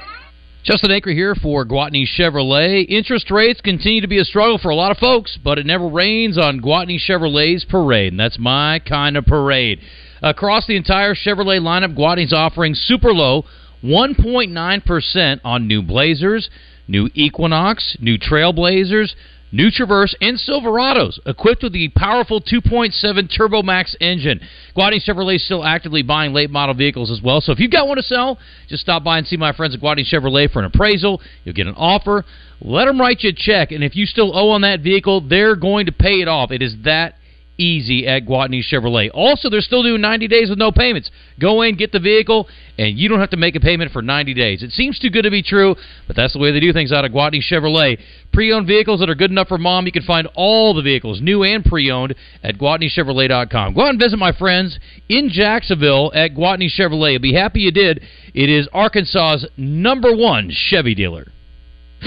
Justin 0.69 0.91
Acree 0.91 1.15
here 1.15 1.35
for 1.35 1.65
Gwatney 1.65 2.05
Chevrolet. 2.07 2.85
Interest 2.91 3.31
rates 3.31 3.63
continue 3.63 4.03
to 4.03 4.07
be 4.07 4.19
a 4.19 4.25
struggle 4.25 4.59
for 4.59 4.69
a 4.69 4.75
lot 4.75 4.91
of 4.91 4.99
folks, 4.99 5.39
but 5.43 5.57
it 5.57 5.65
never 5.65 5.89
rains 5.89 6.37
on 6.37 6.61
Gwatney 6.61 6.99
Chevrolet's 7.01 7.65
parade, 7.65 8.13
and 8.13 8.21
that's 8.21 8.39
my 8.39 8.79
kind 8.87 9.17
of 9.17 9.25
parade. 9.25 9.81
Across 10.23 10.67
the 10.67 10.77
entire 10.77 11.15
Chevrolet 11.15 11.59
lineup, 11.59 11.97
Gwatney's 11.97 12.35
offering 12.35 12.75
super 12.75 13.15
low 13.15 13.47
1.9% 13.83 15.41
on 15.43 15.67
new 15.69 15.81
Blazers, 15.81 16.51
new 16.89 17.09
Equinox, 17.15 17.97
new 18.01 18.19
Trailblazers, 18.19 19.15
new 19.53 19.71
Traverse, 19.71 20.15
and 20.21 20.39
Silverados, 20.39 21.19
equipped 21.27 21.63
with 21.63 21.73
the 21.73 21.89
powerful 21.97 22.41
2.7 22.41 23.35
Turbo 23.35 23.63
Max 23.63 23.97
engine. 24.01 24.41
Gwatney 24.77 25.01
Chevrolet 25.07 25.37
is 25.37 25.45
still 25.45 25.65
actively 25.65 26.03
buying 26.03 26.33
late 26.33 26.51
model 26.51 26.75
vehicles 26.75 27.11
as 27.11 27.21
well. 27.23 27.41
So 27.41 27.53
if 27.53 27.59
you've 27.59 27.71
got 27.71 27.87
one 27.87 27.97
to 27.97 28.03
sell, 28.03 28.39
just 28.69 28.83
stop 28.83 29.05
by 29.05 29.19
and 29.19 29.27
see 29.27 29.37
my 29.37 29.53
friends 29.53 29.75
at 29.75 29.81
Gwatney 29.81 30.05
Chevrolet 30.11 30.51
for 30.51 30.59
an 30.59 30.67
appraisal. 30.67 31.21
You'll 31.45 31.55
get 31.55 31.67
an 31.67 31.75
offer. 31.77 32.25
Let 32.61 32.87
them 32.87 33.01
write 33.01 33.23
you 33.23 33.31
a 33.31 33.33
check, 33.33 33.71
and 33.71 33.85
if 33.85 33.95
you 33.95 34.05
still 34.05 34.37
owe 34.37 34.51
on 34.51 34.63
that 34.63 34.81
vehicle, 34.81 35.21
they're 35.21 35.57
going 35.57 35.87
to 35.87 35.93
pay 35.93 36.21
it 36.21 36.29
off. 36.29 36.51
It 36.51 36.63
is 36.63 36.75
that 36.85 37.15
easy 37.59 38.07
at 38.07 38.25
Gwatney 38.25 38.63
Chevrolet. 38.63 39.11
Also, 39.13 39.51
they're 39.51 39.61
still 39.61 39.83
doing 39.83 40.01
90 40.01 40.29
days 40.29 40.49
with 40.49 40.59
no 40.59 40.73
payments. 40.73 41.11
Go 41.39 41.63
in, 41.63 41.77
get 41.77 41.93
the 41.93 42.01
vehicle, 42.01 42.49
and 42.79 42.99
you 42.99 43.09
don't 43.09 43.21
have 43.21 43.31
to 43.31 43.37
make 43.37 43.57
a 43.57 43.61
payment 43.61 43.93
for 43.93 44.01
90 44.01 44.33
days. 44.35 44.63
It 44.63 44.71
seems 44.71 44.99
too 44.99 45.11
good 45.11 45.23
to 45.23 45.31
be 45.31 45.43
true, 45.43 45.75
but 46.07 46.17
that's 46.17 46.33
the 46.33 46.39
way 46.39 46.53
they 46.53 46.61
do 46.61 46.73
things 46.73 46.93
out 46.93 47.05
of 47.05 47.13
Gwatney 47.13 47.43
Chevrolet. 47.43 47.99
Pre-owned 48.33 48.67
vehicles 48.67 49.01
that 49.01 49.11
are 49.11 49.15
good 49.15 49.31
enough 49.31 49.49
for 49.49 49.59
mom. 49.59 49.87
You 49.87 49.93
can 49.93 50.05
find 50.05 50.29
all 50.35 50.75
the 50.75 50.83
vehicles, 50.83 51.21
new 51.21 51.43
and 51.43 51.65
pre-owned, 51.65 52.15
at 52.43 52.57
GwatneyChevrolet.com. 52.57 53.75
Go 53.75 53.83
out 53.83 53.91
and 53.91 54.01
visit 54.01 54.19
my 54.19 54.33
friends 54.33 54.79
in 55.09 55.29
Jacksonville 55.31 56.13
at 56.15 56.35
Gwatney 56.35 56.69
Chevrolet. 56.71 57.21
Be 57.21 57.35
happy 57.35 57.61
you 57.61 57.73
did. 57.73 58.03
It 58.35 58.49
is 58.49 58.69
Arkansas's 58.73 59.47
number 59.57 60.15
one 60.15 60.51
Chevy 60.51 60.95
dealer. 60.95 61.27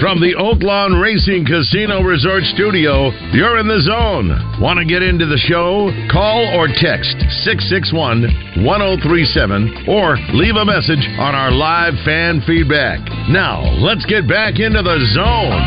From 0.00 0.20
the 0.20 0.32
Oaklawn 0.40 1.02
Racing 1.02 1.44
Casino 1.44 2.00
Resort 2.00 2.44
Studio, 2.56 3.12
you're 3.36 3.58
in 3.58 3.68
the 3.68 3.80
zone. 3.84 4.32
Want 4.58 4.80
to 4.80 4.88
get 4.88 5.02
into 5.02 5.26
the 5.26 5.36
show? 5.36 5.92
Call 6.10 6.48
or 6.56 6.66
text 6.66 7.12
661 7.44 8.64
1037 8.64 9.84
or 9.92 10.16
leave 10.32 10.56
a 10.56 10.64
message 10.64 11.04
on 11.20 11.36
our 11.36 11.52
live 11.52 11.92
fan 12.08 12.40
feedback. 12.48 13.04
Now, 13.28 13.60
let's 13.84 14.08
get 14.08 14.26
back 14.26 14.56
into 14.56 14.80
the 14.80 14.96
zone. 15.12 15.60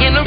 In 0.00 0.16
a 0.16 0.24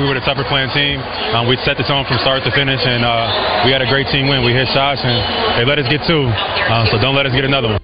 lock 0.00 0.14
your 0.14 0.14
love 0.14 0.24
tougher 0.24 0.48
playing 0.48 0.70
team. 0.72 1.00
Um, 1.34 1.48
we 1.48 1.56
set 1.64 1.76
the 1.76 1.84
tone 1.84 2.04
from 2.08 2.18
start 2.18 2.42
to 2.44 2.50
finish, 2.52 2.80
and 2.84 3.04
uh, 3.04 3.62
we 3.66 3.72
had 3.72 3.82
a 3.82 3.88
great 3.88 4.06
team 4.08 4.28
win. 4.28 4.44
We 4.44 4.52
hit 4.52 4.68
shots, 4.72 5.00
and 5.04 5.58
they 5.60 5.64
let 5.68 5.78
us 5.78 5.88
get 5.90 6.00
two, 6.06 6.24
um, 6.24 6.86
so 6.90 6.98
don't 7.00 7.14
let 7.16 7.26
us 7.26 7.32
get 7.32 7.44
another 7.44 7.68
one. 7.68 7.80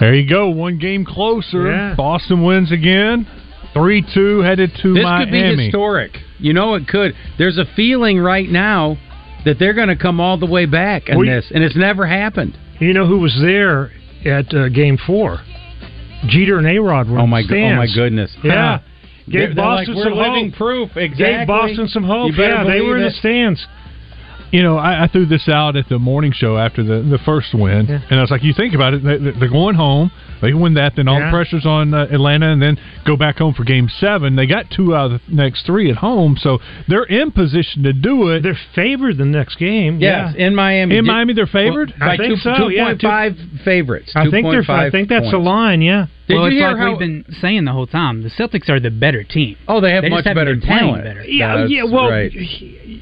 There 0.00 0.14
you 0.14 0.28
go, 0.28 0.48
one 0.48 0.78
game 0.78 1.04
closer. 1.04 1.70
Yeah. 1.70 1.94
Boston 1.96 2.42
wins 2.42 2.72
again. 2.72 3.26
3 3.74 4.04
2 4.14 4.40
headed 4.40 4.70
to 4.82 4.92
This 4.92 5.02
Miami. 5.04 5.24
could 5.24 5.56
be 5.56 5.64
historic. 5.64 6.10
You 6.38 6.52
know 6.52 6.74
it 6.74 6.86
could. 6.88 7.14
There's 7.38 7.56
a 7.56 7.64
feeling 7.74 8.18
right 8.18 8.48
now 8.48 8.98
that 9.46 9.58
they're 9.58 9.72
going 9.72 9.88
to 9.88 9.96
come 9.96 10.20
all 10.20 10.36
the 10.38 10.46
way 10.46 10.66
back 10.66 11.08
in 11.08 11.16
Well, 11.16 11.26
this, 11.26 11.50
and 11.54 11.64
it's 11.64 11.76
never 11.76 12.06
happened. 12.06 12.58
You 12.80 12.92
know 12.92 13.06
who 13.06 13.18
was 13.20 13.34
there 13.40 13.90
at 14.26 14.52
uh, 14.52 14.68
Game 14.68 14.98
Four? 15.06 15.38
Jeter 16.28 16.58
and 16.58 16.66
Arod 16.66 17.10
were. 17.10 17.18
Oh 17.18 17.24
in 17.24 17.30
my 17.30 17.42
the 17.42 17.48
go- 17.48 17.56
oh 17.62 17.76
my 17.76 17.86
goodness. 17.94 18.36
Yeah, 18.44 18.78
They're- 18.78 18.91
gave 19.28 19.54
they're 19.54 19.64
like, 19.64 19.86
Boston 19.86 19.94
"We're 19.96 20.04
some 20.04 20.14
living 20.14 20.50
hope. 20.50 20.58
proof." 20.58 20.94
Gave 20.94 21.46
Boston 21.46 21.88
some 21.88 22.04
hope. 22.04 22.32
Yeah, 22.36 22.64
they 22.64 22.80
were 22.80 22.98
in 22.98 23.04
it. 23.04 23.10
the 23.10 23.14
stands. 23.16 23.66
You 24.52 24.62
know, 24.62 24.76
I, 24.76 25.04
I 25.04 25.08
threw 25.08 25.24
this 25.26 25.48
out 25.48 25.76
at 25.76 25.88
the 25.88 25.98
morning 25.98 26.30
show 26.32 26.58
after 26.58 26.82
the 26.84 27.00
the 27.02 27.18
first 27.24 27.54
win, 27.54 27.88
and 27.90 28.18
I 28.18 28.20
was 28.20 28.30
like, 28.30 28.42
"You 28.44 28.52
think 28.52 28.74
about 28.74 28.92
it? 28.94 29.02
they- 29.02 29.16
They're 29.32 29.48
going 29.48 29.74
home. 29.76 30.10
They 30.42 30.52
win 30.52 30.74
that. 30.74 30.94
Then 30.96 31.08
all 31.08 31.18
Yeah. 31.18 31.26
the 31.26 31.30
pressure's 31.30 31.64
on 31.64 31.94
uh, 31.94 32.08
Atlanta, 32.10 32.50
and 32.52 32.60
then 32.60 32.76
go 33.06 33.16
back 33.16 33.38
home 33.38 33.54
for 33.54 33.64
Game 33.64 33.88
Seven. 33.88 34.36
They 34.36 34.46
got 34.46 34.70
two 34.70 34.94
out 34.94 35.12
of 35.12 35.20
the 35.28 35.34
next 35.34 35.64
three 35.64 35.88
at 35.90 35.96
home, 35.96 36.36
so 36.36 36.58
they're 36.88 37.04
in 37.04 37.30
position 37.30 37.82
to 37.84 37.92
do 37.92 38.28
it. 38.30 38.42
They're 38.42 38.58
favored 38.74 39.16
the 39.18 39.24
next 39.24 39.56
game. 39.56 40.00
Yes, 40.00 40.34
yeah. 40.36 40.46
in 40.46 40.54
Miami. 40.54 40.96
In 40.98 41.06
Miami, 41.06 41.32
they're 41.32 41.46
favored. 41.46 41.94
By 41.98 42.14
I 42.14 42.16
think 42.18 42.34
two, 42.34 42.40
so, 42.40 42.68
yeah, 42.68 42.92
2.5 42.94 43.62
favorites. 43.64 44.12
I 44.14 44.28
think 44.30 44.46
they're. 44.50 44.70
I 44.70 44.90
think 44.90 45.08
that's 45.08 45.26
the 45.26 45.32
points. 45.38 45.46
line. 45.46 45.80
Yeah. 45.82 46.06
Did 46.28 46.34
well, 46.36 46.44
you 46.44 46.56
it's 46.56 46.60
hear 46.60 46.68
like 46.70 46.78
how 46.78 46.90
we've 46.90 46.98
been 46.98 47.24
saying 47.40 47.64
the 47.64 47.72
whole 47.72 47.86
time. 47.86 48.22
The 48.22 48.30
Celtics 48.30 48.68
are 48.68 48.78
the 48.80 48.90
better 48.90 49.22
team. 49.24 49.56
Oh, 49.66 49.80
they 49.80 49.92
have 49.92 50.02
They 50.02 50.08
much 50.08 50.24
just 50.24 50.34
better 50.36 50.56
talent. 50.58 51.04
better. 51.04 51.24
Yeah, 51.24 51.56
That's 51.58 51.70
yeah. 51.70 51.82
Well, 51.84 52.08
right. 52.10 52.30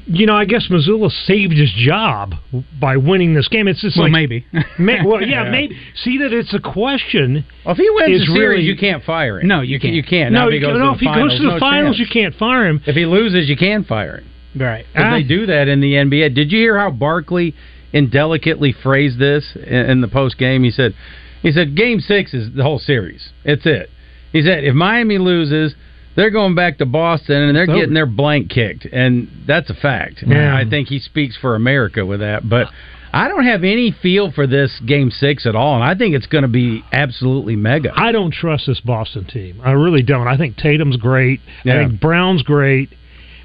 You 0.07 0.25
know, 0.25 0.35
I 0.35 0.45
guess 0.45 0.67
Mazzulla 0.69 1.09
saved 1.25 1.53
his 1.53 1.71
job 1.77 2.33
by 2.79 2.97
winning 2.97 3.33
this 3.33 3.47
game. 3.47 3.67
It's 3.67 3.81
just 3.81 3.95
Well, 3.97 4.05
like 4.05 4.11
maybe. 4.11 4.45
may, 4.79 4.97
well, 5.05 5.21
yeah, 5.21 5.43
Yeah. 5.45 5.51
maybe. 5.51 5.77
See 6.03 6.17
that 6.19 6.33
it's 6.33 6.53
a 6.53 6.59
question. 6.59 7.45
Well, 7.65 7.73
if 7.73 7.77
he 7.77 7.89
wins 7.89 8.19
the 8.27 8.33
series, 8.33 8.39
really- 8.57 8.63
you 8.63 8.75
can't 8.77 9.03
fire 9.03 9.39
him. 9.39 9.47
No, 9.47 9.61
you 9.61 9.79
can't. 9.79 9.93
You 9.93 10.03
can't. 10.03 10.33
No, 10.33 10.47
if 10.47 10.51
he 10.53 10.55
you- 10.57 10.61
goes 10.65 10.77
no, 10.79 10.85
to 10.87 10.91
if 10.93 10.99
the 10.99 11.05
he 11.05 11.05
finals, 11.05 11.29
goes 11.31 11.37
to 11.39 11.45
the 11.45 11.53
no 11.53 11.59
finals, 11.59 11.97
chance. 11.97 12.09
you 12.09 12.21
can't 12.21 12.35
fire 12.35 12.67
him. 12.67 12.81
If 12.85 12.95
he 12.95 13.05
loses, 13.05 13.47
you 13.49 13.55
can 13.57 13.83
fire 13.83 14.17
him. 14.17 14.25
Right. 14.61 14.85
Ah. 14.95 15.11
they 15.15 15.23
do 15.23 15.45
that 15.45 15.67
in 15.67 15.79
the 15.81 15.93
NBA. 15.93 16.33
Did 16.35 16.51
you 16.51 16.59
hear 16.59 16.77
how 16.77 16.89
Barkley 16.91 17.53
indelicately 17.93 18.73
phrased 18.73 19.19
this 19.19 19.55
in, 19.55 19.63
in 19.91 20.01
the 20.01 20.07
post 20.07 20.37
game? 20.37 20.63
He 20.63 20.71
said, 20.71 20.93
"He 21.41 21.51
said 21.51 21.75
Game 21.75 21.99
Six 21.99 22.33
is 22.33 22.53
the 22.55 22.63
whole 22.63 22.79
series. 22.79 23.29
It's 23.45 23.65
it." 23.65 23.89
He 24.33 24.41
said, 24.41 24.63
"If 24.63 24.73
Miami 24.73 25.17
loses." 25.19 25.75
They're 26.15 26.29
going 26.31 26.55
back 26.55 26.77
to 26.79 26.85
Boston 26.85 27.37
and 27.41 27.55
they're 27.55 27.63
It's 27.63 27.73
getting 27.73 27.93
their 27.93 28.05
blank 28.05 28.49
kicked, 28.49 28.85
and 28.85 29.29
that's 29.47 29.69
a 29.69 29.73
fact. 29.73 30.23
Yeah. 30.25 30.55
I 30.55 30.69
think 30.69 30.87
he 30.89 30.99
speaks 30.99 31.37
for 31.37 31.55
America 31.55 32.05
with 32.05 32.19
that. 32.19 32.47
But 32.49 32.67
I 33.13 33.27
don't 33.27 33.45
have 33.45 33.63
any 33.63 33.91
feel 34.01 34.31
for 34.31 34.45
this 34.47 34.71
Game 34.85 35.09
Six 35.11 35.45
at 35.45 35.55
all, 35.55 35.75
and 35.75 35.83
I 35.83 35.95
think 35.95 36.15
it's 36.15 36.27
going 36.27 36.43
to 36.43 36.47
be 36.49 36.83
absolutely 36.91 37.55
mega. 37.55 37.91
I 37.95 38.11
don't 38.11 38.33
trust 38.33 38.67
this 38.67 38.79
Boston 38.81 39.25
team. 39.25 39.61
I 39.63 39.71
really 39.71 40.01
don't. 40.03 40.27
I 40.27 40.37
think 40.37 40.57
Tatum's 40.57 40.97
great. 40.97 41.39
Yeah. 41.63 41.75
I 41.81 41.87
think 41.87 41.99
Brown's 42.01 42.43
great. 42.43 42.89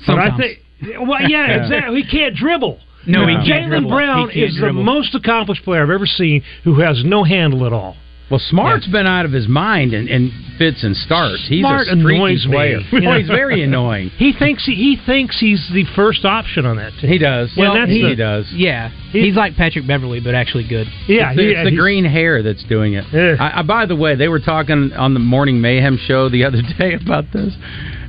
But 0.06 0.18
I 0.18 0.36
think, 0.36 0.58
well, 1.00 1.20
yeah, 1.22 1.28
Yeah. 1.48 1.62
exactly. 1.64 2.02
He 2.02 2.10
can't 2.10 2.34
dribble. 2.36 2.80
No, 3.08 3.26
he 3.28 3.34
Jaylen 3.36 3.46
can't 3.46 3.70
dribble. 3.70 3.90
Brown 3.90 4.28
He 4.30 4.40
can't 4.40 4.50
is 4.50 4.56
dribble. 4.58 4.80
the 4.80 4.84
most 4.84 5.14
accomplished 5.14 5.62
player 5.64 5.82
I've 5.82 5.90
ever 5.90 6.06
seen 6.06 6.42
who 6.64 6.80
has 6.80 7.02
no 7.04 7.22
handle 7.22 7.64
at 7.64 7.72
all. 7.72 7.96
Well, 8.28 8.40
Smart's 8.40 8.88
been 8.88 9.06
out 9.06 9.24
of 9.24 9.30
his 9.32 9.46
mind 9.46 9.92
and, 9.94 10.08
and 10.08 10.32
fits 10.58 10.82
and 10.82 10.96
starts. 10.96 11.46
He's 11.48 11.60
Smart 11.60 11.86
a 11.86 11.92
annoys 11.92 12.44
me. 12.44 12.52
player. 12.52 12.80
Oh, 12.92 13.18
he's 13.18 13.28
very 13.28 13.62
annoying. 13.68 14.08
He 14.16 14.32
thinks 14.36 14.66
he, 14.66 14.74
he 14.74 14.98
thinks 15.06 15.38
he's 15.38 15.64
the 15.72 15.84
first 15.94 16.24
option 16.24 16.66
on 16.66 16.76
that 16.78 16.92
team. 17.00 17.08
He 17.10 17.18
does. 17.18 17.52
Well, 17.56 17.72
Well, 17.74 17.80
that's 17.80 17.92
he 17.92 18.02
the- 18.02 18.16
does. 18.16 18.50
Yeah, 18.52 18.90
he's 19.12 19.36
like 19.36 19.54
Patrick 19.54 19.86
Beverley, 19.86 20.18
but 20.18 20.34
actually 20.34 20.66
good. 20.66 20.88
Yeah, 21.06 21.28
it's 21.30 21.36
the, 21.36 21.42
he- 21.44 21.48
it's 21.50 21.64
the 21.66 21.70
he's- 21.70 21.80
green 21.80 22.04
hair 22.04 22.42
that's 22.42 22.64
doing 22.64 22.94
it. 22.94 23.04
Yeah. 23.12 23.36
I, 23.38 23.60
I, 23.60 23.62
by 23.62 23.86
the 23.86 23.94
way, 23.96 24.16
they 24.16 24.26
were 24.28 24.40
talking 24.40 24.92
on 24.94 25.14
the 25.14 25.20
Morning 25.20 25.60
Mayhem 25.60 25.96
show 25.96 26.28
the 26.28 26.44
other 26.44 26.62
day 26.78 26.94
about 26.94 27.26
this, 27.32 27.54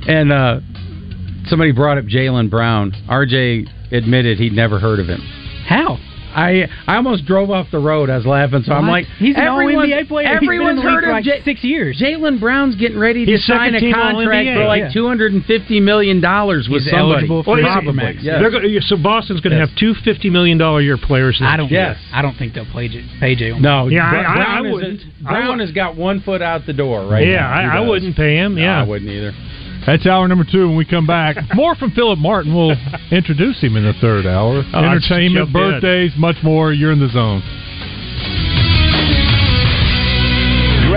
and 0.08 0.32
uh, 0.32 0.58
somebody 1.46 1.70
brought 1.70 1.96
up 1.96 2.06
Jaylen 2.06 2.50
Brown. 2.50 2.90
RJ 3.08 3.68
admitted 3.92 4.38
he'd 4.38 4.52
never 4.52 4.80
heard 4.80 4.98
of 4.98 5.06
him. 5.06 5.20
How? 5.68 5.98
I 6.38 6.68
I 6.86 6.96
almost 6.96 7.24
drove 7.26 7.50
off 7.50 7.66
the 7.70 7.78
road. 7.78 8.10
I 8.10 8.16
was 8.16 8.26
laughing, 8.26 8.62
so 8.64 8.72
I'm 8.72 8.86
like, 8.88 9.06
he's 9.18 9.34
an 9.36 9.42
everyone- 9.42 9.76
All-NBA 9.90 10.08
player. 10.08 10.26
In 10.28 10.36
Everyone's 10.36 10.80
the 10.80 10.86
league 10.86 10.94
heard 10.94 11.04
for 11.04 11.10
of 11.10 11.14
like 11.16 11.24
J- 11.24 11.42
six 11.44 11.64
years. 11.64 12.00
Jaylen 12.00 12.38
Brown's 12.40 12.76
getting 12.76 12.98
ready 12.98 13.24
to 13.26 13.32
He's 13.32 13.44
sign 13.44 13.74
a 13.74 13.80
contract 13.92 14.48
for 14.54 14.64
like 14.64 14.80
yeah. 14.82 14.92
two 14.92 15.06
hundred 15.08 15.32
and 15.32 15.44
fifty 15.44 15.80
million 15.80 16.20
dollars 16.20 16.68
with 16.70 16.82
He's 16.82 16.90
somebody. 16.92 17.12
eligible 17.26 17.42
for 17.42 17.54
Well, 17.56 17.62
the 17.62 17.68
yeah, 17.68 17.80
Supermax. 17.80 18.22
Yes. 18.22 18.42
Go- 18.52 18.80
so 18.96 18.96
Boston's 19.02 19.40
going 19.40 19.52
to 19.52 19.58
Yes. 19.58 19.68
have 19.70 19.76
two 19.78 19.94
fifty 20.04 20.30
million 20.30 20.58
dollar 20.58 20.80
year 20.80 20.96
players. 20.96 21.38
I 21.42 21.56
don't. 21.56 21.70
Yes. 21.70 21.96
I 22.12 22.22
don't 22.22 22.36
think 22.36 22.54
they'll 22.54 22.64
play 22.66 22.88
J- 22.88 23.04
pay 23.20 23.34
Jaylen. 23.36 23.60
No, 23.60 23.88
Yeah, 23.88 24.04
I- 24.04 24.08
I- 24.08 24.34
Brown, 24.34 24.46
I 24.66 24.70
wouldn't. 24.70 25.00
I 25.26 25.30
Brown 25.32 25.48
would- 25.58 25.60
has 25.60 25.72
got 25.72 25.96
one 25.96 26.20
foot 26.20 26.42
out 26.42 26.66
the 26.66 26.72
door 26.72 27.04
right 27.06 27.26
yeah, 27.26 27.40
now. 27.40 27.60
He 27.60 27.66
I, 27.66 27.76
I 27.78 27.88
wouldn't 27.88 28.16
pay 28.16 28.36
him. 28.36 28.54
No, 28.54 28.60
Yeah, 28.62 28.80
I 28.80 28.84
wouldn't 28.84 29.10
either. 29.10 29.32
That's 29.88 30.04
hour 30.04 30.28
number 30.28 30.44
two. 30.44 30.68
When 30.68 30.76
we 30.76 30.84
come 30.84 31.06
back, 31.06 31.36
more 31.54 31.74
from 31.74 31.92
Philip 31.92 32.18
Martin. 32.18 32.54
We'll 32.54 32.76
introduce 33.10 33.58
him 33.62 33.74
in 33.74 33.84
the 33.84 33.94
third 34.02 34.26
hour. 34.26 34.62
Oh, 34.74 34.84
Entertainment, 34.84 35.48
jumped 35.48 35.56
in. 35.56 35.80
birthdays, 35.80 36.12
much 36.18 36.36
more. 36.42 36.74
You're 36.74 36.92
in 36.92 37.00
the 37.00 37.08
zone. 37.08 37.40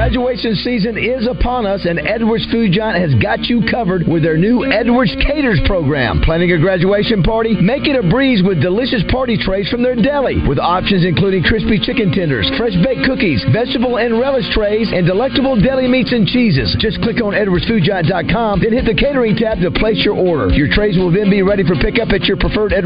Graduation 0.02 0.58
season 0.66 0.98
is 0.98 1.30
upon 1.30 1.70
us, 1.70 1.86
and 1.86 2.02
Edwards 2.02 2.50
Food 2.50 2.74
Giant 2.74 2.98
has 2.98 3.14
got 3.22 3.46
you 3.46 3.62
covered 3.70 4.02
with 4.10 4.26
their 4.26 4.34
new 4.34 4.66
Edwards 4.66 5.14
Caters 5.22 5.62
program. 5.70 6.26
Planning 6.26 6.50
a 6.54 6.58
graduation 6.58 7.22
party? 7.22 7.54
Make 7.62 7.86
it 7.86 7.94
a 7.94 8.02
breeze 8.02 8.42
with 8.42 8.66
delicious 8.66 9.06
party 9.14 9.38
trays 9.38 9.70
from 9.70 9.86
their 9.86 9.94
deli, 9.94 10.42
with 10.50 10.58
options 10.58 11.06
including 11.06 11.46
crispy 11.46 11.78
chicken 11.78 12.10
tenders, 12.10 12.50
fresh 12.58 12.74
baked 12.82 13.06
cookies, 13.06 13.46
vegetable 13.54 14.02
and 14.02 14.18
relish 14.18 14.50
trays, 14.58 14.90
and 14.90 15.06
delectable 15.06 15.54
deli 15.54 15.86
meats 15.86 16.10
and 16.10 16.26
cheeses. 16.26 16.74
Just 16.82 16.98
click 17.06 17.22
on 17.22 17.38
EdwardsFoodGiant.com, 17.38 18.66
then 18.66 18.74
hit 18.74 18.90
the 18.90 18.98
catering 18.98 19.38
tab 19.38 19.62
to 19.62 19.70
place 19.70 20.02
your 20.02 20.18
order. 20.18 20.50
Your 20.50 20.74
trays 20.74 20.98
will 20.98 21.14
then 21.14 21.30
be 21.30 21.46
ready 21.46 21.62
for 21.62 21.78
pickup 21.78 22.10
at 22.10 22.26
your 22.26 22.42
preferred 22.42 22.74
Edwards 22.74 22.80